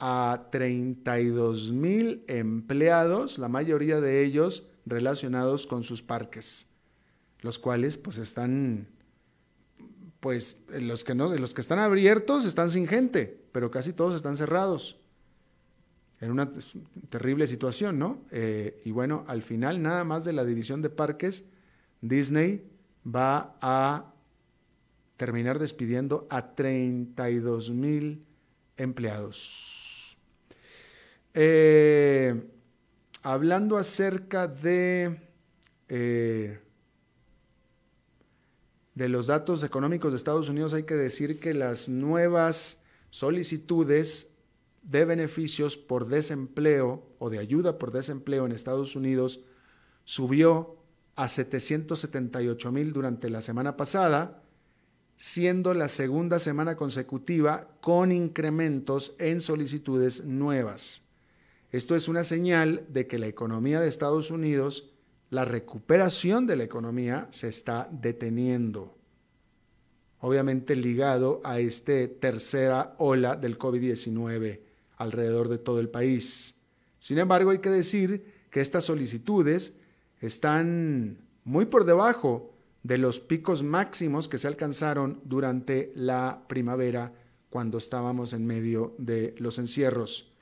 a 0.00 0.48
32 0.50 1.72
mil 1.72 2.24
empleados, 2.28 3.38
la 3.38 3.48
mayoría 3.48 4.00
de 4.00 4.24
ellos 4.24 4.66
relacionados 4.86 5.66
con 5.66 5.84
sus 5.84 6.02
parques, 6.02 6.66
los 7.40 7.58
cuales 7.58 7.96
pues 7.96 8.18
están, 8.18 8.88
pues 10.20 10.56
los 10.68 11.04
que 11.04 11.14
no, 11.14 11.34
los 11.34 11.54
que 11.54 11.60
están 11.60 11.78
abiertos 11.78 12.44
están 12.44 12.70
sin 12.70 12.86
gente, 12.86 13.44
pero 13.52 13.70
casi 13.70 13.92
todos 13.92 14.14
están 14.14 14.36
cerrados. 14.36 14.98
En 16.20 16.30
una 16.32 16.52
terrible 17.08 17.46
situación, 17.46 17.98
¿no? 17.98 18.24
Eh, 18.30 18.80
y 18.84 18.90
bueno, 18.90 19.24
al 19.28 19.42
final 19.42 19.80
nada 19.82 20.02
más 20.04 20.24
de 20.24 20.32
la 20.32 20.44
división 20.44 20.82
de 20.82 20.90
parques, 20.90 21.44
Disney 22.00 22.64
va 23.06 23.56
a 23.60 24.12
terminar 25.16 25.58
despidiendo 25.58 26.26
a 26.30 26.54
32 26.54 27.70
mil 27.70 28.24
empleados. 28.76 30.16
Eh, 31.34 32.34
hablando 33.22 33.76
acerca 33.76 34.48
de, 34.48 35.20
eh, 35.88 36.58
de 38.94 39.08
los 39.08 39.26
datos 39.26 39.62
económicos 39.62 40.12
de 40.12 40.16
Estados 40.16 40.48
Unidos, 40.48 40.72
hay 40.72 40.84
que 40.84 40.94
decir 40.94 41.38
que 41.38 41.54
las 41.54 41.88
nuevas 41.88 42.80
solicitudes 43.10 44.32
de 44.88 45.04
beneficios 45.04 45.76
por 45.76 46.08
desempleo 46.08 47.06
o 47.18 47.28
de 47.28 47.38
ayuda 47.38 47.78
por 47.78 47.92
desempleo 47.92 48.46
en 48.46 48.52
Estados 48.52 48.96
Unidos 48.96 49.40
subió 50.04 50.78
a 51.14 51.28
778 51.28 52.72
mil 52.72 52.92
durante 52.92 53.28
la 53.28 53.42
semana 53.42 53.76
pasada, 53.76 54.42
siendo 55.18 55.74
la 55.74 55.88
segunda 55.88 56.38
semana 56.38 56.76
consecutiva 56.76 57.68
con 57.82 58.12
incrementos 58.12 59.14
en 59.18 59.40
solicitudes 59.40 60.24
nuevas. 60.24 61.08
Esto 61.70 61.94
es 61.94 62.08
una 62.08 62.24
señal 62.24 62.86
de 62.88 63.06
que 63.06 63.18
la 63.18 63.26
economía 63.26 63.80
de 63.80 63.88
Estados 63.88 64.30
Unidos, 64.30 64.92
la 65.28 65.44
recuperación 65.44 66.46
de 66.46 66.56
la 66.56 66.64
economía 66.64 67.28
se 67.30 67.48
está 67.48 67.90
deteniendo. 67.92 68.96
Obviamente 70.20 70.76
ligado 70.76 71.42
a 71.44 71.60
esta 71.60 72.08
tercera 72.20 72.94
ola 72.96 73.36
del 73.36 73.58
COVID-19 73.58 74.67
alrededor 74.98 75.48
de 75.48 75.58
todo 75.58 75.80
el 75.80 75.88
país. 75.88 76.56
Sin 76.98 77.18
embargo, 77.18 77.50
hay 77.50 77.58
que 77.58 77.70
decir 77.70 78.24
que 78.50 78.60
estas 78.60 78.84
solicitudes 78.84 79.74
están 80.20 81.18
muy 81.44 81.64
por 81.66 81.84
debajo 81.84 82.52
de 82.82 82.98
los 82.98 83.20
picos 83.20 83.62
máximos 83.62 84.28
que 84.28 84.38
se 84.38 84.48
alcanzaron 84.48 85.20
durante 85.24 85.92
la 85.94 86.44
primavera 86.48 87.14
cuando 87.48 87.78
estábamos 87.78 88.32
en 88.34 88.46
medio 88.46 88.94
de 88.98 89.34
los 89.38 89.58
encierros 89.58 90.32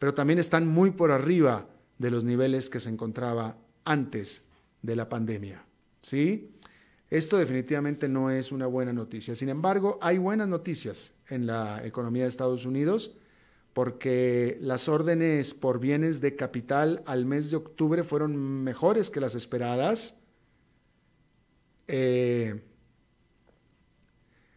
pero 0.00 0.14
también 0.14 0.38
están 0.38 0.66
muy 0.66 0.90
por 0.92 1.12
arriba 1.12 1.68
de 1.98 2.10
los 2.10 2.24
niveles 2.24 2.70
que 2.70 2.80
se 2.80 2.88
encontraba 2.88 3.58
antes 3.84 4.46
de 4.80 4.96
la 4.96 5.10
pandemia. 5.10 5.62
¿Sí? 6.00 6.56
Esto 7.10 7.36
definitivamente 7.36 8.08
no 8.08 8.30
es 8.30 8.50
una 8.50 8.66
buena 8.66 8.94
noticia. 8.94 9.34
Sin 9.34 9.50
embargo, 9.50 9.98
hay 10.00 10.16
buenas 10.16 10.48
noticias 10.48 11.12
en 11.28 11.46
la 11.46 11.84
economía 11.84 12.22
de 12.22 12.30
Estados 12.30 12.64
Unidos 12.64 13.14
porque 13.72 14.58
las 14.60 14.88
órdenes 14.88 15.54
por 15.54 15.78
bienes 15.78 16.20
de 16.20 16.36
capital 16.36 17.02
al 17.06 17.24
mes 17.24 17.50
de 17.50 17.56
octubre 17.56 18.02
fueron 18.02 18.36
mejores 18.36 19.10
que 19.10 19.20
las 19.20 19.34
esperadas. 19.34 20.18
Eh, 21.86 22.62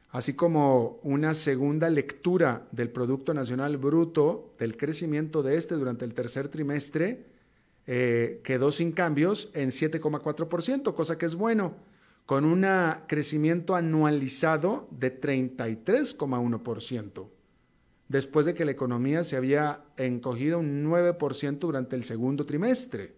así 0.10 0.34
como 0.34 1.00
una 1.04 1.34
segunda 1.34 1.90
lectura 1.90 2.68
del 2.72 2.90
Producto 2.90 3.34
Nacional 3.34 3.78
Bruto, 3.78 4.54
del 4.60 4.78
crecimiento 4.78 5.44
de 5.44 5.58
este 5.58 5.76
durante 5.76 6.06
el 6.06 6.14
tercer 6.14 6.48
trimestre, 6.48 7.26
eh, 7.86 8.40
quedó 8.44 8.72
sin 8.72 8.94
cambios 8.94 9.50
en 9.54 9.70
7,4%, 9.70 10.96
cosa 10.96 11.18
que 11.18 11.26
es 11.26 11.36
bueno, 11.36 11.76
con 12.26 12.46
un 12.46 12.66
crecimiento 13.08 13.76
anualizado 13.76 14.88
de 14.92 15.20
33,1%, 15.20 17.28
después 18.14 18.46
de 18.46 18.54
que 18.54 18.64
la 18.64 18.70
economía 18.70 19.24
se 19.24 19.38
había 19.38 19.86
encogido 19.98 20.60
un 20.60 20.86
9% 20.86 21.58
durante 21.58 21.96
el 21.96 22.04
segundo 22.04 22.46
trimestre. 22.46 23.16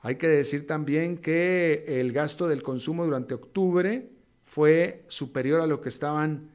Hay 0.00 0.16
que 0.16 0.26
decir 0.26 0.66
también 0.66 1.16
que 1.16 1.84
el 1.86 2.12
gasto 2.12 2.48
del 2.48 2.64
consumo 2.64 3.04
durante 3.04 3.34
octubre 3.34 4.10
fue 4.44 5.04
superior 5.06 5.60
a 5.60 5.68
lo 5.68 5.80
que 5.80 5.90
estaban 5.90 6.50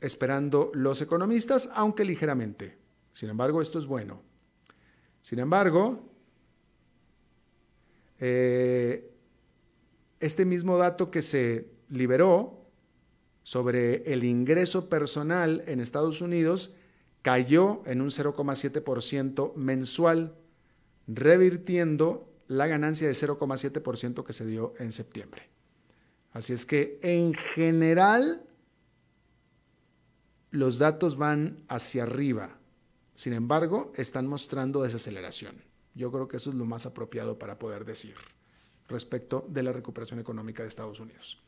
esperando 0.00 0.70
los 0.72 1.02
economistas, 1.02 1.68
aunque 1.74 2.06
ligeramente. 2.06 2.78
Sin 3.12 3.28
embargo, 3.28 3.60
esto 3.60 3.78
es 3.78 3.84
bueno. 3.84 4.22
Sin 5.20 5.40
embargo, 5.40 6.08
eh, 8.20 9.12
este 10.18 10.46
mismo 10.46 10.78
dato 10.78 11.10
que 11.10 11.20
se 11.20 11.68
liberó 11.90 12.57
sobre 13.48 14.12
el 14.12 14.24
ingreso 14.24 14.90
personal 14.90 15.64
en 15.66 15.80
Estados 15.80 16.20
Unidos 16.20 16.74
cayó 17.22 17.80
en 17.86 18.02
un 18.02 18.10
0,7% 18.10 19.54
mensual, 19.54 20.34
revirtiendo 21.06 22.30
la 22.46 22.66
ganancia 22.66 23.06
de 23.06 23.14
0,7% 23.14 24.22
que 24.22 24.34
se 24.34 24.44
dio 24.44 24.74
en 24.78 24.92
septiembre. 24.92 25.48
Así 26.32 26.52
es 26.52 26.66
que 26.66 27.00
en 27.02 27.32
general 27.32 28.46
los 30.50 30.78
datos 30.78 31.16
van 31.16 31.64
hacia 31.68 32.02
arriba. 32.02 32.58
Sin 33.14 33.32
embargo, 33.32 33.94
están 33.96 34.26
mostrando 34.26 34.82
desaceleración. 34.82 35.56
Yo 35.94 36.12
creo 36.12 36.28
que 36.28 36.36
eso 36.36 36.50
es 36.50 36.56
lo 36.56 36.66
más 36.66 36.84
apropiado 36.84 37.38
para 37.38 37.58
poder 37.58 37.86
decir 37.86 38.16
respecto 38.88 39.46
de 39.48 39.62
la 39.62 39.72
recuperación 39.72 40.20
económica 40.20 40.64
de 40.64 40.68
Estados 40.68 41.00
Unidos. 41.00 41.47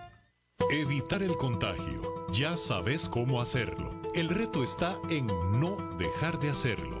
Evitar 0.69 1.23
el 1.23 1.35
contagio. 1.35 2.01
Ya 2.29 2.55
sabes 2.55 3.09
cómo 3.09 3.41
hacerlo. 3.41 3.91
El 4.13 4.29
reto 4.29 4.63
está 4.63 4.99
en 5.09 5.27
no 5.27 5.77
dejar 5.97 6.39
de 6.39 6.49
hacerlo. 6.49 7.00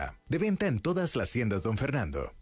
De 0.27 0.37
venta 0.37 0.67
en 0.67 0.79
todas 0.79 1.15
las 1.15 1.31
tiendas, 1.31 1.63
don 1.63 1.77
Fernando. 1.77 2.33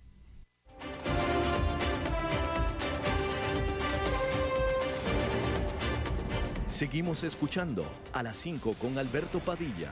Seguimos 6.68 7.24
escuchando 7.24 7.84
a 8.14 8.24
las 8.24 8.38
5 8.38 8.76
con 8.80 8.98
Alberto 8.98 9.40
Padilla. 9.40 9.92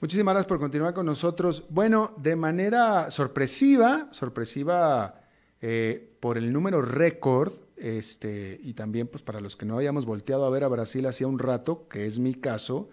Muchísimas 0.00 0.32
gracias 0.32 0.48
por 0.48 0.60
continuar 0.60 0.94
con 0.94 1.06
nosotros. 1.06 1.64
Bueno, 1.68 2.14
de 2.16 2.36
manera 2.36 3.10
sorpresiva, 3.10 4.08
sorpresiva 4.12 5.20
eh, 5.60 6.16
por 6.20 6.38
el 6.38 6.52
número 6.52 6.80
récord, 6.80 7.52
este, 7.76 8.60
y 8.62 8.74
también 8.74 9.08
pues 9.08 9.22
para 9.22 9.40
los 9.40 9.56
que 9.56 9.66
no 9.66 9.76
habíamos 9.76 10.06
volteado 10.06 10.46
a 10.46 10.50
ver 10.50 10.62
a 10.64 10.68
Brasil 10.68 11.04
hacía 11.06 11.26
un 11.26 11.38
rato, 11.38 11.88
que 11.88 12.06
es 12.06 12.20
mi 12.20 12.32
caso, 12.34 12.88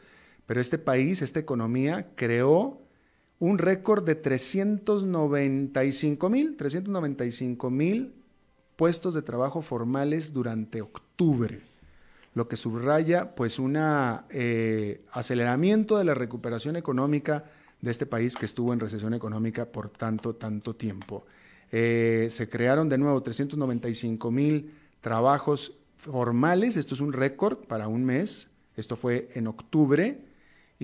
pero 0.46 0.62
este 0.62 0.78
país, 0.78 1.22
esta 1.22 1.40
economía, 1.40 2.12
creó 2.16 2.82
un 3.40 3.58
récord 3.58 4.06
de 4.06 4.16
395 4.16 6.30
mil, 6.30 6.56
395 6.56 7.70
mil 7.70 8.14
puestos 8.76 9.14
de 9.14 9.22
trabajo 9.22 9.62
formales 9.62 10.34
durante 10.34 10.82
octubre, 10.82 11.62
lo 12.34 12.48
que 12.48 12.58
subraya 12.58 13.36
pues 13.36 13.60
un 13.60 13.78
eh, 13.78 15.02
aceleramiento 15.12 15.98
de 15.98 16.06
la 16.06 16.14
recuperación 16.14 16.76
económica 16.76 17.46
de 17.82 17.92
este 17.92 18.06
país 18.06 18.36
que 18.36 18.46
estuvo 18.46 18.74
en 18.74 18.80
recesión 18.80 19.14
económica 19.14 19.66
por 19.66 19.90
tanto, 19.90 20.36
tanto 20.36 20.76
tiempo. 20.76 21.26
Eh, 21.72 22.28
se 22.30 22.50
crearon 22.50 22.90
de 22.90 22.98
nuevo 22.98 23.22
395 23.22 24.32
mil 24.32 24.74
trabajos 25.02 25.74
formales, 25.98 26.78
esto 26.78 26.96
es 26.96 27.02
un 27.02 27.14
récord 27.14 27.66
para 27.66 27.88
un 27.88 28.06
mes, 28.06 28.52
esto 28.76 28.96
fue 28.96 29.30
en 29.34 29.48
octubre, 29.48 30.25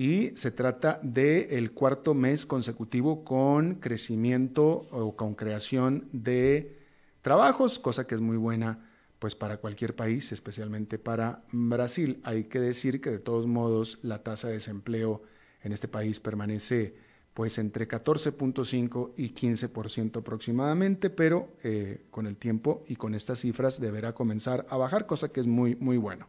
y 0.02 0.32
se 0.34 0.50
trata 0.50 0.98
del 1.04 1.46
el 1.50 1.70
cuarto 1.70 2.12
mes 2.12 2.44
consecutivo 2.44 3.22
con 3.22 3.76
crecimiento 3.76 4.88
o 4.90 5.14
con 5.14 5.36
creación 5.36 6.08
de 6.10 6.76
trabajos, 7.20 7.78
cosa 7.78 8.04
que 8.04 8.16
es 8.16 8.20
muy 8.20 8.36
buena 8.36 8.90
pues 9.20 9.36
para 9.36 9.58
cualquier 9.58 9.94
país, 9.94 10.32
especialmente 10.32 10.98
para 10.98 11.44
Brasil. 11.52 12.20
Hay 12.24 12.44
que 12.44 12.58
decir 12.58 13.00
que 13.00 13.10
de 13.10 13.20
todos 13.20 13.46
modos 13.46 14.00
la 14.02 14.24
tasa 14.24 14.48
de 14.48 14.54
desempleo 14.54 15.22
en 15.62 15.70
este 15.70 15.86
país 15.86 16.18
permanece 16.18 16.96
pues 17.32 17.58
entre 17.58 17.86
14.5 17.86 19.12
y 19.16 19.32
15% 19.32 20.16
aproximadamente, 20.16 21.10
pero 21.10 21.52
eh, 21.62 22.06
con 22.10 22.26
el 22.26 22.36
tiempo 22.38 22.82
y 22.88 22.96
con 22.96 23.14
estas 23.14 23.38
cifras 23.38 23.80
deberá 23.80 24.14
comenzar 24.14 24.66
a 24.68 24.76
bajar, 24.76 25.06
cosa 25.06 25.28
que 25.28 25.38
es 25.38 25.46
muy, 25.46 25.76
muy 25.76 25.96
bueno. 25.96 26.28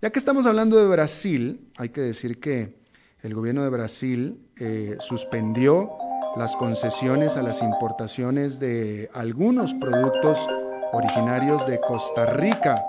Ya 0.00 0.08
que 0.08 0.18
estamos 0.18 0.46
hablando 0.46 0.78
de 0.78 0.88
Brasil, 0.88 1.70
hay 1.76 1.90
que 1.90 2.00
decir 2.00 2.40
que 2.40 2.79
el 3.22 3.34
gobierno 3.34 3.62
de 3.62 3.70
Brasil 3.70 4.38
eh, 4.56 4.96
suspendió 5.00 5.90
las 6.36 6.56
concesiones 6.56 7.36
a 7.36 7.42
las 7.42 7.60
importaciones 7.60 8.60
de 8.60 9.10
algunos 9.12 9.74
productos 9.74 10.46
originarios 10.92 11.66
de 11.66 11.80
Costa 11.80 12.26
Rica. 12.26 12.82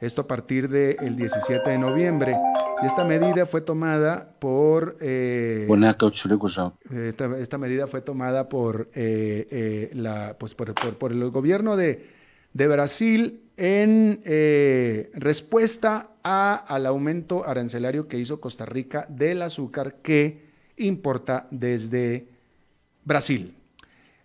Esto 0.00 0.22
a 0.22 0.26
partir 0.26 0.68
del 0.68 1.16
17 1.16 1.70
de 1.70 1.78
noviembre. 1.78 2.36
Y 2.82 2.86
esta 2.86 3.04
medida 3.04 3.46
fue 3.46 3.60
tomada 3.60 4.28
por... 4.38 4.96
Eh, 5.00 5.64
esta, 7.40 7.58
medida 7.58 7.88
fue 7.88 8.00
tomada 8.00 8.48
por, 8.48 8.90
eh, 8.94 9.90
la, 9.94 10.36
pues 10.38 10.54
por, 10.54 10.72
por, 10.74 11.10
el 11.10 11.30
gobierno 11.30 11.76
de, 11.76 12.06
de 12.52 12.68
Brasil 12.68 13.47
en 13.58 14.22
respuesta 15.14 16.12
al 16.22 16.86
aumento 16.86 17.44
arancelario 17.46 18.08
que 18.08 18.18
hizo 18.18 18.40
Costa 18.40 18.64
Rica 18.64 19.06
del 19.08 19.42
azúcar 19.42 19.96
que 19.96 20.48
importa 20.78 21.46
desde 21.50 22.28
Brasil. 23.04 23.54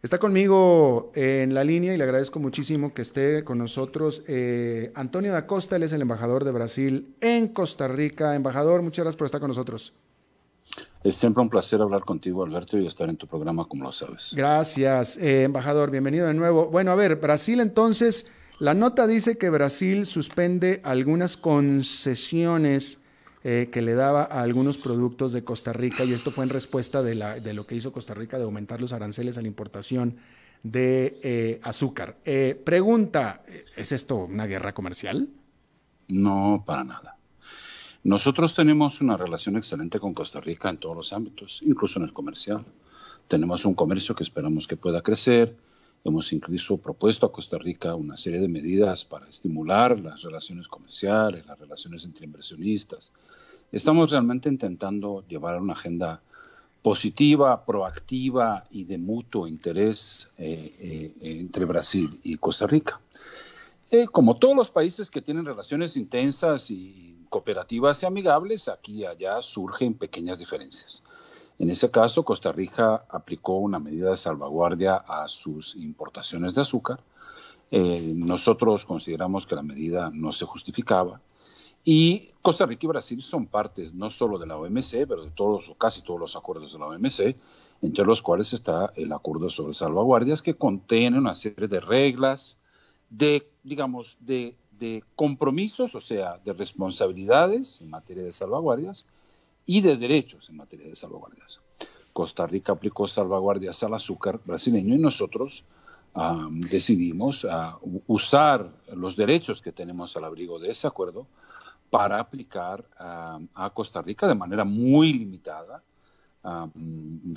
Está 0.04 0.20
conmigo 0.20 1.14
en 1.16 1.54
la 1.54 1.64
línea 1.64 1.94
y 1.94 1.98
le 1.98 2.04
agradezco 2.04 2.38
muchísimo 2.38 2.94
que 2.94 3.04
esté 3.04 3.46
con 3.46 3.58
nosotros 3.58 4.22
eh, 4.28 4.92
Antonio 4.96 5.32
da 5.32 5.48
Costa, 5.48 5.78
él 5.78 5.84
es 5.84 5.94
el 5.94 6.02
embajador 6.02 6.44
de 6.44 6.52
Brasil 6.52 7.16
en 7.22 7.48
Costa 7.48 7.88
Rica. 7.88 8.36
Embajador, 8.36 8.82
muchas 8.82 9.06
gracias 9.06 9.16
por 9.16 9.28
estar 9.28 9.40
con 9.40 9.48
nosotros. 9.48 9.94
Es 11.06 11.16
siempre 11.16 11.42
un 11.42 11.50
placer 11.50 11.82
hablar 11.82 12.02
contigo, 12.02 12.44
Alberto, 12.44 12.78
y 12.78 12.86
estar 12.86 13.08
en 13.08 13.16
tu 13.16 13.28
programa, 13.28 13.66
como 13.66 13.86
lo 13.86 13.94
sabes. 13.94 14.34
Gracias, 14.36 15.16
eh, 15.16 15.44
embajador, 15.44 15.90
bienvenido 15.90 16.28
de 16.28 16.34
nuevo. 16.34 16.66
Bueno, 16.66 16.92
a 16.92 16.96
ver, 16.96 17.16
Brasil 17.16 17.62
entonces 17.62 18.28
la 18.60 18.74
nota 18.74 19.08
dice 19.08 19.38
que 19.38 19.50
Brasil 19.50 20.06
suspende 20.06 20.82
algunas 20.84 21.38
concesiones 21.38 23.00
eh, 23.44 23.70
que 23.72 23.82
le 23.82 23.94
daba 23.94 24.24
a 24.24 24.42
algunos 24.42 24.78
productos 24.78 25.34
de 25.34 25.44
Costa 25.44 25.74
Rica 25.74 26.06
y 26.06 26.14
esto 26.14 26.32
fue 26.32 26.46
en 26.46 26.50
respuesta 26.50 27.04
de, 27.04 27.16
la, 27.16 27.40
de 27.40 27.54
lo 27.54 27.66
que 27.66 27.76
hizo 27.76 27.92
Costa 27.92 28.14
Rica 28.14 28.38
de 28.38 28.46
aumentar 28.46 28.80
los 28.80 28.94
aranceles 28.94 29.38
a 29.38 29.42
la 29.42 29.48
importación 29.48 30.18
de 30.64 31.20
eh, 31.24 31.60
azúcar. 31.62 32.18
Eh, 32.24 32.60
pregunta, 32.64 33.44
¿es 33.76 33.92
esto 33.92 34.16
una 34.16 34.46
guerra 34.46 34.74
comercial? 34.74 35.28
No, 36.08 36.64
para 36.66 36.86
nada. 36.86 37.18
Nosotros 38.04 38.54
tenemos 38.54 39.02
una 39.02 39.18
relación 39.18 39.58
excelente 39.58 40.00
con 40.00 40.14
Costa 40.14 40.42
Rica 40.42 40.70
en 40.70 40.78
todos 40.78 40.96
los 40.96 41.14
ámbitos, 41.14 41.62
incluso 41.66 42.00
en 42.00 42.06
el 42.06 42.14
comercial. 42.14 42.66
Tenemos 43.28 43.66
un 43.66 43.74
comercio 43.76 44.16
que 44.16 44.24
esperamos 44.24 44.68
que 44.68 44.78
pueda 44.78 45.02
crecer, 45.02 45.56
Hemos 46.06 46.34
incluso 46.34 46.78
propuesto 46.78 47.26
a 47.26 47.32
Costa 47.32 47.58
Rica 47.58 47.96
una 47.96 48.18
serie 48.18 48.42
de 48.42 48.50
medidas 48.50 49.06
para 49.06 49.28
estimular 49.30 49.98
las 50.00 50.22
relaciones 50.22 50.68
comerciales, 50.68 51.46
las 51.46 51.58
relaciones 51.58 52.04
entre 52.04 52.26
inversionistas. 52.26 53.14
Estamos 53.72 54.12
realmente 54.12 54.50
intentando 54.50 55.24
llevar 55.28 55.62
una 55.62 55.74
agenda 55.74 56.22
positiva, 56.82 57.66
proactiva 57.66 58.66
y 58.70 58.84
de 58.84 58.98
mutuo 58.98 59.48
interés 59.48 60.30
eh, 60.38 60.76
eh, 60.80 61.40
entre 61.40 61.64
Brasil 61.64 62.20
y 62.24 62.36
Costa 62.36 62.68
Rica. 62.68 63.00
Eh, 63.90 64.08
como 64.08 64.36
todos 64.36 64.56
los 64.56 64.70
países 64.70 65.10
que 65.10 65.22
tienen 65.22 65.46
relaciones 65.46 65.96
intensas 65.96 66.70
y 66.70 67.16
cooperativas 67.30 68.04
y 68.04 68.06
amigables, 68.06 68.68
aquí 68.68 69.02
y 69.02 69.06
allá 69.06 69.42
surgen 69.42 69.94
pequeñas 69.94 70.40
diferencias. 70.40 71.04
En 71.60 71.70
ese 71.70 71.92
caso, 71.92 72.24
Costa 72.24 72.52
Rica 72.52 73.06
aplicó 73.10 73.58
una 73.58 73.80
medida 73.80 74.10
de 74.10 74.18
salvaguardia 74.18 74.96
a 74.96 75.28
sus 75.28 75.76
importaciones 75.76 76.56
de 76.56 76.62
azúcar. 76.62 77.00
Eh, 77.72 78.12
nosotros 78.16 78.86
consideramos 78.86 79.46
que 79.46 79.56
la 79.56 79.64
medida 79.64 80.12
no 80.14 80.32
se 80.32 80.46
justificaba 80.46 81.22
Y 81.84 82.28
Costa 82.44 82.68
Rica 82.68 82.86
y 82.86 82.88
Brasil 82.88 83.24
son 83.24 83.48
partes 83.48 83.94
no 83.94 84.10
solo 84.12 84.38
de 84.38 84.46
la 84.46 84.58
OMC, 84.58 85.08
pero 85.08 85.24
de 85.24 85.32
todos 85.32 85.70
o 85.70 85.76
casi 85.76 86.02
todos 86.02 86.20
los 86.20 86.36
acuerdos 86.36 86.74
de 86.74 86.80
la 86.80 86.86
OMC, 86.88 87.36
entre 87.82 88.06
los 88.06 88.22
cuales 88.22 88.54
está 88.54 88.94
el 88.96 89.12
acuerdo 89.12 89.50
sobre 89.50 89.74
salvaguardias 89.74 90.42
que 90.42 90.56
contiene 90.56 91.18
una 91.18 91.36
serie 91.36 91.68
de 91.68 91.80
reglas, 91.80 92.58
de, 93.10 93.50
digamos, 93.64 94.18
de, 94.20 94.56
de 94.72 95.04
compromisos, 95.16 95.96
o 95.96 96.02
sea, 96.02 96.40
de 96.46 96.54
responsabilidades 96.54 97.82
en 97.82 97.90
materia 97.90 98.24
de 98.24 98.32
salvaguardias 98.32 99.08
y 99.66 99.82
de 99.82 99.98
derechos 99.98 100.50
en 100.50 100.58
materia 100.58 100.88
de 100.88 100.96
salvaguardias. 100.96 101.60
Costa 102.12 102.46
Rica 102.46 102.74
aplicó 102.74 103.08
salvaguardias 103.08 103.82
al 103.84 103.96
azúcar 103.96 104.40
brasileño 104.46 104.96
y 104.96 105.00
nosotros 105.00 105.64
decidimos 106.70 107.48
usar 108.08 108.72
los 108.94 109.16
derechos 109.16 109.62
que 109.62 109.72
tenemos 109.72 110.16
al 110.16 110.26
abrigo 110.26 110.60
de 110.60 110.70
ese 110.70 110.86
acuerdo 110.86 111.26
para 111.90 112.20
aplicar 112.20 112.86
a 112.98 113.72
Costa 113.74 114.02
Rica 114.02 114.28
de 114.28 114.36
manera 114.36 114.64
muy 114.64 115.14
limitada. 115.14 115.82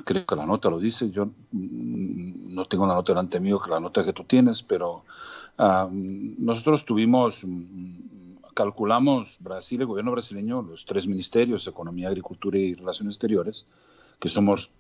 creo 0.04 0.26
que 0.26 0.36
la 0.36 0.46
nota 0.46 0.68
lo 0.68 0.78
dice, 0.78 1.10
yo 1.10 1.26
mm, 1.26 2.54
no 2.54 2.64
tengo 2.66 2.86
la 2.86 2.94
nota 2.94 3.12
delante 3.12 3.38
mío 3.38 3.60
que 3.60 3.70
la 3.70 3.80
nota 3.80 4.04
que 4.04 4.12
tú 4.12 4.24
tienes, 4.24 4.62
pero 4.62 5.04
nosotros 5.58 6.84
tuvimos, 6.84 7.44
mm, 7.44 8.15
calculamos 8.56 9.36
Brasil, 9.40 9.82
el 9.82 9.86
gobierno 9.86 10.12
brasileño, 10.12 10.62
los 10.62 10.86
tres 10.86 11.06
ministerios, 11.06 11.66
Economía, 11.66 12.08
Agricultura 12.08 12.56
y 12.58 12.74
Relaciones 12.74 13.16
Exteriores, 13.16 13.66
que 14.18 14.30
somos 14.30 14.72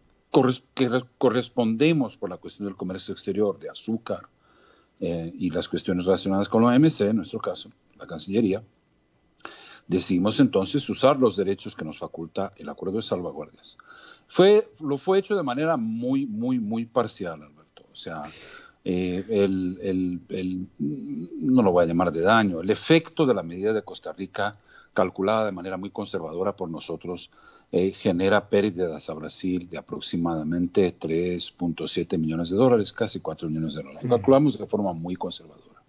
que 0.74 1.04
correspondemos 1.18 2.16
por 2.16 2.30
la 2.30 2.38
cuestión 2.38 2.66
del 2.66 2.76
comercio 2.76 3.12
exterior 3.12 3.58
de 3.58 3.68
azúcar 3.68 4.28
eh, 5.00 5.30
y 5.38 5.50
las 5.50 5.68
cuestiones 5.68 6.06
relacionadas 6.06 6.48
con 6.48 6.62
la 6.62 6.70
OMC, 6.70 7.02
en 7.02 7.16
nuestro 7.16 7.38
caso, 7.38 7.70
la 7.98 8.06
Cancillería, 8.06 8.62
Decidimos 9.88 10.40
entonces 10.40 10.88
usar 10.90 11.16
los 11.16 11.36
derechos 11.36 11.76
que 11.76 11.84
nos 11.84 11.98
faculta 11.98 12.50
el 12.56 12.68
acuerdo 12.68 12.96
de 12.96 13.02
salvaguardias. 13.02 13.78
Fue, 14.26 14.68
lo 14.80 14.98
fue 14.98 15.20
hecho 15.20 15.36
de 15.36 15.44
manera 15.44 15.76
muy, 15.76 16.26
muy, 16.26 16.58
muy 16.58 16.86
parcial, 16.86 17.40
Alberto. 17.40 17.86
O 17.92 17.94
sea, 17.94 18.22
eh, 18.88 19.24
el, 19.28 20.20
el, 20.30 20.68
no 21.40 21.62
lo 21.62 21.72
voy 21.72 21.82
a 21.82 21.88
llamar 21.88 22.12
de 22.12 22.20
daño, 22.20 22.60
el 22.60 22.70
efecto 22.70 23.26
de 23.26 23.34
la 23.34 23.42
medida 23.42 23.72
de 23.72 23.82
Costa 23.82 24.12
Rica, 24.12 24.60
calculada 24.94 25.46
de 25.46 25.50
manera 25.50 25.76
muy 25.76 25.90
conservadora 25.90 26.54
por 26.54 26.70
nosotros, 26.70 27.32
eh, 27.72 27.90
genera 27.90 28.48
pérdidas 28.48 29.10
a 29.10 29.14
Brasil 29.14 29.68
de 29.68 29.78
aproximadamente 29.78 30.96
3.7 30.96 32.16
millones 32.16 32.50
de 32.50 32.58
dólares, 32.58 32.92
casi 32.92 33.18
4 33.18 33.48
millones 33.48 33.74
de 33.74 33.82
dólares. 33.82 34.08
calculamos 34.08 34.56
de 34.56 34.66
forma 34.66 34.92
muy 34.92 35.16
conservadora. 35.16 35.82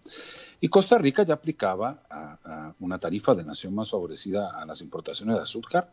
Y 0.60 0.68
Costa 0.68 0.98
Rica 0.98 1.22
ya 1.22 1.36
aplicaba 1.36 2.02
a, 2.10 2.74
una 2.80 2.98
tarifa 2.98 3.36
de 3.36 3.44
nación 3.44 3.76
más 3.76 3.92
favorecida 3.92 4.60
a 4.60 4.66
las 4.66 4.82
importaciones 4.82 5.36
de 5.36 5.44
azúcar 5.44 5.92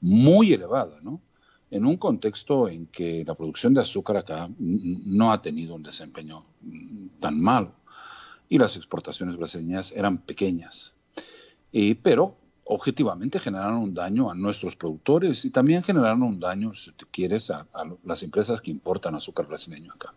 muy 0.00 0.54
elevada, 0.54 1.00
¿no? 1.02 1.20
En 1.70 1.84
un 1.84 1.96
contexto 1.96 2.68
en 2.68 2.86
que 2.86 3.24
la 3.26 3.34
producción 3.34 3.74
de 3.74 3.80
azúcar 3.80 4.18
acá 4.18 4.48
no 4.58 5.32
ha 5.32 5.42
tenido 5.42 5.74
un 5.74 5.82
desempeño 5.82 6.44
mm, 6.62 7.06
tan 7.20 7.40
malo 7.40 7.72
y 8.48 8.58
las 8.58 8.76
exportaciones 8.76 9.36
brasileñas 9.36 9.92
eran 9.92 10.18
pequeñas. 10.18 10.94
pero 12.02 12.36
objetivamente 12.68 13.38
generaron 13.38 13.78
un 13.78 13.94
daño 13.94 14.30
a 14.30 14.34
nuestros 14.34 14.74
productores 14.76 15.44
y 15.44 15.50
también 15.50 15.82
generaron 15.82 16.22
un 16.22 16.40
daño, 16.40 16.74
si 16.74 16.92
tú 16.92 17.06
quieres, 17.10 17.50
a 17.50 17.66
las 18.04 18.22
empresas 18.22 18.60
que 18.60 18.70
importan 18.70 19.14
azúcar 19.14 19.46
brasileño 19.46 19.92
acá 19.92 20.14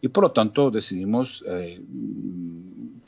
y 0.00 0.08
por 0.08 0.24
lo 0.24 0.32
tanto 0.32 0.70
decidimos, 0.70 1.44
eh, 1.46 1.80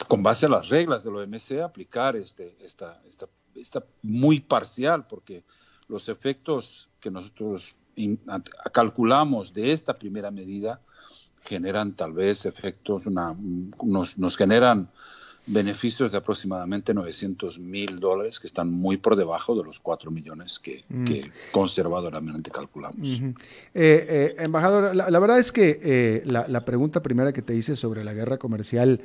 con 0.07 0.23
base 0.23 0.47
a 0.47 0.49
las 0.49 0.69
reglas 0.69 1.05
del 1.05 1.17
OMC, 1.17 1.61
aplicar 1.63 2.17
este, 2.17 2.57
esta, 2.61 3.01
esta, 3.07 3.29
esta 3.55 3.85
muy 4.03 4.41
parcial, 4.41 5.07
porque 5.07 5.45
los 5.89 6.09
efectos 6.09 6.89
que 7.01 7.11
nosotros 7.11 7.75
calculamos 8.73 9.53
de 9.53 9.73
esta 9.73 9.99
primera 9.99 10.31
medida 10.31 10.81
generan 11.43 11.93
tal 11.95 12.13
vez 12.13 12.47
efectos, 12.47 13.07
una, 13.07 13.35
nos, 13.83 14.19
nos 14.19 14.37
generan 14.37 14.91
beneficios 15.49 16.13
de 16.13 16.19
aproximadamente 16.19 16.93
900 16.93 17.59
mil 17.59 17.99
dólares, 17.99 18.39
que 18.39 18.47
están 18.47 18.71
muy 18.71 18.99
por 18.99 19.17
debajo 19.17 19.57
de 19.57 19.65
los 19.65 19.81
4 19.81 20.11
millones 20.11 20.59
que, 20.59 20.85
mm. 20.89 21.51
conservadoramente 21.53 22.51
calculamos. 22.51 23.21
Eh, 23.21 23.33
eh, 23.75 24.37
embajador, 24.39 24.95
la, 24.95 25.19
verdad 25.19 25.39
es 25.39 25.51
que 25.51 25.81
eh, 25.83 26.23
la, 26.27 26.65
pregunta 26.65 27.03
primera 27.03 27.33
que 27.33 27.43
te 27.43 27.55
hice 27.55 27.77
sobre 27.77 28.05
la 28.05 28.13
guerra 28.13 28.39
comercial, 28.39 29.01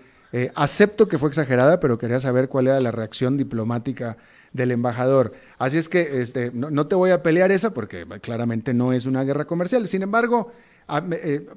acepto 0.56 1.08
que 1.08 1.19
fue 1.19 1.30
exagerada, 1.30 1.80
pero 1.80 2.00
quería 2.00 2.19
saber 2.19 2.50
cuál 2.50 2.65
era 2.65 2.82
la 2.82 2.89
reacción 2.91 3.38
diplomática 3.38 4.17
del 4.54 4.72
embajador. 4.72 5.34
Así 5.58 5.78
es 5.78 5.89
que 5.89 6.22
este, 6.22 6.52
no, 6.54 6.70
no 6.70 6.88
te 6.88 6.96
voy 6.96 7.12
a 7.12 7.22
pelear 7.24 7.52
esa 7.52 7.74
porque 7.74 8.06
claramente 8.22 8.74
no 8.74 8.94
es 8.94 9.06
una 9.06 9.24
guerra 9.24 9.46
comercial. 9.46 9.88
Sin 9.88 10.04
embargo, 10.04 10.52
Ah, 10.88 11.02
eh, 11.12 11.48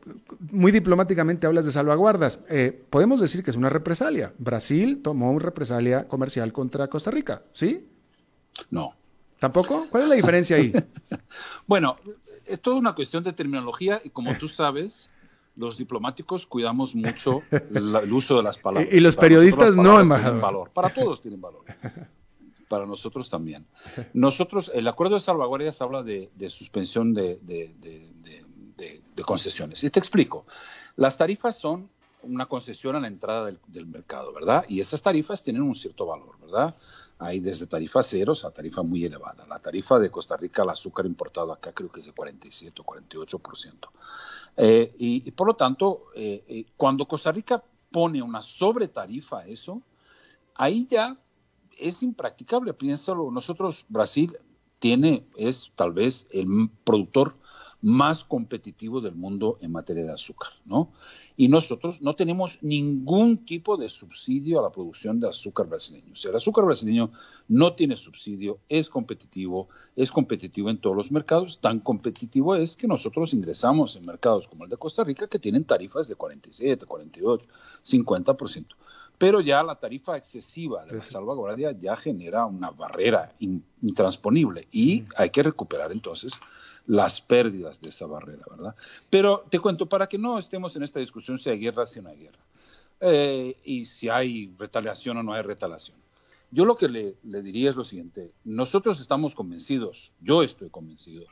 muy 0.52 0.70
diplomáticamente 0.70 1.46
hablas 1.46 1.64
de 1.64 1.72
salvaguardas. 1.72 2.40
Eh, 2.48 2.84
podemos 2.90 3.20
decir 3.20 3.42
que 3.42 3.50
es 3.50 3.56
una 3.56 3.68
represalia. 3.68 4.32
Brasil 4.38 5.00
tomó 5.02 5.30
una 5.32 5.44
represalia 5.44 6.06
comercial 6.06 6.52
contra 6.52 6.88
Costa 6.88 7.10
Rica, 7.10 7.42
¿sí? 7.52 7.88
No. 8.70 8.94
¿Tampoco? 9.38 9.86
¿Cuál 9.90 10.04
es 10.04 10.08
la 10.08 10.14
diferencia 10.14 10.56
ahí? 10.56 10.72
bueno, 11.66 11.96
es 12.46 12.60
toda 12.60 12.76
una 12.76 12.94
cuestión 12.94 13.24
de 13.24 13.32
terminología 13.32 14.00
y 14.02 14.10
como 14.10 14.34
tú 14.36 14.48
sabes, 14.48 15.10
los 15.56 15.76
diplomáticos 15.76 16.46
cuidamos 16.46 16.94
mucho 16.94 17.42
el 17.50 18.12
uso 18.12 18.36
de 18.36 18.42
las 18.44 18.58
palabras. 18.58 18.92
Y, 18.92 19.00
los 19.00 19.16
periodistas 19.16 19.74
no, 19.74 20.00
embajador. 20.00 20.40
Valor. 20.40 20.70
Para 20.70 20.94
todos 20.94 21.20
tienen 21.20 21.40
valor. 21.40 21.64
Para 22.68 22.86
nosotros 22.86 23.30
también. 23.30 23.66
Nosotros, 24.12 24.70
el 24.74 24.88
acuerdo 24.88 25.14
de 25.14 25.20
salvaguardias 25.20 25.80
habla 25.82 26.02
de, 26.02 26.30
suspensión 26.50 27.14
de 27.14 27.40
concesiones. 29.24 29.84
Y 29.84 29.90
te 29.90 29.98
explico. 29.98 30.46
Las 30.96 31.16
tarifas 31.16 31.58
son 31.58 31.88
una 32.26 32.46
concesión 32.46 32.96
a 32.96 33.00
la 33.00 33.08
entrada 33.08 33.50
del, 33.66 33.86
mercado, 33.86 34.32
¿verdad? 34.32 34.64
Y 34.68 34.80
esas 34.80 35.02
tarifas 35.02 35.42
tienen 35.42 35.62
un 35.62 35.74
cierto 35.74 36.06
valor, 36.06 36.38
¿verdad? 36.40 36.76
Hay 37.18 37.40
desde 37.40 37.66
tarifas 37.66 38.08
ceros 38.08 38.44
a 38.44 38.50
tarifa 38.50 38.82
muy 38.82 39.04
elevada. 39.04 39.46
La 39.46 39.58
tarifa 39.58 39.98
de 39.98 40.10
Costa 40.10 40.36
Rica 40.36 40.62
al 40.62 40.70
azúcar 40.70 41.06
importado 41.06 41.52
acá 41.52 41.72
creo 41.72 41.90
que 41.90 42.00
es 42.00 42.06
de 42.06 42.12
47 42.12 42.82
o 42.82 42.84
48%. 42.84 43.88
Eh, 44.56 44.94
y, 44.98 45.30
por 45.30 45.46
lo 45.46 45.54
tanto, 45.54 46.06
eh, 46.14 46.44
eh, 46.48 46.66
cuando 46.76 47.06
Costa 47.06 47.32
Rica 47.32 47.62
pone 47.90 48.20
una 48.22 48.42
sobretarifa 48.42 49.40
a 49.40 49.46
eso, 49.46 49.82
ahí 50.54 50.86
ya 50.86 51.16
es 51.78 52.02
impracticable. 52.02 52.74
Piénsalo, 52.74 53.30
nosotros, 53.30 53.84
Brasil 53.88 54.36
tiene, 54.78 55.24
es 55.36 55.72
tal 55.76 55.92
vez 55.92 56.28
el 56.32 56.70
productor 56.84 57.36
más 57.82 58.24
competitivo 58.24 59.00
del 59.00 59.14
mundo 59.14 59.58
en 59.60 59.70
materia 59.70 60.04
de 60.04 60.12
azúcar, 60.12 60.50
¿no? 60.64 60.90
Y 61.36 61.48
nosotros 61.48 62.00
no 62.00 62.16
tenemos 62.16 62.62
ningún 62.62 63.44
tipo 63.44 63.76
de 63.76 63.90
subsidio 63.90 64.58
a 64.58 64.62
la 64.62 64.72
producción 64.72 65.20
de 65.20 65.28
azúcar 65.28 65.68
brasileño. 65.68 66.12
O 66.14 66.16
sea, 66.16 66.30
el 66.30 66.38
azúcar 66.38 66.64
brasileño 66.64 67.10
no 67.48 67.74
tiene 67.74 67.96
subsidio, 67.96 68.58
es 68.68 68.88
competitivo, 68.88 69.68
es 69.94 70.10
competitivo 70.10 70.70
en 70.70 70.78
todos 70.78 70.96
los 70.96 71.12
mercados, 71.12 71.60
tan 71.60 71.80
competitivo 71.80 72.56
es 72.56 72.76
que 72.76 72.88
nosotros 72.88 73.34
ingresamos 73.34 73.96
en 73.96 74.06
mercados 74.06 74.48
como 74.48 74.64
el 74.64 74.70
de 74.70 74.78
Costa 74.78 75.04
Rica 75.04 75.28
que 75.28 75.38
tienen 75.38 75.64
tarifas 75.64 76.08
de 76.08 76.16
47, 76.16 76.86
48, 76.86 77.46
50% 77.84 78.66
pero 79.18 79.40
ya 79.40 79.62
la 79.62 79.76
tarifa 79.76 80.16
excesiva 80.16 80.84
de 80.84 80.96
la 80.96 81.02
salvaguardia 81.02 81.72
ya 81.72 81.96
genera 81.96 82.46
una 82.46 82.70
barrera 82.70 83.32
intransponible 83.82 84.68
y 84.70 85.04
hay 85.16 85.30
que 85.30 85.42
recuperar 85.42 85.92
entonces 85.92 86.38
las 86.86 87.20
pérdidas 87.20 87.80
de 87.80 87.88
esa 87.88 88.06
barrera, 88.06 88.44
¿verdad? 88.48 88.74
Pero 89.10 89.44
te 89.50 89.58
cuento, 89.58 89.86
para 89.86 90.06
que 90.06 90.18
no 90.18 90.38
estemos 90.38 90.76
en 90.76 90.82
esta 90.82 91.00
discusión 91.00 91.38
si 91.38 91.50
hay 91.50 91.58
guerra, 91.58 91.86
si 91.86 92.00
no 92.00 92.10
hay 92.10 92.18
guerra, 92.18 92.40
eh, 93.00 93.56
y 93.64 93.86
si 93.86 94.08
hay 94.08 94.54
retaliación 94.58 95.16
o 95.18 95.22
no 95.22 95.32
hay 95.32 95.42
retaliación. 95.42 95.98
Yo 96.50 96.64
lo 96.64 96.76
que 96.76 96.88
le, 96.88 97.16
le 97.24 97.42
diría 97.42 97.70
es 97.70 97.76
lo 97.76 97.84
siguiente, 97.84 98.30
nosotros 98.44 99.00
estamos 99.00 99.34
convencidos, 99.34 100.12
yo 100.20 100.42
estoy 100.42 100.70
convencido, 100.70 101.26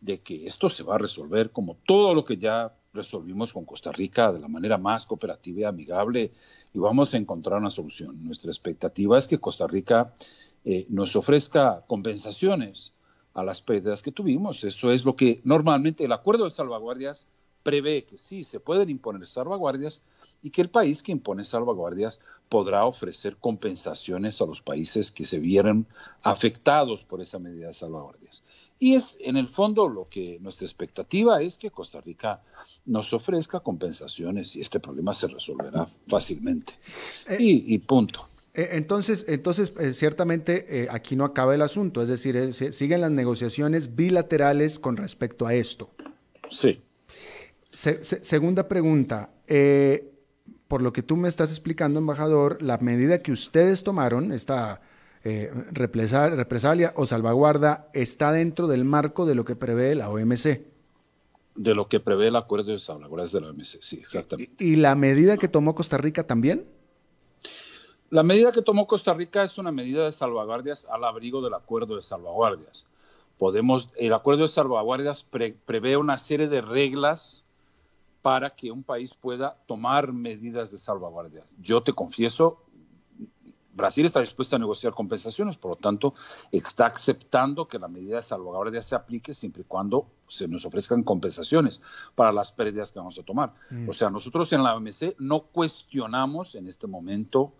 de 0.00 0.20
que 0.20 0.46
esto 0.46 0.70
se 0.70 0.82
va 0.82 0.96
a 0.96 0.98
resolver 0.98 1.50
como 1.50 1.76
todo 1.86 2.14
lo 2.14 2.24
que 2.24 2.36
ya 2.36 2.72
resolvimos 2.98 3.52
con 3.52 3.64
Costa 3.64 3.92
Rica 3.92 4.32
de 4.32 4.40
la 4.40 4.48
manera 4.48 4.76
más 4.76 5.06
cooperativa 5.06 5.60
y 5.60 5.64
amigable 5.64 6.32
y 6.74 6.78
vamos 6.78 7.14
a 7.14 7.16
encontrar 7.16 7.58
una 7.58 7.70
solución. 7.70 8.24
Nuestra 8.24 8.50
expectativa 8.50 9.18
es 9.18 9.28
que 9.28 9.38
Costa 9.38 9.66
Rica 9.66 10.12
eh, 10.64 10.84
nos 10.90 11.16
ofrezca 11.16 11.84
compensaciones 11.86 12.92
a 13.34 13.44
las 13.44 13.62
pérdidas 13.62 14.02
que 14.02 14.12
tuvimos. 14.12 14.64
Eso 14.64 14.90
es 14.90 15.04
lo 15.04 15.14
que 15.14 15.40
normalmente 15.44 16.04
el 16.04 16.12
acuerdo 16.12 16.44
de 16.44 16.50
salvaguardias 16.50 17.26
prevé 17.62 18.04
que 18.04 18.18
sí, 18.18 18.44
se 18.44 18.60
pueden 18.60 18.88
imponer 18.88 19.26
salvaguardias 19.26 20.02
y 20.42 20.50
que 20.50 20.62
el 20.62 20.70
país 20.70 21.02
que 21.02 21.12
impone 21.12 21.44
salvaguardias 21.44 22.20
podrá 22.48 22.84
ofrecer 22.84 23.36
compensaciones 23.36 24.40
a 24.40 24.46
los 24.46 24.62
países 24.62 25.12
que 25.12 25.24
se 25.24 25.38
vieran 25.38 25.86
afectados 26.22 27.04
por 27.04 27.20
esa 27.20 27.38
medida 27.38 27.68
de 27.68 27.74
salvaguardias. 27.74 28.42
Y 28.80 28.94
es 28.94 29.18
en 29.20 29.36
el 29.36 29.48
fondo 29.48 29.88
lo 29.88 30.08
que 30.08 30.38
nuestra 30.40 30.64
expectativa 30.64 31.42
es 31.42 31.58
que 31.58 31.70
Costa 31.70 32.00
Rica 32.00 32.42
nos 32.86 33.12
ofrezca 33.12 33.60
compensaciones 33.60 34.54
y 34.54 34.60
este 34.60 34.78
problema 34.78 35.12
se 35.12 35.26
resolverá 35.26 35.86
fácilmente. 36.06 36.74
Eh, 37.28 37.36
y, 37.40 37.78
punto. 37.78 38.28
Eh, 38.54 38.68
entonces, 38.72 39.24
entonces 39.28 39.72
eh, 39.80 39.92
ciertamente 39.92 40.88
aquí 40.90 41.16
no 41.16 41.24
acaba 41.24 41.54
el 41.54 41.62
asunto, 41.62 42.02
es 42.02 42.08
decir, 42.08 42.54
siguen 42.72 43.00
las 43.00 43.10
negociaciones 43.10 43.96
bilaterales 43.96 44.78
con 44.78 44.96
respecto 44.96 45.46
a 45.46 45.54
esto. 45.54 45.90
Sí. 46.50 46.80
segunda 47.72 48.68
pregunta, 48.68 49.30
por 50.68 50.82
lo 50.82 50.92
que 50.92 51.02
tú 51.02 51.16
me 51.16 51.28
estás 51.28 51.50
explicando, 51.50 51.98
embajador, 51.98 52.62
la 52.62 52.78
medida 52.78 53.18
que 53.18 53.32
ustedes 53.32 53.82
tomaron, 53.82 54.30
esta 54.30 54.80
represalia 55.22 56.92
o 56.96 57.06
salvaguarda, 57.06 57.88
está 57.92 58.32
dentro 58.32 58.68
del 58.68 58.84
marco 58.84 59.26
de 59.26 59.34
lo 59.34 59.44
que 59.44 59.56
prevé 59.56 59.94
la 59.94 60.10
OMC. 60.10 60.62
De 61.54 61.74
lo 61.74 61.88
que 61.88 62.00
prevé 62.00 62.28
el 62.28 62.36
acuerdo 62.36 62.72
de 62.72 62.78
salvaguardas 62.78 63.32
de 63.32 63.40
la 63.40 63.48
OMC, 63.48 63.80
sí, 63.80 63.98
exactamente. 63.98 64.64
¿Y, 64.64 64.74
y 64.74 64.76
la 64.76 64.94
medida 64.94 65.36
que 65.36 65.48
tomó 65.48 65.74
Costa 65.74 65.98
Rica 65.98 66.26
también? 66.26 66.66
La 68.10 68.22
medida 68.22 68.52
que 68.52 68.62
tomó 68.62 68.86
Costa 68.86 69.12
Rica 69.12 69.42
es 69.42 69.58
una 69.58 69.70
medida 69.70 70.04
de 70.06 70.12
salvaguardias 70.12 70.86
al 70.86 71.04
abrigo 71.04 71.42
del 71.42 71.52
acuerdo 71.52 71.96
de 71.96 72.02
salvaguardias. 72.02 72.86
Podemos, 73.36 73.90
el 73.96 74.14
acuerdo 74.14 74.42
de 74.42 74.48
salvaguardias 74.48 75.24
prevé 75.24 75.96
una 75.96 76.16
serie 76.16 76.48
de 76.48 76.62
reglas 76.62 77.44
para 78.22 78.50
que 78.50 78.70
un 78.70 78.82
país 78.82 79.14
pueda 79.14 79.58
tomar 79.66 80.12
medidas 80.12 80.72
de 80.72 80.78
salvaguardia. 80.78 81.44
Yo 81.60 81.82
te 81.82 81.92
confieso, 81.92 82.62
Brasil 83.78 84.04
está 84.04 84.20
dispuesto 84.20 84.56
a 84.56 84.58
negociar 84.58 84.92
compensaciones, 84.92 85.56
por 85.56 85.70
lo 85.70 85.76
tanto, 85.76 86.14
está 86.52 86.86
aceptando 86.86 87.66
que 87.66 87.78
la 87.78 87.88
medida 87.88 88.16
de 88.16 88.22
salvaguardia 88.22 88.82
se 88.82 88.94
aplique 88.94 89.32
siempre 89.32 89.62
y 89.62 89.64
cuando 89.64 90.06
se 90.28 90.46
nos 90.48 90.66
ofrezcan 90.66 91.02
compensaciones 91.02 91.80
para 92.14 92.32
las 92.32 92.52
pérdidas 92.52 92.92
que 92.92 92.98
vamos 92.98 93.18
a 93.18 93.22
tomar. 93.22 93.54
Mm. 93.70 93.88
O 93.88 93.92
sea, 93.94 94.10
nosotros 94.10 94.52
en 94.52 94.62
la 94.62 94.76
OMC 94.76 95.14
no 95.18 95.40
cuestionamos 95.40 96.54
en 96.54 96.68
este 96.68 96.86
momento 96.86 97.54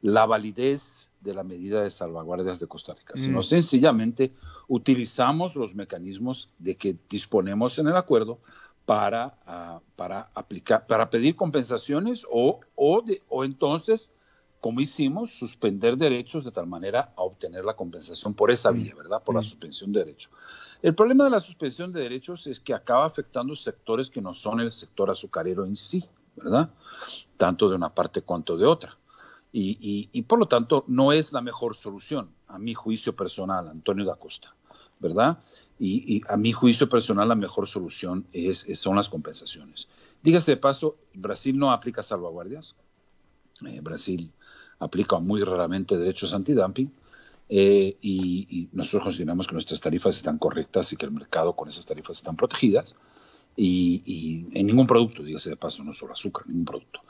la 0.00 0.24
validez 0.24 1.10
de 1.20 1.34
la 1.34 1.42
medida 1.42 1.82
de 1.82 1.90
salvaguardias 1.90 2.60
de 2.60 2.66
Costa 2.66 2.94
Rica, 2.94 3.14
sino 3.16 3.40
mm. 3.40 3.44
sencillamente 3.44 4.32
utilizamos 4.68 5.56
los 5.56 5.74
mecanismos 5.74 6.50
de 6.58 6.76
que 6.76 6.96
disponemos 7.08 7.78
en 7.78 7.88
el 7.88 7.96
acuerdo 7.96 8.38
para, 8.84 9.38
ah, 9.46 9.80
para 9.96 10.30
aplicar, 10.34 10.86
para 10.86 11.10
pedir 11.10 11.36
compensaciones 11.36 12.26
o, 12.30 12.60
o, 12.74 13.02
o 13.28 13.44
entonces, 13.44 14.12
como 14.64 14.80
hicimos, 14.80 15.30
suspender 15.30 15.98
derechos 15.98 16.42
de 16.42 16.50
tal 16.50 16.66
manera 16.66 17.12
a 17.18 17.22
obtener 17.22 17.66
la 17.66 17.76
compensación 17.76 18.32
por 18.32 18.50
esa 18.50 18.72
mm. 18.72 18.74
vía, 18.74 18.94
¿verdad? 18.94 19.22
Por 19.22 19.34
la 19.34 19.42
mm. 19.42 19.44
suspensión 19.44 19.92
de 19.92 20.06
derechos. 20.06 20.32
El 20.80 20.94
problema 20.94 21.24
de 21.24 21.28
la 21.28 21.40
suspensión 21.40 21.92
de 21.92 22.00
derechos 22.00 22.46
es 22.46 22.60
que 22.60 22.72
acaba 22.72 23.04
afectando 23.04 23.54
sectores 23.56 24.08
que 24.08 24.22
no 24.22 24.32
son 24.32 24.60
el 24.60 24.72
sector 24.72 25.10
azucarero 25.10 25.66
en 25.66 25.76
sí, 25.76 26.08
¿verdad? 26.34 26.70
Tanto 27.36 27.68
de 27.68 27.76
una 27.76 27.94
parte 27.94 28.22
cuanto 28.22 28.56
de 28.56 28.64
otra 28.64 28.96
y, 29.52 30.22
por 30.22 30.38
lo 30.38 30.48
tanto 30.48 30.84
no 30.88 31.12
es 31.12 31.34
la 31.34 31.42
mejor 31.42 31.76
solución, 31.76 32.30
a 32.48 32.58
mi 32.58 32.72
juicio 32.72 33.14
personal, 33.14 33.68
Antonio 33.68 34.06
da 34.06 34.16
Costa, 34.16 34.54
¿verdad? 34.98 35.40
Y, 35.78 36.22
a 36.26 36.38
mi 36.38 36.52
juicio 36.52 36.88
personal 36.88 37.28
la 37.28 37.34
mejor 37.34 37.68
solución 37.68 38.26
es, 38.32 38.66
son 38.76 38.96
las 38.96 39.10
compensaciones. 39.10 39.88
Dígase 40.22 40.52
de 40.52 40.56
paso, 40.56 40.96
Brasil 41.12 41.58
no 41.58 41.70
aplica 41.70 42.02
salvaguardias, 42.02 42.76
eh, 43.66 43.80
Brasil 43.82 44.30
aplica 44.78 45.18
muy 45.18 45.42
raramente 45.42 45.96
derechos 45.96 46.34
antidumping, 46.34 46.92
eh, 47.48 47.96
y, 48.00 48.46
y, 48.50 48.68
nosotros 48.72 49.04
consideramos 49.04 49.46
que 49.46 49.52
nuestras 49.52 49.80
tarifas 49.80 50.16
están 50.16 50.38
correctas 50.38 50.92
y 50.92 50.96
que 50.96 51.06
el 51.06 51.12
mercado 51.12 51.54
con 51.54 51.68
esas 51.68 51.84
tarifas 51.84 52.16
están 52.18 52.36
protegidas. 52.36 52.96
Y, 53.56 54.02
y 54.04 54.58
en 54.58 54.66
ningún 54.66 54.86
producto, 54.86 55.22
dígase 55.22 55.50
de 55.50 55.56
paso, 55.56 55.84
no 55.84 55.92
solo 55.92 56.14
azúcar, 56.14 56.46
ningún 56.48 56.64
producto. 56.64 57.00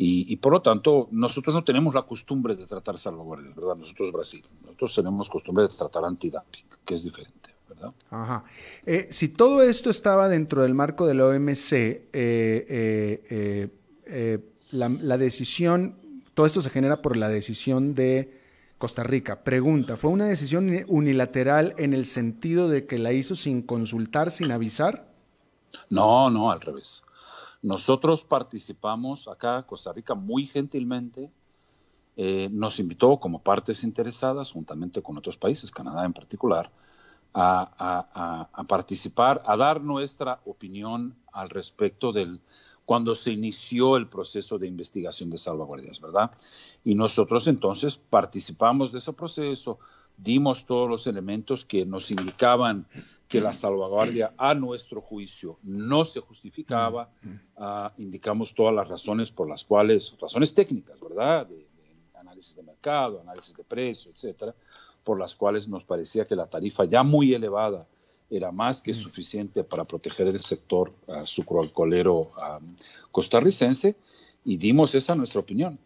Y, 0.00 0.36
por 0.36 0.52
lo 0.52 0.62
tanto, 0.62 1.08
nosotros 1.10 1.52
no 1.52 1.64
tenemos 1.64 1.92
la 1.92 2.02
costumbre 2.02 2.54
de 2.54 2.66
tratar 2.66 2.96
salvaguardias, 2.98 3.52
¿verdad? 3.56 3.74
Nosotros 3.74 4.12
Brasil. 4.12 4.44
Nosotros 4.60 4.94
tenemos 4.94 5.28
costumbre 5.28 5.64
de 5.64 5.70
tratar 5.70 6.04
antidumping, 6.04 6.66
que 6.84 6.94
es 6.94 7.02
diferente, 7.02 7.50
¿verdad? 7.68 7.92
Ajá. 8.08 8.44
Eh, 8.86 9.08
si 9.10 9.30
todo 9.30 9.60
esto 9.60 9.90
estaba 9.90 10.28
dentro 10.28 10.62
del 10.62 10.72
marco 10.72 11.04
de 11.04 11.14
la 11.14 11.26
OMC, 11.26 11.72
eh, 11.72 13.68
eh, 14.06 14.38
la, 14.72 14.88
la, 14.88 15.18
decisión, 15.18 15.96
todo 16.34 16.46
esto 16.46 16.60
se 16.60 16.70
genera 16.70 17.02
por 17.02 17.16
la 17.16 17.28
decisión 17.28 17.94
de 17.94 18.40
Costa 18.78 19.02
Rica. 19.02 19.42
Pregunta, 19.42 19.96
¿fue 19.96 20.10
una 20.10 20.26
decisión 20.26 20.84
unilateral 20.88 21.74
en 21.78 21.92
el 21.92 22.04
sentido 22.04 22.68
de 22.68 22.86
que 22.86 22.98
la 22.98 23.12
hizo 23.12 23.34
sin 23.34 23.62
consultar, 23.62 24.30
sin 24.30 24.52
avisar? 24.52 25.08
No, 25.90 26.30
no, 26.30 26.50
al 26.50 26.60
revés. 26.60 27.02
Nosotros 27.62 28.24
participamos 28.24 29.26
acá, 29.26 29.64
Costa 29.64 29.92
Rica, 29.92 30.14
muy 30.14 30.46
gentilmente. 30.46 31.30
Eh, 32.16 32.48
nos 32.52 32.78
invitó 32.78 33.18
como 33.18 33.42
partes 33.42 33.84
interesadas, 33.84 34.52
juntamente 34.52 35.02
con 35.02 35.18
otros 35.18 35.36
países, 35.36 35.70
Canadá 35.70 36.04
en 36.04 36.12
particular, 36.12 36.70
a, 37.34 38.48
participar, 38.68 39.42
a 39.46 39.56
dar 39.56 39.80
nuestra 39.80 40.40
opinión 40.44 41.16
al 41.32 41.50
respecto 41.50 42.12
del 42.12 42.40
cuando 42.88 43.14
se 43.14 43.32
inició 43.32 43.98
el 43.98 44.08
proceso 44.08 44.58
de 44.58 44.66
investigación 44.66 45.28
de 45.28 45.36
salvaguardias, 45.36 46.00
¿verdad? 46.00 46.30
Y 46.86 46.94
nosotros 46.94 47.46
entonces 47.46 47.98
participamos 47.98 48.92
de 48.92 48.96
ese 48.96 49.12
proceso, 49.12 49.78
dimos 50.16 50.64
todos 50.64 50.88
los 50.88 51.06
elementos 51.06 51.66
que 51.66 51.84
nos 51.84 52.10
indicaban 52.10 52.86
que 53.28 53.42
la 53.42 53.52
salvaguardia 53.52 54.32
a 54.38 54.54
nuestro 54.54 55.02
juicio 55.02 55.58
no 55.62 56.06
se 56.06 56.20
justificaba, 56.20 57.10
uh, 57.58 57.90
indicamos 58.00 58.54
todas 58.54 58.74
las 58.74 58.88
razones 58.88 59.30
por 59.32 59.50
las 59.50 59.64
cuales, 59.64 60.16
razones 60.18 60.54
técnicas, 60.54 60.98
¿verdad? 60.98 61.46
De, 61.46 61.68
análisis 62.14 62.56
de 62.56 62.62
mercado, 62.62 63.20
análisis 63.20 63.54
de 63.54 63.64
precio, 63.64 64.10
etcétera, 64.12 64.54
por 65.04 65.18
las 65.18 65.36
cuales 65.36 65.68
nos 65.68 65.84
parecía 65.84 66.24
que 66.24 66.34
la 66.34 66.46
tarifa 66.46 66.86
ya 66.86 67.02
muy 67.02 67.34
elevada 67.34 67.86
era 68.30 68.52
más 68.52 68.82
que 68.82 68.94
suficiente 68.94 69.64
para 69.64 69.84
proteger 69.84 70.28
el 70.28 70.40
sector 70.40 70.92
uh, 71.06 71.26
sucroalcoholero 71.26 72.32
costarricense 73.10 73.96
y 74.44 74.56
dimos 74.56 74.94
esa 74.94 75.14
nuestra 75.14 75.40
opinión 75.40 75.78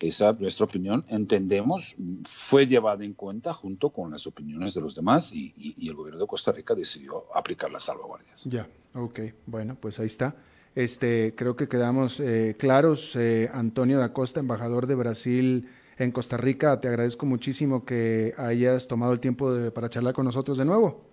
esa 0.00 0.32
nuestra 0.32 0.64
opinión, 0.64 1.04
entendemos, 1.08 1.96
fue 2.24 2.66
llevada 2.66 3.04
en 3.04 3.14
cuenta 3.14 3.52
junto 3.54 3.90
con 3.90 4.10
las 4.10 4.26
opiniones 4.26 4.74
de 4.74 4.80
los 4.80 4.94
demás 4.94 5.32
y, 5.32 5.54
el 5.88 5.94
gobierno 5.94 6.20
de 6.20 6.26
Costa 6.26 6.52
Rica 6.52 6.74
decidió 6.74 7.24
aplicar 7.34 7.70
las 7.70 7.84
salvaguardias. 7.84 8.44
Ya, 8.44 8.68
ok, 8.94 9.20
bueno, 9.46 9.76
pues 9.80 9.98
ahí 10.00 10.06
está. 10.06 10.36
Este, 10.74 11.34
creo 11.34 11.56
que 11.56 11.68
quedamos 11.68 12.20
eh, 12.20 12.54
claros. 12.58 13.16
Eh, 13.16 13.48
Antonio 13.52 13.98
da 13.98 14.12
Costa, 14.12 14.40
embajador 14.40 14.86
de 14.86 14.94
Brasil 14.94 15.68
en 15.96 16.12
Costa 16.12 16.36
Rica, 16.36 16.78
te 16.80 16.88
agradezco 16.88 17.24
muchísimo 17.24 17.86
que 17.86 18.34
hayas 18.36 18.86
tomado 18.86 19.14
el 19.14 19.20
tiempo 19.20 19.50
para 19.72 19.88
charlar 19.88 20.12
con 20.12 20.26
nosotros 20.26 20.58
de 20.58 20.66
nuevo. 20.66 21.05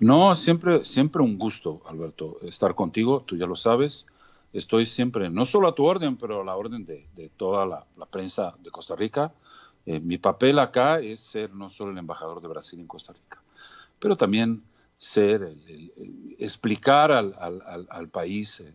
No, 0.00 0.34
siempre, 0.36 0.84
siempre 0.84 1.22
un 1.22 1.38
gusto, 1.38 1.82
Alberto, 1.86 2.38
estar 2.42 2.74
contigo, 2.74 3.22
tú 3.26 3.36
ya 3.36 3.46
lo 3.46 3.56
sabes 3.56 4.06
estoy 4.52 4.86
siempre, 4.86 5.30
no 5.30 5.46
solo 5.46 5.68
a 5.68 5.74
tu 5.74 5.84
orden, 5.84 6.16
pero 6.16 6.42
a 6.42 6.44
la 6.44 6.56
orden 6.56 6.84
de, 6.84 7.30
toda 7.36 7.66
la, 7.66 8.06
prensa 8.06 8.54
de 8.62 8.70
Costa 8.70 8.94
Rica. 8.94 9.32
Eh, 9.86 9.98
mi 9.98 10.18
papel 10.18 10.58
acá 10.58 11.00
es 11.00 11.20
ser 11.20 11.52
no 11.54 11.70
solo 11.70 11.90
el 11.92 11.98
embajador 11.98 12.40
de 12.40 12.48
Brasil 12.48 12.78
en 12.78 12.86
Costa 12.86 13.12
Rica, 13.12 13.42
pero 13.98 14.16
también 14.16 14.62
ser, 14.96 15.42
el, 15.42 16.36
explicar 16.38 17.10
al, 17.10 18.08
país 18.12 18.60
eh, 18.60 18.72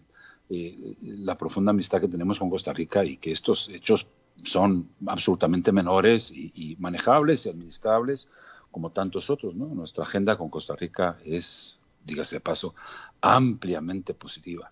eh, 0.50 0.98
la 1.02 1.38
profunda 1.38 1.72
amistad 1.72 2.02
que 2.02 2.10
tenemos 2.10 2.40
con 2.40 2.50
Costa 2.50 2.74
Rica 2.74 3.06
y 3.06 3.18
que 3.18 3.32
estos 3.32 3.70
hechos 3.70 4.08
son 4.44 4.90
absolutamente 5.06 5.72
menores 5.72 6.32
y, 6.32 6.52
y 6.54 6.76
manejables 6.78 7.46
y 7.46 7.50
administrables 7.50 8.30
como 8.78 8.92
tantos 8.92 9.32
otros. 9.32 9.56
¿no? 9.56 9.66
Nuestra 9.66 10.04
agenda 10.04 10.38
con 10.38 10.50
Costa 10.50 10.76
Rica 10.76 11.18
es, 11.26 11.80
dígase 12.06 12.36
de 12.36 12.42
paso, 12.42 12.76
ampliamente 13.22 14.14
positiva 14.14 14.72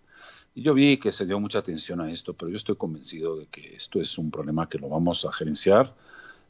yo 0.55 0.73
vi 0.73 0.97
que 0.97 1.11
se 1.11 1.25
dio 1.25 1.39
mucha 1.39 1.59
atención 1.59 1.99
a 1.99 2.09
esto, 2.09 2.33
pero 2.33 2.49
yo 2.49 2.57
estoy 2.57 2.75
convencido 2.77 3.37
de 3.37 3.47
que 3.47 3.75
esto 3.75 3.99
es 3.99 4.17
un 4.17 4.31
problema 4.31 4.69
que 4.69 4.79
lo 4.79 4.87
vamos 4.87 5.25
a 5.25 5.33
gerenciar 5.33 5.93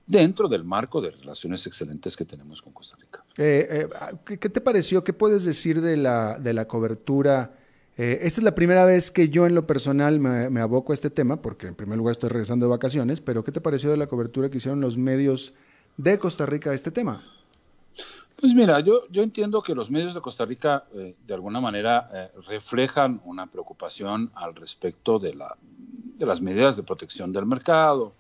dentro 0.06 0.48
del 0.48 0.64
marco 0.64 1.02
de 1.02 1.10
relaciones 1.10 1.66
excelentes 1.66 2.16
que 2.16 2.26
tenemos 2.26 2.62
con 2.62 2.72
Costa 2.72 2.96
Rica. 3.02 3.26
Eh, 3.38 3.88
eh, 3.90 4.38
¿qué, 4.38 4.50
te 4.50 4.62
pareció? 4.62 5.04
¿Qué 5.04 5.14
puedes 5.14 5.44
decir 5.44 5.82
de 5.82 5.98
la, 5.98 6.38
de 6.38 6.54
la 6.54 6.68
cobertura? 6.68 7.58
Eh, 7.98 8.20
esta 8.22 8.42
es 8.42 8.44
la 8.44 8.54
primera 8.54 8.86
vez 8.86 9.10
que 9.10 9.30
yo 9.30 9.48
en 9.48 9.56
lo 9.56 9.66
personal 9.66 10.20
me, 10.20 10.52
me, 10.52 10.62
aboco 10.62 10.94
a 10.94 10.96
este 10.96 11.10
tema, 11.10 11.42
porque 11.42 11.66
en 11.66 11.74
primer 11.74 11.98
lugar 11.98 12.12
estoy 12.12 12.30
regresando 12.30 12.68
de 12.68 12.70
vacaciones, 12.70 13.22
pero 13.22 13.44
¿qué 13.44 13.52
te 13.52 13.62
pareció 13.62 13.90
de 13.90 13.98
la 13.98 14.06
cobertura 14.06 14.52
que 14.52 14.58
hicieron 14.58 14.82
los 14.82 14.98
medios 14.98 15.54
de 15.98 16.20
Costa 16.20 16.46
Rica 16.46 16.70
a 16.70 16.76
este 16.76 16.92
tema? 16.92 17.24
Pues 18.38 18.54
mira, 18.54 18.80
yo, 18.82 19.08
yo 19.10 19.24
entiendo 19.24 19.62
que 19.62 19.74
los 19.74 19.90
medios 19.90 20.14
de 20.14 20.22
Costa 20.22 20.46
Rica 20.46 20.86
eh, 20.94 21.16
de 21.26 21.34
alguna 21.34 21.62
manera 21.62 22.10
eh, 22.14 22.32
reflejan 22.50 23.22
una 23.24 23.48
preocupación 23.48 24.30
al 24.36 24.56
respecto 24.56 25.20
de, 25.20 25.34
la, 25.34 25.58
de 25.62 26.26
las 26.26 26.42
medidas 26.42 26.76
de 26.76 26.84
protección 26.84 27.32
del 27.32 27.46
mercado. 27.46 28.14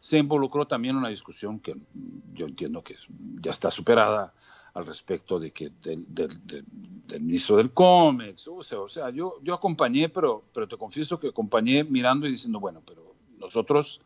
Se 0.00 0.18
involucró 0.18 0.66
también 0.66 0.96
una 0.96 1.08
discusión 1.08 1.60
que 1.60 1.76
yo 2.32 2.46
entiendo 2.46 2.82
que 2.82 2.96
ya 3.40 3.52
está 3.52 3.70
superada 3.70 4.34
al 4.74 4.86
respecto 4.86 5.38
de 5.38 5.52
que 5.52 5.70
del, 5.82 6.04
del, 6.08 7.20
ministro 7.20 7.56
del 7.56 7.70
COMEX. 7.70 8.48
O 8.48 8.62
sea, 8.62 8.80
o 8.80 8.88
sea 8.88 9.10
yo, 9.10 9.36
yo 9.42 9.54
acompañé, 9.54 10.08
pero, 10.08 10.44
pero 10.52 10.66
te 10.66 10.76
confieso 10.76 11.20
que 11.20 11.28
acompañé 11.28 11.84
mirando 11.84 12.26
y 12.26 12.32
diciendo, 12.32 12.58
bueno, 12.60 12.82
pero 12.84 13.14
nosotros 13.38 14.00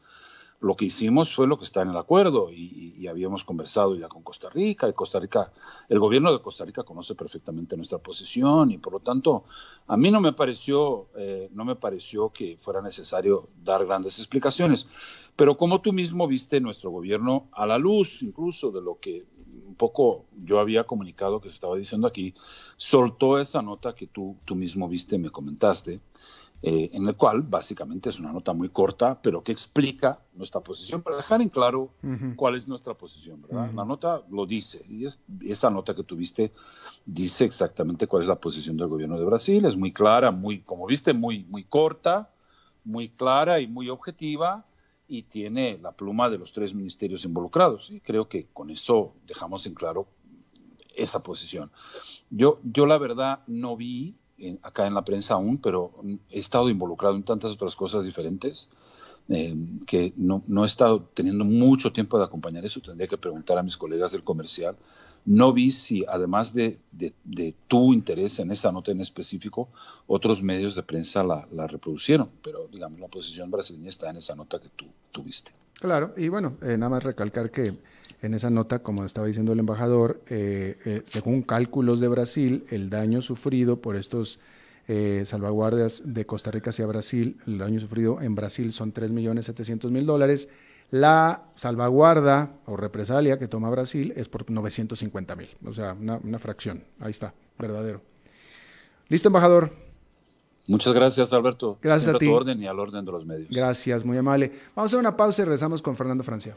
lo 0.65 0.77
que 0.77 0.87
hicimos 0.87 1.35
fue 1.35 1.47
lo 1.47 1.59
que 1.59 1.65
está 1.65 1.83
en 1.83 1.91
el 1.91 1.97
acuerdo 1.97 2.51
y, 2.51 2.83
habíamos 3.07 3.45
conversado 3.45 3.95
ya 3.97 4.09
con 4.09 4.23
Costa 4.23 4.49
Rica 4.49 4.89
y 4.89 4.95
Costa 4.95 5.21
Rica, 5.21 5.53
el 5.91 5.99
gobierno 5.99 6.33
de 6.33 6.41
Costa 6.41 6.65
Rica 6.65 6.85
conoce 6.85 7.15
perfectamente 7.15 7.77
nuestra 7.77 7.99
posición 7.99 8.71
y 8.71 8.79
por 8.79 8.95
lo 8.95 9.01
tanto 9.01 9.45
a 9.87 9.99
mí 9.99 10.11
no 10.11 10.23
me 10.23 10.33
pareció, 10.33 11.09
eh, 11.15 11.51
no 11.53 11.67
me 11.67 11.77
pareció 11.77 12.31
que 12.31 12.57
fuera 12.59 12.81
necesario 12.81 13.51
dar 13.63 13.85
grandes 13.85 14.19
explicaciones. 14.21 14.89
Pero 15.37 15.59
como 15.59 15.83
tú 15.83 15.93
mismo 15.93 16.27
viste 16.27 16.61
nuestro 16.61 16.91
gobierno 16.91 17.47
a 17.53 17.67
la 17.67 17.77
luz 17.77 18.23
incluso 18.23 18.71
de 18.71 18.81
lo 18.81 18.99
que 18.99 19.27
un 19.67 19.75
poco 19.75 20.25
yo 20.43 20.59
había 20.59 20.85
comunicado 20.85 21.43
que 21.43 21.51
se 21.51 21.57
estaba 21.57 21.77
diciendo 21.77 22.07
aquí, 22.07 22.35
soltó 22.79 23.39
esa 23.39 23.61
nota 23.61 23.95
que 23.95 24.07
tú, 24.07 24.39
tú 24.47 24.55
mismo 24.55 24.89
viste 24.89 25.19
me 25.19 25.29
comentaste 25.29 26.01
eh, 26.67 26.89
en 26.95 27.07
el 27.07 27.15
cual 27.15 27.43
básicamente 27.43 28.09
es 28.09 28.19
una 28.19 28.33
nota 28.33 28.55
muy 28.55 28.71
corta, 28.71 29.21
pero 29.21 29.45
que 29.45 29.53
explica 29.53 30.21
nuestra 30.33 30.63
posición 30.63 31.03
para 31.03 31.17
dejar 31.17 31.43
en 31.43 31.51
claro 31.51 31.91
cuál 32.37 32.55
es 32.55 32.69
nuestra 32.69 32.95
posición, 32.95 33.43
¿verdad? 33.43 33.71
La 33.75 33.85
nota 33.85 34.23
lo 34.31 34.47
dice, 34.47 34.83
y 34.89 35.05
es, 35.05 35.21
esa 35.43 35.69
nota 35.69 35.95
que 35.95 36.05
tuviste 36.05 36.53
dice 37.05 37.45
exactamente 37.45 38.07
cuál 38.07 38.23
es 38.23 38.29
la 38.29 38.41
posición 38.41 38.79
del 38.79 38.89
gobierno 38.89 39.19
de 39.19 39.27
Brasil, 39.27 39.67
es 39.67 39.77
muy 39.77 39.93
clara, 39.93 40.31
muy, 40.31 40.61
como 40.61 40.87
viste, 40.87 41.13
muy, 41.13 41.45
muy 41.45 41.65
corta, 41.65 42.31
muy 42.83 43.11
clara 43.11 43.61
y 43.61 43.67
muy 43.67 43.91
objetiva, 43.91 44.65
y 45.07 45.25
tiene 45.25 45.79
la 45.83 45.93
pluma 45.93 46.31
de 46.31 46.39
los 46.39 46.55
tres 46.55 46.73
ministerios 46.73 47.27
involucrados, 47.27 47.91
y 47.91 48.01
creo 48.01 48.27
que 48.27 48.47
con 48.55 48.71
eso 48.71 49.13
dejamos 49.27 49.67
en 49.67 49.75
claro 49.75 50.07
esa 50.97 51.23
posición. 51.23 51.71
Yo, 52.31 52.59
yo 52.63 52.87
la 52.87 52.97
verdad 52.97 53.41
no 53.47 53.77
vi 53.77 54.17
acá 54.63 54.87
en 54.87 54.95
la 54.95 55.05
prensa 55.05 55.35
aún, 55.35 55.59
pero 55.59 55.93
he 56.31 56.39
estado 56.39 56.69
involucrado 56.69 57.17
en 57.17 57.23
tantas 57.23 57.53
otras 57.53 57.77
cosas 57.77 58.05
diferentes 58.05 58.69
eh, 59.29 59.57
que 59.87 60.13
no, 60.17 60.43
no, 60.47 60.65
he 60.65 60.67
estado 60.67 61.09
teniendo 61.15 61.45
mucho 61.45 61.93
tiempo 61.93 62.19
de 62.19 62.25
acompañar 62.25 62.65
eso. 62.65 62.81
Tendría 62.81 63.09
que 63.09 63.17
preguntar 63.17 63.57
a 63.57 63.63
mis 63.63 63.77
colegas 63.77 64.13
del 64.13 64.23
comercial. 64.23 64.77
No 65.25 65.55
vi 65.55 65.73
si, 65.73 66.05
además 66.07 66.53
de, 66.53 66.79
de, 66.93 67.55
tu 67.67 67.95
interés 67.95 68.39
en 68.41 68.51
esa 68.51 68.71
nota 68.73 68.93
en 68.93 69.01
específico, 69.01 69.71
otros 70.07 70.43
medios 70.43 70.75
de 70.75 70.83
prensa 70.83 71.25
la, 71.25 71.49
la, 71.51 71.67
reproducieron, 71.67 72.29
pero 72.43 72.69
digamos, 72.71 73.01
la 73.01 73.09
posición 73.09 73.51
brasileña 73.51 73.89
está 73.89 74.11
en 74.11 74.19
esa 74.19 74.35
nota 74.35 74.61
que 74.61 74.69
tú 74.69 74.85
tuviste. 75.13 75.53
Claro, 75.81 76.13
y 76.19 76.29
bueno, 76.29 76.59
eh, 76.61 76.77
nada 76.77 76.91
más 76.91 77.03
recalcar 77.03 77.51
que 77.51 77.75
en 78.25 78.33
esa 78.33 78.49
nota, 78.49 78.83
como 78.83 79.05
estaba 79.05 79.27
diciendo 79.27 79.53
el 79.53 79.59
embajador, 79.59 80.23
eh, 80.29 80.79
eh, 80.87 81.03
según 81.05 81.43
cálculos 81.43 82.01
de 82.01 82.09
Brasil, 82.09 82.65
el 82.71 82.89
daño 82.89 83.21
sufrido 83.21 83.83
por 83.83 83.97
estos 83.97 84.41
eh, 84.89 85.25
salvaguardias 85.27 86.03
de 86.07 86.25
Costa 86.25 86.51
Rica 86.51 86.71
hacia 86.71 86.87
Brasil, 86.87 87.39
el 87.47 87.59
daño 87.59 87.81
sufrido 87.81 88.23
en 88.23 88.35
Brasil 88.35 88.73
son 88.73 88.95
3.700.000 88.95 90.05
dólares. 90.07 90.49
La 90.91 91.45
salvaguarda 91.55 92.57
o 92.65 92.77
represalia 92.77 93.39
que 93.39 93.47
toma 93.47 93.69
Brasil 93.69 94.15
es 94.17 94.29
por 94.29 94.47
950.000, 94.47 95.49
o 95.67 95.73
sea, 95.75 95.93
una, 95.93 96.39
fracción. 96.39 96.83
Ahí 97.01 97.11
está, 97.11 97.35
verdadero. 97.59 98.01
¿Listo, 99.09 99.29
embajador? 99.29 99.71
Muchas 100.67 100.95
gracias, 100.95 101.35
Alberto. 101.35 101.79
Gracias 101.83 102.15
a 102.15 102.19
ti. 102.19 102.27
tu 102.27 102.33
orden 102.33 102.63
y 102.63 102.67
al 102.67 102.79
orden 102.79 103.05
de 103.05 103.13
los 103.13 103.27
medios. 103.27 103.51
Gracias, 103.51 104.03
muy 104.03 104.17
amable. 104.17 104.51
Vamos 104.75 104.95
a 104.95 104.99
una 104.99 105.15
pausa 105.15 105.43
y 105.43 105.45
regresamos 105.45 105.83
con 105.83 105.95
Fernando 105.95 106.25
Francia. 106.25 106.57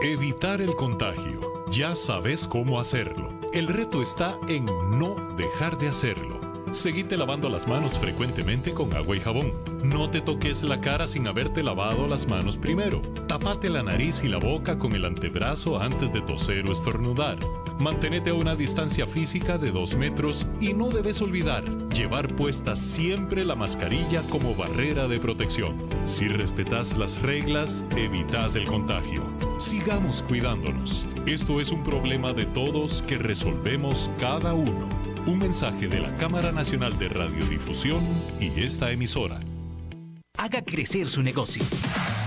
Evitar 0.00 0.60
el 0.60 0.74
contagio. 0.74 1.64
Ya 1.70 1.94
sabes 1.94 2.46
cómo 2.46 2.80
hacerlo. 2.80 3.38
El 3.52 3.68
reto 3.68 4.02
está 4.02 4.36
en 4.48 4.66
no 4.66 5.34
dejar 5.36 5.78
de 5.78 5.88
hacerlo. 5.88 6.40
Seguite 6.72 7.16
lavando 7.16 7.48
las 7.48 7.68
manos 7.68 7.98
frecuentemente 7.98 8.72
con 8.72 8.94
agua 8.96 9.16
y 9.16 9.20
jabón. 9.20 9.52
No 9.84 10.10
te 10.10 10.20
toques 10.20 10.62
la 10.62 10.80
cara 10.80 11.06
sin 11.06 11.28
haberte 11.28 11.62
lavado 11.62 12.08
las 12.08 12.26
manos 12.26 12.56
primero. 12.56 13.00
Tapate 13.28 13.68
la 13.68 13.82
nariz 13.82 14.24
y 14.24 14.28
la 14.28 14.38
boca 14.38 14.78
con 14.78 14.94
el 14.94 15.04
antebrazo 15.04 15.80
antes 15.80 16.12
de 16.12 16.22
toser 16.22 16.66
o 16.66 16.72
estornudar. 16.72 17.38
Mantenete 17.78 18.30
a 18.30 18.34
una 18.34 18.56
distancia 18.56 19.06
física 19.06 19.58
de 19.58 19.70
2 19.70 19.96
metros 19.96 20.46
y 20.60 20.72
no 20.72 20.88
debes 20.88 21.20
olvidar 21.20 21.64
llevar 21.88 22.34
puesta 22.34 22.74
siempre 22.74 23.44
la 23.44 23.54
mascarilla 23.54 24.22
como 24.30 24.54
barrera 24.54 25.06
de 25.06 25.20
protección. 25.20 25.76
Si 26.06 26.26
respetas 26.26 26.96
las 26.96 27.20
reglas, 27.22 27.84
evitas 27.96 28.54
el 28.54 28.66
contagio. 28.66 29.51
Sigamos 29.62 30.22
cuidándonos. 30.22 31.06
Esto 31.24 31.60
es 31.60 31.70
un 31.70 31.84
problema 31.84 32.32
de 32.32 32.46
todos 32.46 33.02
que 33.06 33.16
resolvemos 33.16 34.10
cada 34.18 34.54
uno. 34.54 34.88
Un 35.24 35.38
mensaje 35.38 35.86
de 35.86 36.00
la 36.00 36.16
Cámara 36.16 36.50
Nacional 36.50 36.98
de 36.98 37.08
Radiodifusión 37.08 38.00
y 38.40 38.48
esta 38.60 38.90
emisora. 38.90 39.38
Haga 40.36 40.62
crecer 40.62 41.08
su 41.08 41.22
negocio. 41.22 41.62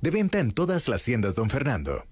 De 0.00 0.10
venta 0.10 0.38
en 0.38 0.52
todas 0.52 0.86
las 0.86 1.02
tiendas, 1.02 1.34
don 1.34 1.50
Fernando. 1.50 2.04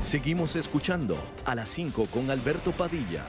Seguimos 0.00 0.54
escuchando 0.56 1.16
a 1.46 1.54
las 1.54 1.70
5 1.70 2.06
con 2.12 2.30
Alberto 2.30 2.72
Padilla. 2.72 3.24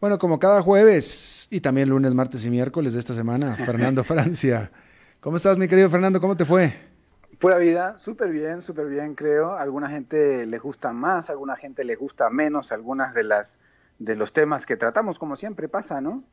Bueno, 0.00 0.18
como 0.18 0.40
cada 0.40 0.60
jueves 0.60 1.46
y 1.52 1.60
también 1.60 1.90
lunes, 1.90 2.14
martes 2.14 2.44
y 2.44 2.50
miércoles 2.50 2.94
de 2.94 2.98
esta 2.98 3.14
semana, 3.14 3.54
Fernando 3.54 4.02
Francia. 4.04 4.72
¿Cómo 5.20 5.36
estás, 5.36 5.56
mi 5.56 5.68
querido 5.68 5.88
Fernando? 5.88 6.20
¿Cómo 6.20 6.36
te 6.36 6.44
fue? 6.44 6.93
Pura 7.44 7.58
vida, 7.58 7.98
súper 7.98 8.30
bien, 8.30 8.62
súper 8.62 8.88
bien, 8.88 9.14
creo. 9.14 9.52
alguna 9.52 9.90
gente 9.90 10.46
le 10.46 10.58
gusta 10.58 10.94
más, 10.94 11.28
alguna 11.28 11.56
gente 11.56 11.84
le 11.84 11.94
gusta 11.94 12.30
menos, 12.30 12.72
algunas 12.72 13.12
de 13.12 13.22
las 13.22 13.60
de 13.98 14.16
los 14.16 14.32
temas 14.32 14.64
que 14.64 14.78
tratamos, 14.78 15.18
como 15.18 15.36
siempre 15.36 15.68
pasa, 15.68 16.00
¿no? 16.00 16.24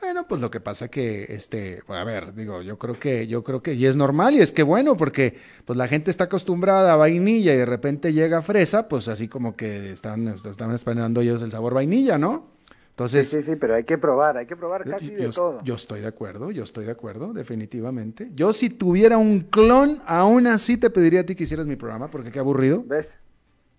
Bueno, 0.00 0.26
pues 0.26 0.40
lo 0.40 0.50
que 0.50 0.58
pasa 0.58 0.88
que, 0.88 1.24
este, 1.28 1.82
a 1.86 2.04
ver, 2.04 2.32
digo, 2.32 2.62
yo 2.62 2.78
creo 2.78 2.98
que, 2.98 3.26
yo 3.26 3.44
creo 3.44 3.62
que, 3.62 3.74
y 3.74 3.84
es 3.84 3.94
normal, 3.94 4.32
y 4.32 4.40
es 4.40 4.52
que 4.52 4.62
bueno, 4.62 4.96
porque 4.96 5.36
pues 5.66 5.76
la 5.76 5.86
gente 5.86 6.10
está 6.10 6.24
acostumbrada 6.24 6.94
a 6.94 6.96
vainilla 6.96 7.52
y 7.52 7.58
de 7.58 7.66
repente 7.66 8.14
llega 8.14 8.40
fresa, 8.40 8.88
pues 8.88 9.08
así 9.08 9.28
como 9.28 9.54
que 9.54 9.92
están, 9.92 10.28
están 10.28 10.70
esperando 10.70 11.20
ellos 11.20 11.42
el 11.42 11.50
sabor 11.50 11.74
vainilla, 11.74 12.16
¿no? 12.16 12.46
Entonces, 12.92 13.26
sí, 13.26 13.40
sí, 13.40 13.52
sí, 13.52 13.56
pero 13.56 13.74
hay 13.74 13.84
que 13.84 13.96
probar, 13.96 14.36
hay 14.36 14.44
que 14.44 14.54
probar 14.54 14.84
casi 14.84 15.14
de 15.14 15.30
todo. 15.30 15.62
Yo 15.64 15.76
estoy 15.76 16.02
de 16.02 16.08
acuerdo, 16.08 16.50
yo 16.50 16.62
estoy 16.62 16.84
de 16.84 16.90
acuerdo, 16.90 17.32
definitivamente. 17.32 18.30
Yo 18.34 18.52
si 18.52 18.68
tuviera 18.68 19.16
un 19.16 19.40
clon, 19.40 20.02
aún 20.04 20.46
así 20.46 20.76
te 20.76 20.90
pediría 20.90 21.20
a 21.20 21.24
ti 21.24 21.34
que 21.34 21.44
hicieras 21.44 21.66
mi 21.66 21.76
programa, 21.76 22.08
porque 22.08 22.30
qué 22.30 22.38
aburrido. 22.38 22.84
¿Ves? 22.86 23.18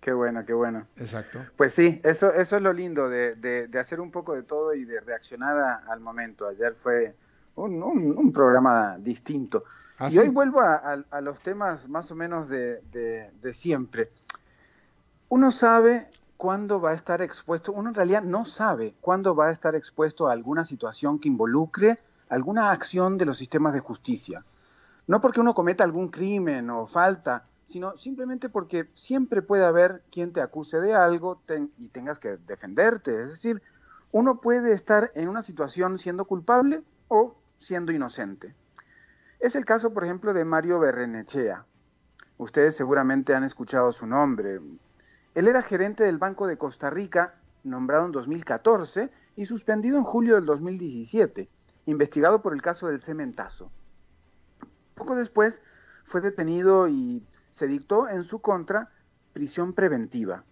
Qué 0.00 0.12
bueno, 0.12 0.44
qué 0.44 0.52
bueno. 0.52 0.88
Exacto. 0.96 1.38
Pues 1.56 1.72
sí, 1.72 2.00
eso, 2.02 2.34
eso 2.34 2.56
es 2.56 2.62
lo 2.62 2.72
lindo 2.72 3.08
de, 3.08 3.36
de, 3.36 3.78
hacer 3.78 4.00
un 4.00 4.10
poco 4.10 4.34
de 4.34 4.42
todo 4.42 4.74
y 4.74 4.84
de 4.84 5.00
reaccionar 5.00 5.82
al 5.88 6.00
momento. 6.00 6.48
Ayer 6.48 6.74
fue 6.74 7.14
un, 7.54 7.80
un, 7.84 8.32
programa 8.32 8.98
distinto. 8.98 9.62
¿Ah, 9.98 10.08
y 10.10 10.18
hoy 10.18 10.28
vuelvo 10.28 10.60
a, 10.60 11.04
a, 11.08 11.20
los 11.20 11.40
temas 11.40 11.88
más 11.88 12.10
o 12.10 12.16
menos 12.16 12.48
de, 12.48 12.80
de 12.90 13.52
siempre. 13.52 14.10
Uno 15.28 15.52
sabe 15.52 16.08
cuándo 16.36 16.80
va 16.80 16.90
a 16.90 16.94
estar 16.94 17.22
expuesto, 17.22 17.72
uno 17.72 17.90
en 17.90 17.94
realidad 17.94 18.22
no 18.22 18.44
sabe 18.44 18.94
cuándo 19.00 19.34
va 19.34 19.48
a 19.48 19.52
estar 19.52 19.74
expuesto 19.74 20.28
a 20.28 20.32
alguna 20.32 20.64
situación 20.64 21.18
que 21.18 21.28
involucre 21.28 21.98
alguna 22.28 22.70
acción 22.70 23.18
de 23.18 23.26
los 23.26 23.38
sistemas 23.38 23.74
de 23.74 23.80
justicia. 23.80 24.44
No 25.06 25.20
porque 25.20 25.40
uno 25.40 25.54
cometa 25.54 25.84
algún 25.84 26.08
crimen 26.08 26.70
o 26.70 26.86
falta, 26.86 27.46
sino 27.64 27.96
simplemente 27.96 28.48
porque 28.48 28.88
siempre 28.94 29.42
puede 29.42 29.64
haber 29.64 30.02
quien 30.10 30.32
te 30.32 30.40
acuse 30.40 30.80
de 30.80 30.94
algo 30.94 31.40
y 31.78 31.88
tengas 31.88 32.18
que 32.18 32.36
defenderte. 32.38 33.22
Es 33.22 33.28
decir, 33.28 33.62
uno 34.12 34.40
puede 34.40 34.72
estar 34.72 35.10
en 35.14 35.28
una 35.28 35.42
situación 35.42 35.98
siendo 35.98 36.24
culpable 36.24 36.82
o 37.08 37.34
siendo 37.60 37.92
inocente. 37.92 38.54
Es 39.40 39.56
el 39.56 39.64
caso, 39.64 39.92
por 39.92 40.04
ejemplo, 40.04 40.32
de 40.32 40.44
Mario 40.44 40.78
Berrenechea. 40.78 41.64
Ustedes 42.38 42.76
seguramente 42.76 43.34
han 43.34 43.44
escuchado 43.44 43.92
su 43.92 44.06
nombre, 44.06 44.60
él 45.34 45.48
era 45.48 45.62
gerente 45.62 46.04
del 46.04 46.18
Banco 46.18 46.46
de 46.46 46.58
Costa 46.58 46.90
Rica, 46.90 47.34
nombrado 47.64 48.06
en 48.06 48.12
2014 48.12 49.10
y 49.36 49.46
suspendido 49.46 49.98
en 49.98 50.04
julio 50.04 50.36
del 50.36 50.46
2017, 50.46 51.48
investigado 51.86 52.40
por 52.40 52.54
el 52.54 52.62
caso 52.62 52.86
del 52.86 53.00
cementazo. 53.00 53.70
Poco 54.94 55.16
después 55.16 55.60
fue 56.04 56.20
detenido 56.20 56.86
y 56.88 57.26
se 57.50 57.66
dictó 57.66 58.08
en 58.08 58.22
su 58.22 58.40
contra 58.40 58.90
prisión 59.32 59.72
preventiva. 59.72 60.44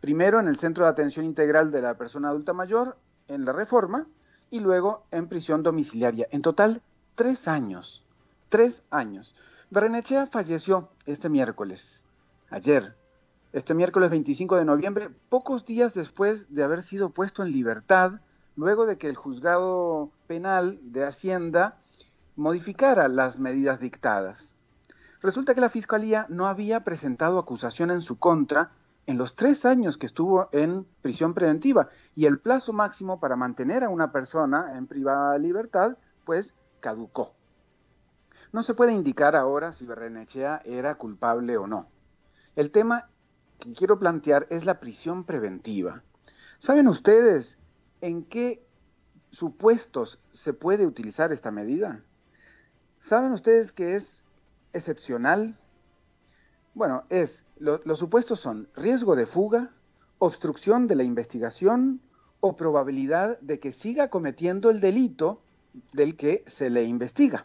Primero 0.00 0.40
en 0.40 0.48
el 0.48 0.58
Centro 0.58 0.84
de 0.84 0.90
Atención 0.90 1.24
Integral 1.24 1.70
de 1.70 1.82
la 1.82 1.96
Persona 1.96 2.28
Adulta 2.28 2.52
Mayor, 2.52 2.98
en 3.28 3.44
la 3.44 3.52
Reforma, 3.52 4.06
y 4.50 4.60
luego 4.60 5.06
en 5.10 5.28
prisión 5.28 5.62
domiciliaria. 5.62 6.26
En 6.30 6.42
total, 6.42 6.82
tres 7.14 7.48
años. 7.48 8.04
Tres 8.48 8.82
años. 8.90 9.34
Berrenechea 9.70 10.26
falleció 10.26 10.90
este 11.04 11.28
miércoles, 11.28 12.04
ayer, 12.48 12.96
este 13.52 13.74
miércoles 13.74 14.10
25 14.10 14.56
de 14.56 14.64
noviembre, 14.64 15.10
pocos 15.28 15.64
días 15.64 15.94
después 15.94 16.52
de 16.54 16.62
haber 16.62 16.82
sido 16.82 17.10
puesto 17.10 17.42
en 17.42 17.52
libertad, 17.52 18.20
luego 18.56 18.86
de 18.86 18.98
que 18.98 19.08
el 19.08 19.16
juzgado 19.16 20.10
penal 20.26 20.78
de 20.82 21.04
Hacienda 21.04 21.78
modificara 22.36 23.08
las 23.08 23.38
medidas 23.38 23.80
dictadas. 23.80 24.56
Resulta 25.20 25.54
que 25.54 25.60
la 25.60 25.68
Fiscalía 25.68 26.26
no 26.28 26.46
había 26.46 26.84
presentado 26.84 27.38
acusación 27.38 27.90
en 27.90 28.02
su 28.02 28.18
contra 28.18 28.70
en 29.06 29.16
los 29.16 29.34
tres 29.34 29.64
años 29.64 29.96
que 29.96 30.06
estuvo 30.06 30.48
en 30.52 30.86
prisión 31.00 31.32
preventiva 31.32 31.88
y 32.14 32.26
el 32.26 32.38
plazo 32.38 32.74
máximo 32.74 33.18
para 33.18 33.36
mantener 33.36 33.82
a 33.82 33.88
una 33.88 34.12
persona 34.12 34.76
en 34.76 34.86
privada 34.86 35.38
libertad, 35.38 35.96
pues 36.24 36.54
caducó. 36.80 37.32
No 38.52 38.62
se 38.62 38.74
puede 38.74 38.92
indicar 38.92 39.34
ahora 39.34 39.72
si 39.72 39.86
Berrenechea 39.86 40.60
era 40.64 40.96
culpable 40.96 41.56
o 41.56 41.66
no. 41.66 41.86
El 42.54 42.70
tema 42.70 43.08
que 43.58 43.72
quiero 43.72 43.98
plantear 43.98 44.46
es 44.50 44.64
la 44.64 44.80
prisión 44.80 45.24
preventiva. 45.24 46.02
¿Saben 46.58 46.88
ustedes 46.88 47.58
en 48.00 48.24
qué 48.24 48.64
supuestos 49.30 50.20
se 50.32 50.52
puede 50.52 50.86
utilizar 50.86 51.32
esta 51.32 51.50
medida? 51.50 52.02
¿Saben 53.00 53.32
ustedes 53.32 53.72
que 53.72 53.96
es 53.96 54.24
excepcional? 54.72 55.58
Bueno, 56.74 57.04
es 57.10 57.44
los 57.58 57.98
supuestos 57.98 58.40
son 58.40 58.68
riesgo 58.74 59.16
de 59.16 59.26
fuga, 59.26 59.72
obstrucción 60.18 60.86
de 60.86 60.94
la 60.94 61.02
investigación 61.02 62.00
o 62.40 62.54
probabilidad 62.54 63.38
de 63.40 63.58
que 63.58 63.72
siga 63.72 64.08
cometiendo 64.10 64.70
el 64.70 64.80
delito 64.80 65.42
del 65.92 66.16
que 66.16 66.44
se 66.46 66.70
le 66.70 66.84
investiga. 66.84 67.44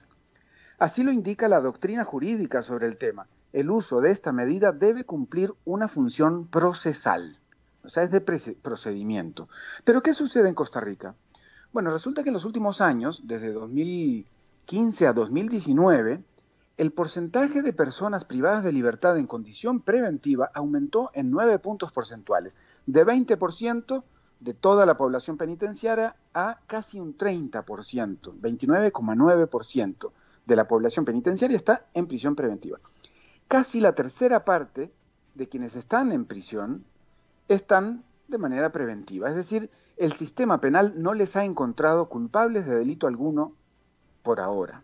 Así 0.78 1.03
lo 1.03 1.11
indica 1.11 1.47
la 1.47 1.61
doctrina 1.61 2.03
jurídica 2.03 2.61
sobre 2.61 2.88
el 2.88 2.97
tema 2.97 3.28
el 3.54 3.70
uso 3.70 4.01
de 4.01 4.12
esta 4.12 4.32
medida 4.32 4.72
debe 4.72 5.04
cumplir 5.06 5.54
una 5.64 5.88
función 5.88 6.47
procesal, 6.47 7.39
o 7.84 7.89
sea, 7.89 8.01
es 8.04 8.10
de 8.12 8.20
procedimiento. 8.20 9.47
Pero 9.84 10.01
¿qué 10.01 10.16
sucede 10.16 10.49
en 10.49 10.56
Costa 10.56 10.82
Rica? 10.82 11.14
Bueno, 11.72 11.91
resulta 11.91 12.24
que 12.24 12.30
en 12.30 12.34
los 12.34 12.45
últimos 12.45 12.82
años, 12.82 13.22
desde 13.26 13.54
2015 13.54 15.06
a 15.08 15.14
2019, 15.14 16.24
el 16.78 16.91
porcentaje 16.91 17.62
de 17.62 17.74
personas 17.74 18.26
privadas 18.26 18.64
de 18.64 18.74
libertad 18.74 19.20
en 19.20 19.28
condición 19.28 19.82
preventiva 19.82 20.49
aumentó 20.56 21.12
en 21.14 21.30
9 21.30 21.60
puntos 21.60 21.91
porcentuales, 21.91 22.56
de 22.88 23.06
20% 23.06 24.04
de 24.39 24.54
toda 24.56 24.88
la 24.88 24.97
población 24.97 25.38
penitenciaria 25.38 26.16
a 26.34 26.60
casi 26.66 26.99
un 26.99 27.16
30%, 27.16 27.64
29,9% 27.64 30.12
de 30.45 30.56
la 30.56 30.68
población 30.68 31.06
penitenciaria 31.06 31.56
está 31.56 31.86
en 31.93 32.08
prisión 32.08 32.36
preventiva 32.36 32.80
casi 33.48 33.80
la 33.80 33.94
tercera 33.96 34.46
parte 34.46 34.91
de 35.36 35.50
quienes 35.50 35.76
están 35.76 36.12
en 36.12 36.26
prisión 36.26 36.86
están 37.48 38.04
de 38.28 38.38
manera 38.38 38.72
preventiva. 38.72 39.30
Es 39.30 39.36
decir, 39.36 39.70
el 39.98 40.14
sistema 40.14 40.60
penal 40.60 40.94
no 40.98 41.14
les 41.14 41.36
ha 41.36 41.46
encontrado 41.46 42.10
culpables 42.10 42.66
de 42.66 42.76
delito 42.76 43.08
alguno 43.08 43.54
por 44.24 44.39
ahora. 44.39 44.84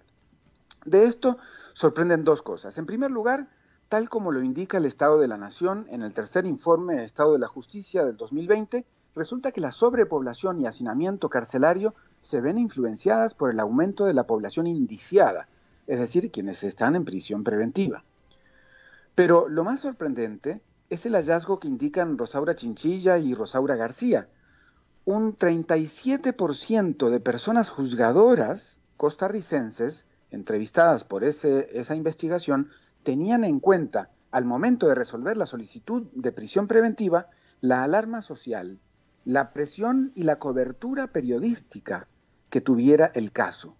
De 0.86 1.06
esto 1.06 1.38
sorprenden 1.74 2.24
dos 2.24 2.42
cosas. 2.42 2.78
En 2.78 2.86
primer 2.86 3.12
lugar, 3.12 3.50
tal 3.90 4.10
como 4.10 4.32
lo 4.32 4.42
indica 4.42 4.78
el 4.78 4.86
Estado 4.86 5.20
de 5.20 5.28
la 5.28 5.38
Nación 5.38 5.88
en 5.90 6.02
el 6.02 6.14
tercer 6.14 6.46
informe 6.46 6.96
de 6.96 7.06
Estado 7.06 7.34
de 7.34 7.40
la 7.40 7.48
Justicia 7.48 8.06
del 8.06 8.18
2020, 8.18 8.86
resulta 9.16 9.52
que 9.52 9.62
la 9.62 9.72
sobrepoblación 9.72 10.62
y 10.62 10.68
hacinamiento 10.68 11.30
carcelario 11.30 11.96
se 12.22 12.42
ven 12.42 12.58
influenciadas 12.58 13.34
por 13.34 13.50
el 13.50 13.60
aumento 13.60 14.06
de 14.06 14.14
la 14.14 14.28
población 14.28 14.68
indiciada, 14.68 15.48
es 15.88 16.00
decir, 16.00 16.32
quienes 16.32 16.64
están 16.64 16.96
en 16.96 17.06
prisión 17.06 17.44
preventiva. 17.44 18.04
Pero 19.20 19.50
lo 19.50 19.66
más 19.66 19.82
sorprendente 19.82 20.62
es 20.90 21.06
el 21.06 21.14
hallazgo 21.14 21.60
que 21.60 21.68
indican 21.68 22.18
Rosaura 22.18 22.56
Chinchilla 22.56 23.18
y 23.18 23.34
Rosaura 23.34 23.76
García. 23.76 24.30
Un 25.04 25.38
37% 25.38 27.10
de 27.10 27.20
personas 27.20 27.70
juzgadoras 27.70 28.80
costarricenses 28.96 30.08
entrevistadas 30.32 31.04
por 31.04 31.26
esa 31.26 31.96
investigación 31.96 32.70
tenían 33.04 33.44
en 33.44 33.60
cuenta, 33.60 34.10
al 34.32 34.46
momento 34.46 34.88
de 34.88 34.96
resolver 34.96 35.36
la 35.36 35.48
solicitud 35.48 36.08
de 36.14 36.32
prisión 36.32 36.70
preventiva, 36.70 37.28
la 37.60 37.84
alarma 37.84 38.22
social, 38.22 38.80
la 39.26 39.52
presión 39.52 40.14
y 40.16 40.24
la 40.24 40.40
cobertura 40.40 41.08
periodística 41.08 42.08
que 42.50 42.62
tuviera 42.62 43.12
el 43.14 43.34
caso, 43.34 43.76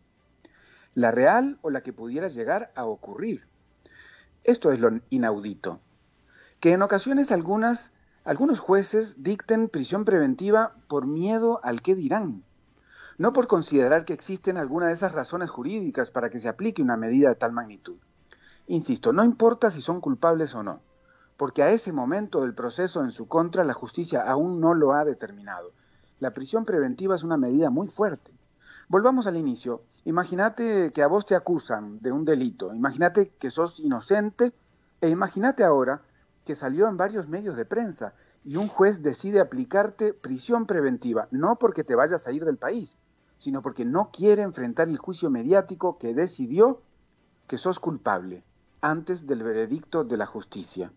la 0.96 1.12
real 1.12 1.60
o 1.62 1.70
la 1.70 1.82
que 1.82 1.94
pudiera 1.94 2.28
llegar 2.28 2.74
a 2.76 2.84
ocurrir. 2.84 3.49
Esto 4.50 4.72
es 4.72 4.80
lo 4.80 4.90
inaudito. 5.12 5.80
Que 6.60 6.72
en 6.72 6.82
ocasiones 6.82 7.32
algunas, 7.32 7.92
algunos 8.24 8.58
jueces 8.58 9.22
dicten 9.22 9.70
prisión 9.70 10.06
preventiva 10.06 10.74
por 10.88 11.06
miedo 11.06 11.60
al 11.62 11.84
que 11.84 11.94
dirán, 11.94 12.44
no 13.20 13.32
por 13.32 13.46
considerar 13.46 14.06
que 14.06 14.14
existen 14.14 14.58
alguna 14.58 14.88
de 14.88 14.94
esas 14.94 15.12
razones 15.12 15.52
jurídicas 15.52 16.10
para 16.10 16.32
que 16.32 16.40
se 16.40 16.50
aplique 16.50 16.82
una 16.82 16.98
medida 16.98 17.30
de 17.30 17.36
tal 17.36 17.52
magnitud. 17.52 17.98
Insisto, 18.66 19.14
no 19.14 19.24
importa 19.24 19.70
si 19.70 19.82
son 19.82 20.02
culpables 20.02 20.56
o 20.56 20.64
no, 20.64 20.82
porque 21.38 21.62
a 21.62 21.70
ese 21.70 21.92
momento 21.92 22.42
del 22.42 22.56
proceso 22.56 23.04
en 23.04 23.12
su 23.12 23.28
contra 23.28 23.64
la 23.64 23.76
justicia 23.76 24.24
aún 24.24 24.60
no 24.60 24.74
lo 24.74 24.94
ha 24.94 25.06
determinado. 25.06 25.74
La 26.20 26.34
prisión 26.34 26.66
preventiva 26.66 27.14
es 27.14 27.24
una 27.24 27.38
medida 27.38 27.70
muy 27.70 27.88
fuerte. 27.88 28.32
Volvamos 28.92 29.28
al 29.28 29.38
inicio. 29.38 29.84
Imagínate 30.06 30.92
que 30.92 31.04
a 31.04 31.08
vos 31.08 31.24
te 31.24 31.36
acusan 31.36 32.00
de 32.02 32.12
un 32.12 32.26
delito, 32.26 32.74
imagínate 32.74 33.30
que 33.38 33.52
sos 33.52 33.80
inocente 33.80 34.52
e 35.00 35.10
imagínate 35.10 35.64
ahora 35.64 36.02
que 36.44 36.56
salió 36.56 36.88
en 36.88 36.98
varios 36.98 37.28
medios 37.28 37.56
de 37.56 37.66
prensa 37.66 38.16
y 38.44 38.56
un 38.56 38.68
juez 38.68 39.04
decide 39.04 39.42
aplicarte 39.42 40.16
prisión 40.16 40.66
preventiva, 40.66 41.28
no 41.30 41.60
porque 41.60 41.84
te 41.84 41.94
vayas 41.94 42.26
a 42.26 42.32
ir 42.32 42.46
del 42.46 42.58
país, 42.58 42.98
sino 43.38 43.62
porque 43.62 43.86
no 43.86 44.10
quiere 44.12 44.42
enfrentar 44.42 44.90
el 44.90 44.98
juicio 44.98 45.30
mediático 45.30 46.00
que 46.00 46.16
decidió 46.16 46.82
que 47.46 47.60
sos 47.60 47.80
culpable 47.80 48.44
antes 48.82 49.28
del 49.28 49.44
veredicto 49.44 50.04
de 50.04 50.18
la 50.18 50.26
justicia. 50.26 50.92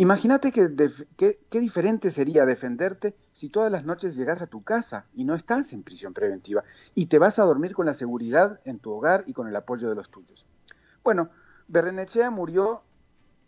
Imagínate 0.00 0.52
que, 0.52 0.70
qué 1.16 1.60
diferente 1.60 2.12
sería 2.12 2.46
defenderte 2.46 3.16
si 3.32 3.48
todas 3.48 3.72
las 3.72 3.84
noches 3.84 4.14
llegas 4.14 4.42
a 4.42 4.46
tu 4.46 4.62
casa 4.62 5.06
y 5.12 5.24
no 5.24 5.34
estás 5.34 5.72
en 5.72 5.82
prisión 5.82 6.14
preventiva 6.14 6.62
y 6.94 7.06
te 7.06 7.18
vas 7.18 7.40
a 7.40 7.44
dormir 7.44 7.74
con 7.74 7.84
la 7.84 7.94
seguridad 7.94 8.60
en 8.64 8.78
tu 8.78 8.92
hogar 8.92 9.24
y 9.26 9.32
con 9.32 9.48
el 9.48 9.56
apoyo 9.56 9.88
de 9.88 9.96
los 9.96 10.08
tuyos. 10.08 10.46
Bueno, 11.02 11.30
Berrenechea 11.66 12.30
murió 12.30 12.82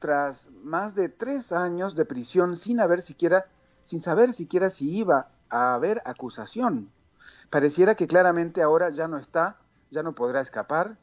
tras 0.00 0.50
más 0.64 0.96
de 0.96 1.08
tres 1.08 1.52
años 1.52 1.94
de 1.94 2.04
prisión 2.04 2.56
sin 2.56 2.80
haber 2.80 3.02
siquiera, 3.02 3.46
sin 3.84 4.00
saber 4.00 4.32
siquiera 4.32 4.70
si 4.70 4.90
iba 4.90 5.28
a 5.50 5.74
haber 5.74 6.02
acusación. 6.04 6.90
Pareciera 7.48 7.94
que 7.94 8.08
claramente 8.08 8.60
ahora 8.60 8.90
ya 8.90 9.06
no 9.06 9.18
está, 9.18 9.60
ya 9.92 10.02
no 10.02 10.16
podrá 10.16 10.40
escapar, 10.40 10.98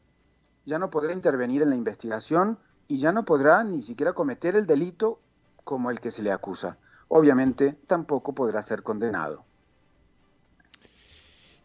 ya 0.66 0.78
no 0.78 0.89
podrá 0.89 1.14
intervenir 1.14 1.62
en 1.62 1.70
la 1.70 1.78
investigación 1.78 2.60
y 2.89 2.98
ya 2.98 3.14
no 3.14 3.24
podrá 3.24 3.64
ni 3.64 3.82
siquiera 3.82 4.12
cometer 4.12 4.58
el 4.58 4.68
delito 4.68 5.22
como 5.68 5.91
el 5.91 5.99
que 5.99 6.11
se 6.11 6.24
le 6.24 6.32
acusa. 6.32 6.78
Obviamente 7.09 7.78
tampoco 7.88 8.34
podrá 8.34 8.61
ser 8.61 8.84
condenado. 8.84 9.43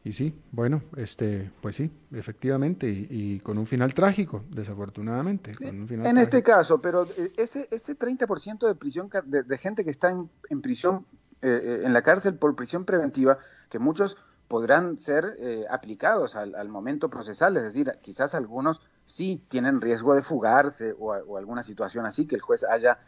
Y 0.05 0.13
sí, 0.13 0.35
bueno, 0.51 0.83
este, 0.97 1.53
pues 1.61 1.77
sí, 1.77 1.89
efectivamente, 2.11 2.89
y, 2.91 3.39
con 3.39 3.57
un 3.59 3.67
final 3.69 3.95
trágico, 3.95 4.43
desafortunadamente. 4.51 5.53
en 5.61 6.19
este 6.19 6.43
caso, 6.43 6.83
pero 6.83 7.07
eh, 7.17 7.33
ese, 7.37 7.69
ese 7.71 7.97
30% 7.97 8.67
de 8.67 8.75
prisión 8.75 9.09
de, 9.25 9.59
gente 9.59 9.85
que 9.85 9.91
está 9.91 10.11
en, 10.11 10.61
prisión, 10.61 11.07
eh, 11.41 11.61
eh, 11.63 11.81
en 11.85 11.93
la 11.93 12.03
cárcel 12.03 12.35
por 12.35 12.57
prisión 12.57 12.85
preventiva, 12.85 13.39
que 13.71 13.79
muchos 13.79 14.17
podrán 14.49 14.99
ser 14.99 15.37
aplicados 15.71 16.35
al, 16.35 16.69
momento 16.69 17.09
procesal, 17.09 17.57
es 17.57 17.63
decir, 17.63 17.93
quizás 18.03 18.35
algunos 18.35 18.81
sí 19.07 19.41
tienen 19.49 19.81
riesgo 19.81 20.17
de 20.17 20.23
fugarse 20.23 20.93
o, 20.99 21.13
o 21.13 21.39
alguna 21.39 21.63
situación 21.63 22.05
así 22.05 22.27
que 22.27 22.35
el 22.35 22.43
juez 22.43 22.65
haya 22.65 22.99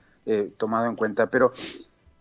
tomado 0.57 0.87
en 0.87 0.97
cuenta, 0.97 1.31
pero 1.31 1.53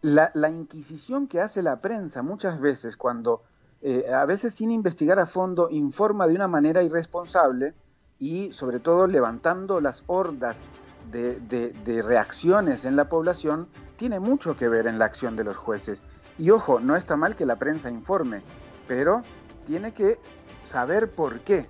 la, 0.02 0.32
la 0.34 0.50
inquisición 0.50 1.28
que 1.28 1.40
hace 1.40 1.62
la 1.62 1.80
prensa 1.80 2.22
muchas 2.22 2.60
veces 2.60 2.98
cuando 2.98 3.44
eh, 3.86 4.10
a 4.14 4.26
veces 4.26 4.54
sin 4.54 4.72
investigar 4.72 5.20
a 5.20 5.26
fondo, 5.26 5.70
informa 5.70 6.26
de 6.26 6.36
una 6.36 6.48
manera 6.48 6.82
irresponsable 6.84 7.74
y 8.18 8.54
sobre 8.54 8.80
todo 8.80 9.08
levantando 9.08 9.82
las 9.82 10.06
hordas 10.08 10.64
de, 11.12 12.02
reacciones 12.02 12.86
en 12.86 12.96
la 12.96 13.10
población, 13.10 13.68
tiene 13.98 14.22
mucho 14.22 14.56
que 14.56 14.70
ver 14.70 14.88
en 14.88 15.00
la 15.00 15.06
acción 15.06 15.36
de 15.36 15.44
los 15.44 15.58
jueces. 15.58 16.02
Y 16.38 16.50
ojo, 16.52 16.80
no 16.80 16.96
está 16.96 17.18
mal 17.18 17.36
que 17.36 17.46
la 17.46 17.58
prensa 17.58 17.90
informe, 17.90 18.42
pero 18.88 19.22
tiene 19.66 19.92
que 19.92 20.18
saber 20.64 21.12
por 21.12 21.42
qué. 21.42 21.68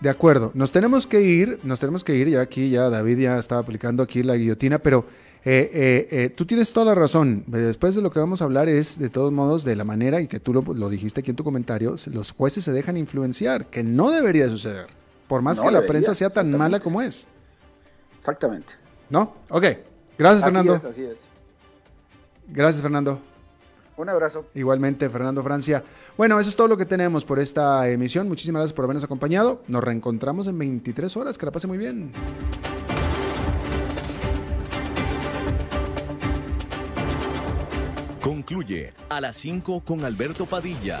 De 0.00 0.08
acuerdo, 0.08 0.52
nos 0.54 0.70
tenemos 0.70 1.06
que 1.06 1.22
ir, 1.22 1.58
nos 1.64 1.80
tenemos 1.80 2.04
que 2.04 2.14
ir, 2.14 2.28
ya 2.28 2.40
aquí 2.40 2.70
ya 2.70 2.88
David 2.88 3.18
ya 3.18 3.38
estaba 3.38 3.60
aplicando 3.60 4.02
aquí 4.02 4.22
la 4.22 4.36
guillotina, 4.36 4.78
pero 4.78 5.04
eh, 5.44 5.70
eh, 5.72 6.08
eh, 6.10 6.30
tú 6.30 6.46
tienes 6.46 6.72
toda 6.72 6.86
la 6.86 6.94
razón. 6.94 7.42
Después 7.48 7.96
de 7.96 8.02
lo 8.02 8.10
que 8.10 8.20
vamos 8.20 8.40
a 8.40 8.44
hablar 8.44 8.68
es, 8.68 8.98
de 8.98 9.08
todos 9.08 9.32
modos, 9.32 9.64
de 9.64 9.74
la 9.74 9.84
manera, 9.84 10.20
y 10.20 10.28
que 10.28 10.38
tú 10.38 10.54
lo, 10.54 10.88
dijiste 10.88 11.20
aquí 11.20 11.30
en 11.30 11.36
tu 11.36 11.42
comentario, 11.42 11.96
los 12.12 12.30
jueces 12.30 12.62
se 12.62 12.70
dejan 12.70 12.96
influenciar, 12.96 13.66
que 13.66 13.82
no 13.82 14.10
debería 14.10 14.48
suceder, 14.48 14.86
por 15.26 15.42
más 15.42 15.60
que 15.60 15.70
la 15.70 15.82
prensa 15.82 16.14
sea 16.14 16.30
tan 16.30 16.56
mala 16.56 16.78
como 16.78 17.02
es. 17.02 17.26
Exactamente. 18.18 18.74
¿No? 19.10 19.34
Ok. 19.48 19.64
Gracias, 20.16 20.44
Fernando. 20.44 20.74
así 20.74 21.04
es. 21.04 21.18
Gracias, 22.48 22.82
Fernando. 22.82 23.20
Un 23.98 24.08
abrazo. 24.08 24.46
Igualmente, 24.54 25.10
Fernando 25.10 25.42
Francia. 25.42 25.82
Bueno, 26.16 26.38
eso 26.38 26.48
es 26.48 26.56
todo 26.56 26.68
lo 26.68 26.76
que 26.76 26.86
tenemos 26.86 27.24
por 27.24 27.40
esta 27.40 27.88
emisión. 27.90 28.28
Muchísimas 28.28 28.60
gracias 28.60 28.74
por 28.74 28.84
habernos 28.84 29.02
acompañado. 29.02 29.60
Nos 29.66 29.82
reencontramos 29.82 30.46
en 30.46 30.56
23 30.56 31.16
horas. 31.16 31.36
Que 31.36 31.46
la 31.46 31.52
pase 31.52 31.66
muy 31.66 31.78
bien. 31.78 32.12
Concluye 38.20 38.92
a 39.08 39.20
las 39.20 39.36
5 39.36 39.82
con 39.84 40.04
Alberto 40.04 40.46
Padilla. 40.46 41.00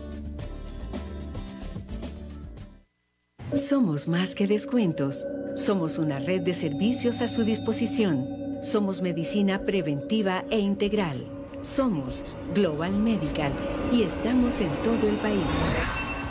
Somos 3.55 4.07
más 4.07 4.33
que 4.33 4.47
descuentos. 4.47 5.27
Somos 5.55 5.97
una 5.97 6.15
red 6.15 6.39
de 6.41 6.53
servicios 6.53 7.21
a 7.21 7.27
su 7.27 7.43
disposición. 7.43 8.59
Somos 8.63 9.01
medicina 9.01 9.65
preventiva 9.65 10.45
e 10.49 10.59
integral. 10.59 11.25
Somos 11.61 12.23
Global 12.55 12.93
Medical 12.93 13.51
y 13.91 14.03
estamos 14.03 14.61
en 14.61 14.69
todo 14.83 15.09
el 15.09 15.15
país. 15.17 15.41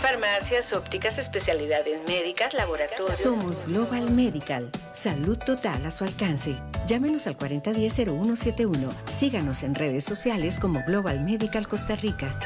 Farmacias, 0.00 0.72
ópticas, 0.72 1.18
especialidades 1.18 2.00
médicas, 2.08 2.54
laboratorios. 2.54 3.18
Somos 3.18 3.66
Global 3.66 4.10
Medical. 4.10 4.70
Salud 4.94 5.36
total 5.36 5.84
a 5.84 5.90
su 5.90 6.04
alcance. 6.04 6.56
Llámenos 6.86 7.26
al 7.26 7.36
4010-0171. 7.36 8.88
Síganos 9.10 9.62
en 9.62 9.74
redes 9.74 10.04
sociales 10.04 10.58
como 10.58 10.82
Global 10.86 11.22
Medical 11.22 11.68
Costa 11.68 11.96
Rica. 11.96 12.38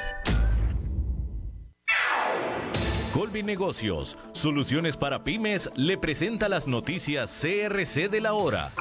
Colby 3.15 3.45
Negocios, 3.45 4.19
soluciones 4.33 4.97
para 4.97 5.23
pymes, 5.23 5.71
le 5.77 5.97
presenta 5.97 6.49
las 6.49 6.67
noticias 6.67 7.31
CRC 7.41 8.09
de 8.09 8.21
la 8.21 8.33
hora. 8.33 8.73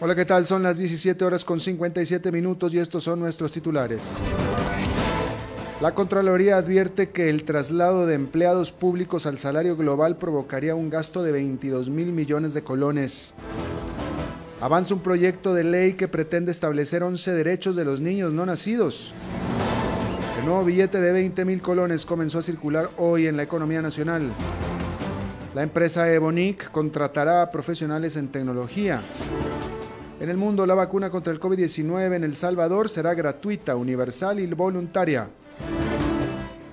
Hola, 0.00 0.14
¿qué 0.14 0.24
tal? 0.24 0.46
Son 0.46 0.62
las 0.62 0.78
17 0.78 1.22
horas 1.22 1.44
con 1.44 1.60
57 1.60 2.32
minutos 2.32 2.72
y 2.72 2.78
estos 2.78 3.04
son 3.04 3.20
nuestros 3.20 3.52
titulares. 3.52 4.16
La 5.82 5.94
Contraloría 5.94 6.56
advierte 6.56 7.10
que 7.10 7.28
el 7.28 7.44
traslado 7.44 8.06
de 8.06 8.14
empleados 8.14 8.72
públicos 8.72 9.26
al 9.26 9.36
salario 9.36 9.76
global 9.76 10.16
provocaría 10.16 10.74
un 10.74 10.88
gasto 10.88 11.22
de 11.22 11.32
22 11.32 11.90
mil 11.90 12.12
millones 12.12 12.54
de 12.54 12.64
colones. 12.64 13.34
Avanza 14.62 14.94
un 14.94 15.00
proyecto 15.00 15.52
de 15.52 15.64
ley 15.64 15.92
que 15.92 16.08
pretende 16.08 16.50
establecer 16.50 17.02
11 17.02 17.34
derechos 17.34 17.76
de 17.76 17.84
los 17.84 18.00
niños 18.00 18.32
no 18.32 18.46
nacidos. 18.46 19.12
Nuevo 20.50 20.64
billete 20.64 21.00
de 21.00 21.12
20 21.12 21.44
mil 21.44 21.62
colones 21.62 22.04
comenzó 22.04 22.40
a 22.40 22.42
circular 22.42 22.90
hoy 22.96 23.28
en 23.28 23.36
la 23.36 23.44
economía 23.44 23.80
nacional. 23.82 24.32
La 25.54 25.62
empresa 25.62 26.12
Ebonic 26.12 26.72
contratará 26.72 27.42
a 27.42 27.52
profesionales 27.52 28.16
en 28.16 28.32
tecnología. 28.32 29.00
En 30.18 30.28
el 30.28 30.36
mundo, 30.36 30.66
la 30.66 30.74
vacuna 30.74 31.08
contra 31.08 31.32
el 31.32 31.38
COVID-19 31.38 32.16
en 32.16 32.24
El 32.24 32.34
Salvador 32.34 32.88
será 32.88 33.14
gratuita, 33.14 33.76
universal 33.76 34.40
y 34.40 34.48
voluntaria. 34.48 35.28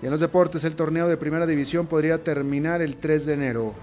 Y 0.02 0.06
en 0.06 0.12
los 0.12 0.22
deportes, 0.22 0.64
el 0.64 0.74
torneo 0.74 1.08
de 1.08 1.16
primera 1.16 1.46
división 1.46 1.86
podría 1.86 2.24
terminar 2.24 2.82
el 2.82 2.96
3 2.96 3.28
de 3.28 3.34
enero. 3.34 3.76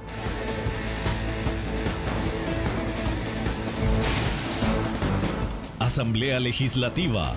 Asamblea 5.78 6.40
Legislativa. 6.40 7.32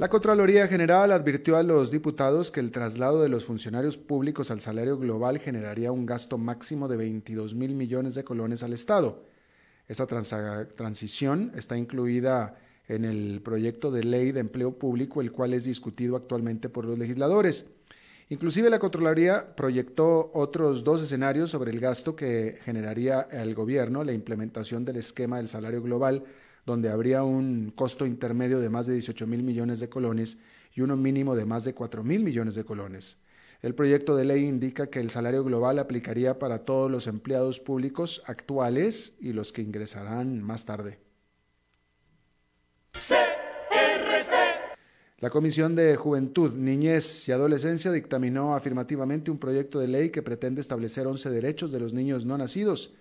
La 0.00 0.08
Contraloría 0.08 0.66
General 0.66 1.12
advirtió 1.12 1.58
a 1.58 1.62
los 1.62 1.90
diputados 1.90 2.50
que 2.50 2.60
el 2.60 2.70
traslado 2.70 3.20
de 3.20 3.28
los 3.28 3.44
funcionarios 3.44 3.98
públicos 3.98 4.50
al 4.50 4.62
salario 4.62 4.96
global 4.96 5.38
generaría 5.38 5.92
un 5.92 6.06
gasto 6.06 6.38
máximo 6.38 6.88
de 6.88 6.96
22 6.96 7.54
mil 7.54 7.74
millones 7.74 8.14
de 8.14 8.24
colones 8.24 8.62
al 8.62 8.72
Estado. 8.72 9.26
Esa 9.88 10.06
transición 10.06 11.52
está 11.54 11.76
incluida 11.76 12.56
en 12.88 13.04
el 13.04 13.42
proyecto 13.42 13.90
de 13.90 14.04
ley 14.04 14.32
de 14.32 14.40
empleo 14.40 14.78
público, 14.78 15.20
el 15.20 15.32
cual 15.32 15.52
es 15.52 15.64
discutido 15.64 16.16
actualmente 16.16 16.70
por 16.70 16.86
los 16.86 16.98
legisladores. 16.98 17.66
Inclusive 18.30 18.70
la 18.70 18.78
Contraloría 18.78 19.54
proyectó 19.54 20.30
otros 20.32 20.82
dos 20.82 21.02
escenarios 21.02 21.50
sobre 21.50 21.72
el 21.72 21.78
gasto 21.78 22.16
que 22.16 22.58
generaría 22.62 23.28
el 23.30 23.54
gobierno 23.54 24.02
la 24.02 24.14
implementación 24.14 24.82
del 24.86 24.96
esquema 24.96 25.36
del 25.36 25.48
salario 25.48 25.82
global 25.82 26.24
donde 26.66 26.90
habría 26.90 27.22
un 27.22 27.72
costo 27.74 28.06
intermedio 28.06 28.60
de 28.60 28.68
más 28.68 28.86
de 28.86 28.94
18 28.94 29.26
mil 29.26 29.42
millones 29.42 29.80
de 29.80 29.88
colones 29.88 30.38
y 30.74 30.80
uno 30.80 30.96
mínimo 30.96 31.34
de 31.34 31.46
más 31.46 31.64
de 31.64 31.74
4 31.74 32.02
mil 32.04 32.22
millones 32.22 32.54
de 32.54 32.64
colones. 32.64 33.18
El 33.62 33.74
proyecto 33.74 34.16
de 34.16 34.24
ley 34.24 34.46
indica 34.46 34.86
que 34.86 35.00
el 35.00 35.10
salario 35.10 35.44
global 35.44 35.78
aplicaría 35.78 36.38
para 36.38 36.60
todos 36.60 36.90
los 36.90 37.06
empleados 37.06 37.60
públicos 37.60 38.22
actuales 38.26 39.14
y 39.20 39.32
los 39.32 39.52
que 39.52 39.60
ingresarán 39.62 40.42
más 40.42 40.64
tarde. 40.64 40.98
La 45.18 45.28
Comisión 45.28 45.76
de 45.76 45.96
Juventud, 45.96 46.54
Niñez 46.54 47.28
y 47.28 47.32
Adolescencia 47.32 47.92
dictaminó 47.92 48.54
afirmativamente 48.54 49.30
un 49.30 49.36
proyecto 49.36 49.78
de 49.78 49.88
ley 49.88 50.08
que 50.08 50.22
pretende 50.22 50.62
establecer 50.62 51.06
11 51.06 51.28
derechos 51.28 51.70
de 51.70 51.80
los 51.80 51.92
niños 51.92 52.24
no 52.24 52.38
nacidos. 52.38 52.94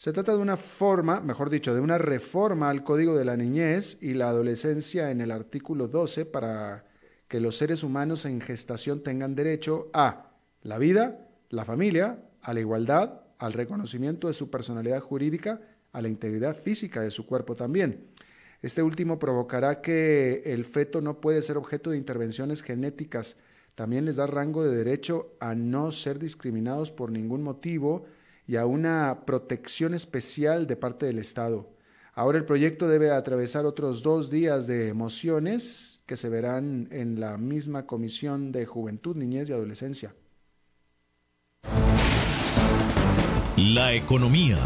Se 0.00 0.14
trata 0.14 0.32
de 0.32 0.38
una 0.38 0.56
forma, 0.56 1.20
mejor 1.20 1.50
dicho, 1.50 1.74
de 1.74 1.80
una 1.80 1.98
reforma 1.98 2.70
al 2.70 2.84
Código 2.84 3.14
de 3.18 3.26
la 3.26 3.36
Niñez 3.36 3.98
y 4.00 4.14
la 4.14 4.30
Adolescencia 4.30 5.10
en 5.10 5.20
el 5.20 5.30
artículo 5.30 5.88
12 5.88 6.24
para 6.24 6.86
que 7.28 7.38
los 7.38 7.58
seres 7.58 7.82
humanos 7.84 8.24
en 8.24 8.40
gestación 8.40 9.02
tengan 9.02 9.34
derecho 9.34 9.90
a 9.92 10.30
la 10.62 10.78
vida, 10.78 11.28
la 11.50 11.66
familia, 11.66 12.18
a 12.40 12.54
la 12.54 12.60
igualdad, 12.60 13.20
al 13.38 13.52
reconocimiento 13.52 14.28
de 14.28 14.32
su 14.32 14.48
personalidad 14.48 15.02
jurídica, 15.02 15.60
a 15.92 16.00
la 16.00 16.08
integridad 16.08 16.56
física 16.56 17.02
de 17.02 17.10
su 17.10 17.26
cuerpo 17.26 17.54
también. 17.54 18.06
Este 18.62 18.82
último 18.82 19.18
provocará 19.18 19.82
que 19.82 20.44
el 20.46 20.64
feto 20.64 21.02
no 21.02 21.20
puede 21.20 21.42
ser 21.42 21.58
objeto 21.58 21.90
de 21.90 21.98
intervenciones 21.98 22.62
genéticas. 22.62 23.36
También 23.74 24.06
les 24.06 24.16
da 24.16 24.26
rango 24.26 24.64
de 24.64 24.74
derecho 24.74 25.34
a 25.40 25.54
no 25.54 25.92
ser 25.92 26.18
discriminados 26.18 26.90
por 26.90 27.12
ningún 27.12 27.42
motivo 27.42 28.06
y 28.50 28.56
a 28.56 28.66
una 28.66 29.26
protección 29.26 29.94
especial 29.94 30.66
de 30.66 30.74
parte 30.74 31.06
del 31.06 31.20
Estado. 31.20 31.70
Ahora 32.14 32.36
el 32.36 32.44
proyecto 32.44 32.88
debe 32.88 33.12
atravesar 33.12 33.64
otros 33.64 34.02
dos 34.02 34.28
días 34.28 34.66
de 34.66 34.88
emociones 34.88 36.02
que 36.04 36.16
se 36.16 36.28
verán 36.28 36.88
en 36.90 37.20
la 37.20 37.38
misma 37.38 37.86
Comisión 37.86 38.50
de 38.50 38.66
Juventud, 38.66 39.14
Niñez 39.14 39.48
y 39.48 39.52
Adolescencia. 39.52 40.16
La 43.56 43.94
economía. 43.94 44.58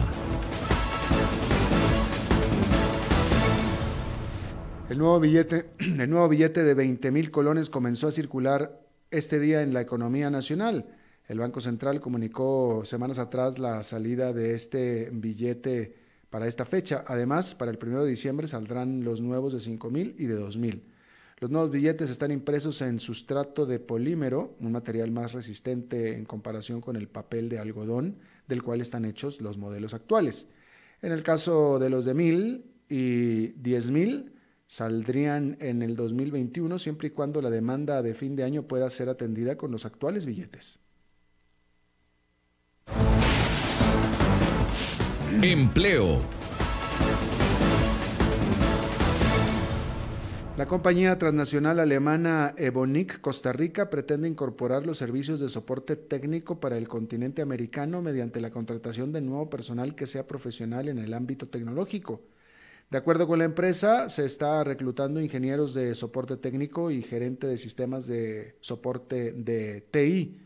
El 4.88 4.96
nuevo 4.96 5.20
billete, 5.20 5.72
el 5.78 6.08
nuevo 6.08 6.26
billete 6.30 6.64
de 6.64 6.72
20 6.72 7.10
mil 7.10 7.30
colones 7.30 7.68
comenzó 7.68 8.08
a 8.08 8.12
circular 8.12 8.80
este 9.10 9.38
día 9.38 9.60
en 9.60 9.74
la 9.74 9.82
economía 9.82 10.30
nacional. 10.30 10.86
El 11.26 11.38
Banco 11.38 11.62
Central 11.62 12.00
comunicó 12.00 12.82
semanas 12.84 13.18
atrás 13.18 13.58
la 13.58 13.82
salida 13.82 14.34
de 14.34 14.54
este 14.54 15.08
billete 15.10 15.94
para 16.28 16.46
esta 16.46 16.66
fecha. 16.66 17.02
Además, 17.06 17.54
para 17.54 17.70
el 17.70 17.78
1 17.80 18.04
de 18.04 18.10
diciembre 18.10 18.46
saldrán 18.46 19.04
los 19.04 19.22
nuevos 19.22 19.54
de 19.54 19.60
5 19.60 19.90
mil 19.90 20.14
y 20.18 20.26
de 20.26 20.34
2 20.34 20.58
mil. 20.58 20.84
Los 21.38 21.50
nuevos 21.50 21.70
billetes 21.70 22.10
están 22.10 22.30
impresos 22.30 22.82
en 22.82 23.00
sustrato 23.00 23.64
de 23.64 23.80
polímero, 23.80 24.54
un 24.60 24.72
material 24.72 25.10
más 25.10 25.32
resistente 25.32 26.14
en 26.14 26.26
comparación 26.26 26.82
con 26.82 26.94
el 26.94 27.08
papel 27.08 27.48
de 27.48 27.58
algodón 27.58 28.18
del 28.46 28.62
cual 28.62 28.82
están 28.82 29.06
hechos 29.06 29.40
los 29.40 29.56
modelos 29.56 29.94
actuales. 29.94 30.48
En 31.00 31.10
el 31.10 31.22
caso 31.22 31.78
de 31.78 31.88
los 31.88 32.04
de 32.04 32.14
mil 32.14 32.64
y 32.88 33.48
diez 33.52 33.90
mil, 33.90 34.34
saldrían 34.66 35.56
en 35.60 35.80
el 35.80 35.96
2021 35.96 36.78
siempre 36.78 37.08
y 37.08 37.10
cuando 37.12 37.40
la 37.40 37.50
demanda 37.50 38.02
de 38.02 38.14
fin 38.14 38.36
de 38.36 38.44
año 38.44 38.64
pueda 38.64 38.88
ser 38.90 39.08
atendida 39.08 39.56
con 39.56 39.70
los 39.70 39.86
actuales 39.86 40.26
billetes. 40.26 40.80
Empleo. 45.42 46.20
La 50.56 50.66
compañía 50.66 51.18
transnacional 51.18 51.80
alemana 51.80 52.54
Evonik 52.56 53.20
Costa 53.20 53.52
Rica 53.52 53.90
pretende 53.90 54.28
incorporar 54.28 54.86
los 54.86 54.98
servicios 54.98 55.40
de 55.40 55.48
soporte 55.48 55.96
técnico 55.96 56.60
para 56.60 56.78
el 56.78 56.88
continente 56.88 57.42
americano 57.42 58.02
mediante 58.02 58.40
la 58.40 58.50
contratación 58.50 59.12
de 59.12 59.20
nuevo 59.20 59.50
personal 59.50 59.94
que 59.94 60.06
sea 60.06 60.26
profesional 60.26 60.88
en 60.88 60.98
el 60.98 61.12
ámbito 61.12 61.48
tecnológico. 61.48 62.22
De 62.90 62.98
acuerdo 62.98 63.26
con 63.26 63.38
la 63.38 63.44
empresa, 63.44 64.08
se 64.08 64.24
está 64.24 64.62
reclutando 64.62 65.20
ingenieros 65.20 65.74
de 65.74 65.94
soporte 65.94 66.36
técnico 66.36 66.90
y 66.90 67.02
gerente 67.02 67.46
de 67.46 67.58
sistemas 67.58 68.06
de 68.06 68.56
soporte 68.60 69.32
de 69.32 69.80
TI. 69.90 70.43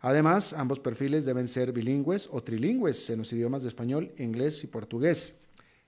Además, 0.00 0.54
ambos 0.54 0.80
perfiles 0.80 1.24
deben 1.24 1.46
ser 1.46 1.72
bilingües 1.72 2.28
o 2.32 2.42
trilingües 2.42 3.10
en 3.10 3.18
los 3.18 3.32
idiomas 3.32 3.62
de 3.62 3.68
español, 3.68 4.12
inglés 4.18 4.64
y 4.64 4.66
portugués. 4.66 5.36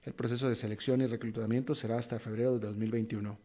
El 0.03 0.13
proceso 0.13 0.49
de 0.49 0.57
selección 0.57 1.01
y 1.01 1.07
reclutamiento 1.07 1.75
será 1.75 1.99
hasta 1.99 2.19
febrero 2.19 2.59
de 2.59 2.67
2021. 2.67 3.39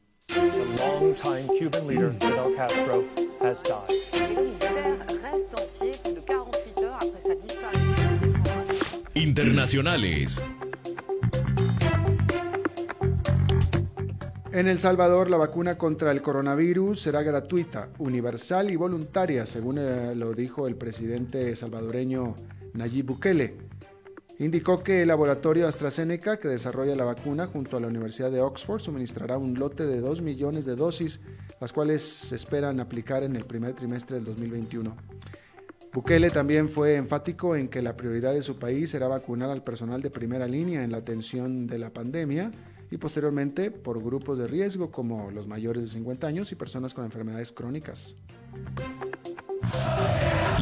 Internacionales. 9.13 10.41
En 14.53 14.69
El 14.69 14.79
Salvador, 14.79 15.29
la 15.29 15.35
vacuna 15.35 15.77
contra 15.77 16.09
el 16.11 16.21
coronavirus 16.21 17.01
será 17.01 17.21
gratuita, 17.21 17.89
universal 17.99 18.71
y 18.71 18.77
voluntaria, 18.77 19.45
según 19.45 19.77
eh, 19.77 20.15
lo 20.15 20.33
dijo 20.33 20.67
el 20.67 20.75
presidente 20.75 21.53
salvadoreño 21.55 22.33
Nayib 22.73 23.07
Bukele. 23.07 23.57
Indicó 24.39 24.81
que 24.81 25.01
el 25.01 25.09
laboratorio 25.09 25.67
AstraZeneca, 25.67 26.39
que 26.39 26.47
desarrolla 26.47 26.95
la 26.95 27.03
vacuna 27.03 27.47
junto 27.47 27.75
a 27.75 27.81
la 27.81 27.87
Universidad 27.87 28.31
de 28.31 28.39
Oxford, 28.39 28.79
suministrará 28.79 29.37
un 29.37 29.55
lote 29.55 29.85
de 29.85 29.99
2 29.99 30.21
millones 30.21 30.63
de 30.63 30.77
dosis, 30.77 31.19
las 31.59 31.73
cuales 31.73 32.01
se 32.01 32.35
esperan 32.35 32.79
aplicar 32.79 33.23
en 33.23 33.35
el 33.35 33.43
primer 33.43 33.73
trimestre 33.73 34.15
del 34.15 34.25
2021. 34.25 34.95
Bukele 35.91 36.29
también 36.29 36.69
fue 36.69 36.95
enfático 36.95 37.55
en 37.57 37.67
que 37.67 37.81
la 37.81 37.97
prioridad 37.97 38.33
de 38.33 38.41
su 38.41 38.57
país 38.57 38.91
será 38.91 39.09
vacunar 39.09 39.49
al 39.49 39.63
personal 39.63 40.01
de 40.01 40.09
primera 40.09 40.47
línea 40.47 40.83
en 40.83 40.91
la 40.91 40.97
atención 40.99 41.67
de 41.67 41.79
la 41.79 41.89
pandemia 41.91 42.51
y 42.91 42.97
posteriormente 42.97 43.71
por 43.71 44.01
grupos 44.01 44.37
de 44.37 44.47
riesgo 44.47 44.91
como 44.91 45.31
los 45.31 45.47
mayores 45.47 45.83
de 45.83 45.89
50 45.89 46.27
años 46.27 46.51
y 46.51 46.55
personas 46.55 46.93
con 46.93 47.05
enfermedades 47.05 47.51
crónicas. 47.51 48.15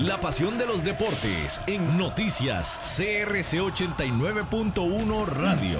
La 0.04 0.20
pasión 0.20 0.58
de 0.58 0.66
los 0.66 0.84
deportes 0.84 1.62
en 1.68 1.98
noticias 1.98 2.80
CRC 2.98 3.60
89.1 3.60 5.26
Radio. 5.28 5.80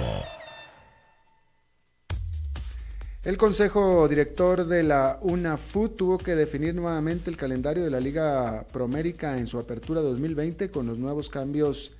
El 3.24 3.36
Consejo 3.36 4.06
Director 4.06 4.66
de 4.66 4.84
la 4.84 5.18
UNAFUT 5.20 5.96
tuvo 5.96 6.18
que 6.18 6.36
definir 6.36 6.76
nuevamente 6.76 7.28
el 7.28 7.36
calendario 7.36 7.82
de 7.82 7.90
la 7.90 7.98
Liga 7.98 8.64
Promérica 8.72 9.36
en 9.36 9.48
su 9.48 9.58
apertura 9.58 10.00
2020 10.00 10.70
con 10.70 10.86
los 10.86 11.00
nuevos 11.00 11.28
cambios. 11.28 11.92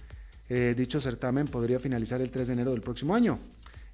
Eh, 0.48 0.74
dicho 0.76 1.00
certamen 1.00 1.48
podría 1.48 1.80
finalizar 1.80 2.20
el 2.20 2.30
3 2.30 2.46
de 2.46 2.52
enero 2.52 2.70
del 2.70 2.80
próximo 2.80 3.16
año. 3.16 3.40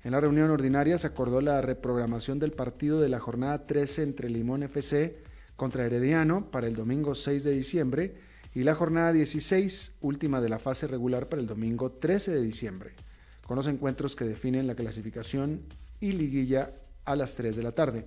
En 0.05 0.11
la 0.13 0.21
reunión 0.21 0.51
ordinaria 0.51 0.99
se 0.99 1.07
acordó 1.07 1.41
la 1.41 1.61
reprogramación 1.61 2.41
del 2.41 2.51
partido 2.51 3.01
de 3.01 3.09
la 3.09 3.21
jornada 3.21 3.63
13 3.63 4.03
entre 4.03 4.29
Limón 4.29 4.65
FC 4.65 5.17
contra 5.55 5.85
Herediano 5.87 6.51
para 6.51 6.67
el 6.67 6.75
domingo 6.75 7.15
6 7.15 7.45
de 7.45 7.53
diciembre 7.53 8.15
y 8.53 8.65
la 8.65 8.75
jornada 8.75 9.13
16, 9.13 9.93
última 10.01 10.41
de 10.41 10.49
la 10.49 10.59
fase 10.59 10.89
regular, 10.89 11.29
para 11.29 11.41
el 11.41 11.47
domingo 11.47 11.91
13 11.93 12.33
de 12.33 12.43
diciembre, 12.43 12.91
con 13.47 13.57
los 13.57 13.69
encuentros 13.69 14.17
que 14.17 14.25
definen 14.25 14.67
la 14.67 14.75
clasificación 14.75 15.61
y 16.01 16.13
liguilla 16.13 16.71
a 17.05 17.15
las 17.15 17.37
3 17.37 17.55
de 17.55 17.63
la 17.63 17.73
tarde. 17.73 18.05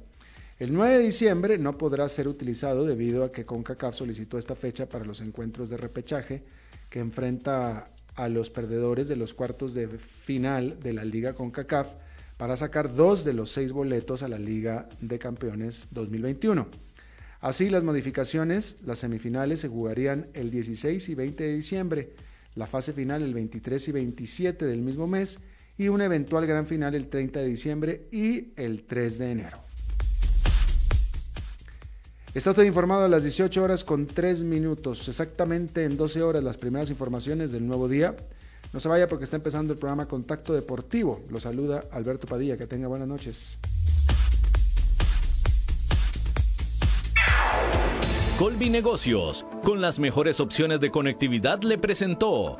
El 0.59 0.73
9 0.73 0.97
de 0.97 1.03
diciembre 1.03 1.57
no 1.57 1.77
podrá 1.77 2.07
ser 2.09 2.27
utilizado 2.27 2.85
debido 2.85 3.23
a 3.23 3.31
que 3.31 3.45
CONCACAF 3.45 3.95
solicitó 3.95 4.37
esta 4.37 4.55
fecha 4.55 4.87
para 4.87 5.05
los 5.05 5.21
encuentros 5.21 5.69
de 5.69 5.77
repechaje 5.77 6.43
que 6.89 6.99
enfrenta 6.99 7.87
a 8.15 8.29
los 8.29 8.49
perdedores 8.49 9.07
de 9.07 9.15
los 9.15 9.33
cuartos 9.33 9.73
de 9.73 9.87
final 9.87 10.79
de 10.81 10.93
la 10.93 11.03
Liga 11.03 11.33
CONCACAF 11.33 11.87
para 12.37 12.57
sacar 12.57 12.95
dos 12.95 13.23
de 13.23 13.33
los 13.33 13.51
seis 13.51 13.71
boletos 13.71 14.23
a 14.23 14.27
la 14.27 14.39
Liga 14.39 14.87
de 15.01 15.19
Campeones 15.19 15.87
2021. 15.91 16.67
Así, 17.41 17.69
las 17.69 17.83
modificaciones, 17.83 18.77
las 18.85 18.99
semifinales 18.99 19.59
se 19.59 19.67
jugarían 19.67 20.27
el 20.33 20.51
16 20.51 21.09
y 21.09 21.15
20 21.15 21.43
de 21.43 21.55
diciembre, 21.55 22.09
la 22.55 22.67
fase 22.67 22.93
final 22.93 23.21
el 23.21 23.33
23 23.33 23.87
y 23.87 23.91
27 23.91 24.65
del 24.65 24.81
mismo 24.81 25.07
mes 25.07 25.39
y 25.77 25.89
una 25.89 26.05
eventual 26.05 26.47
gran 26.47 26.65
final 26.65 26.95
el 26.95 27.07
30 27.07 27.39
de 27.41 27.47
diciembre 27.47 28.07
y 28.11 28.53
el 28.55 28.83
3 28.83 29.17
de 29.17 29.31
enero. 29.31 29.64
Está 32.35 32.49
usted 32.49 32.63
informado 32.63 33.05
a 33.05 33.07
las 33.07 33.23
18 33.23 33.63
horas 33.63 33.85
con 33.85 34.07
3 34.07 34.43
minutos, 34.43 35.07
exactamente 35.07 35.85
en 35.85 35.95
12 35.95 36.21
horas 36.21 36.43
las 36.43 36.57
primeras 36.57 36.89
informaciones 36.89 37.53
del 37.53 37.65
nuevo 37.65 37.87
día. 37.87 38.13
No 38.73 38.81
se 38.81 38.89
vaya 38.89 39.07
porque 39.07 39.23
está 39.23 39.37
empezando 39.37 39.71
el 39.71 39.79
programa 39.79 40.05
Contacto 40.05 40.53
Deportivo. 40.53 41.21
Lo 41.29 41.39
saluda 41.39 41.85
Alberto 41.93 42.27
Padilla, 42.27 42.57
que 42.57 42.67
tenga 42.67 42.89
buenas 42.89 43.07
noches. 43.07 43.57
Colby 48.37 48.69
Negocios, 48.69 49.45
con 49.63 49.79
las 49.79 49.97
mejores 49.99 50.41
opciones 50.41 50.81
de 50.81 50.91
conectividad, 50.91 51.61
le 51.61 51.77
presentó 51.77 52.57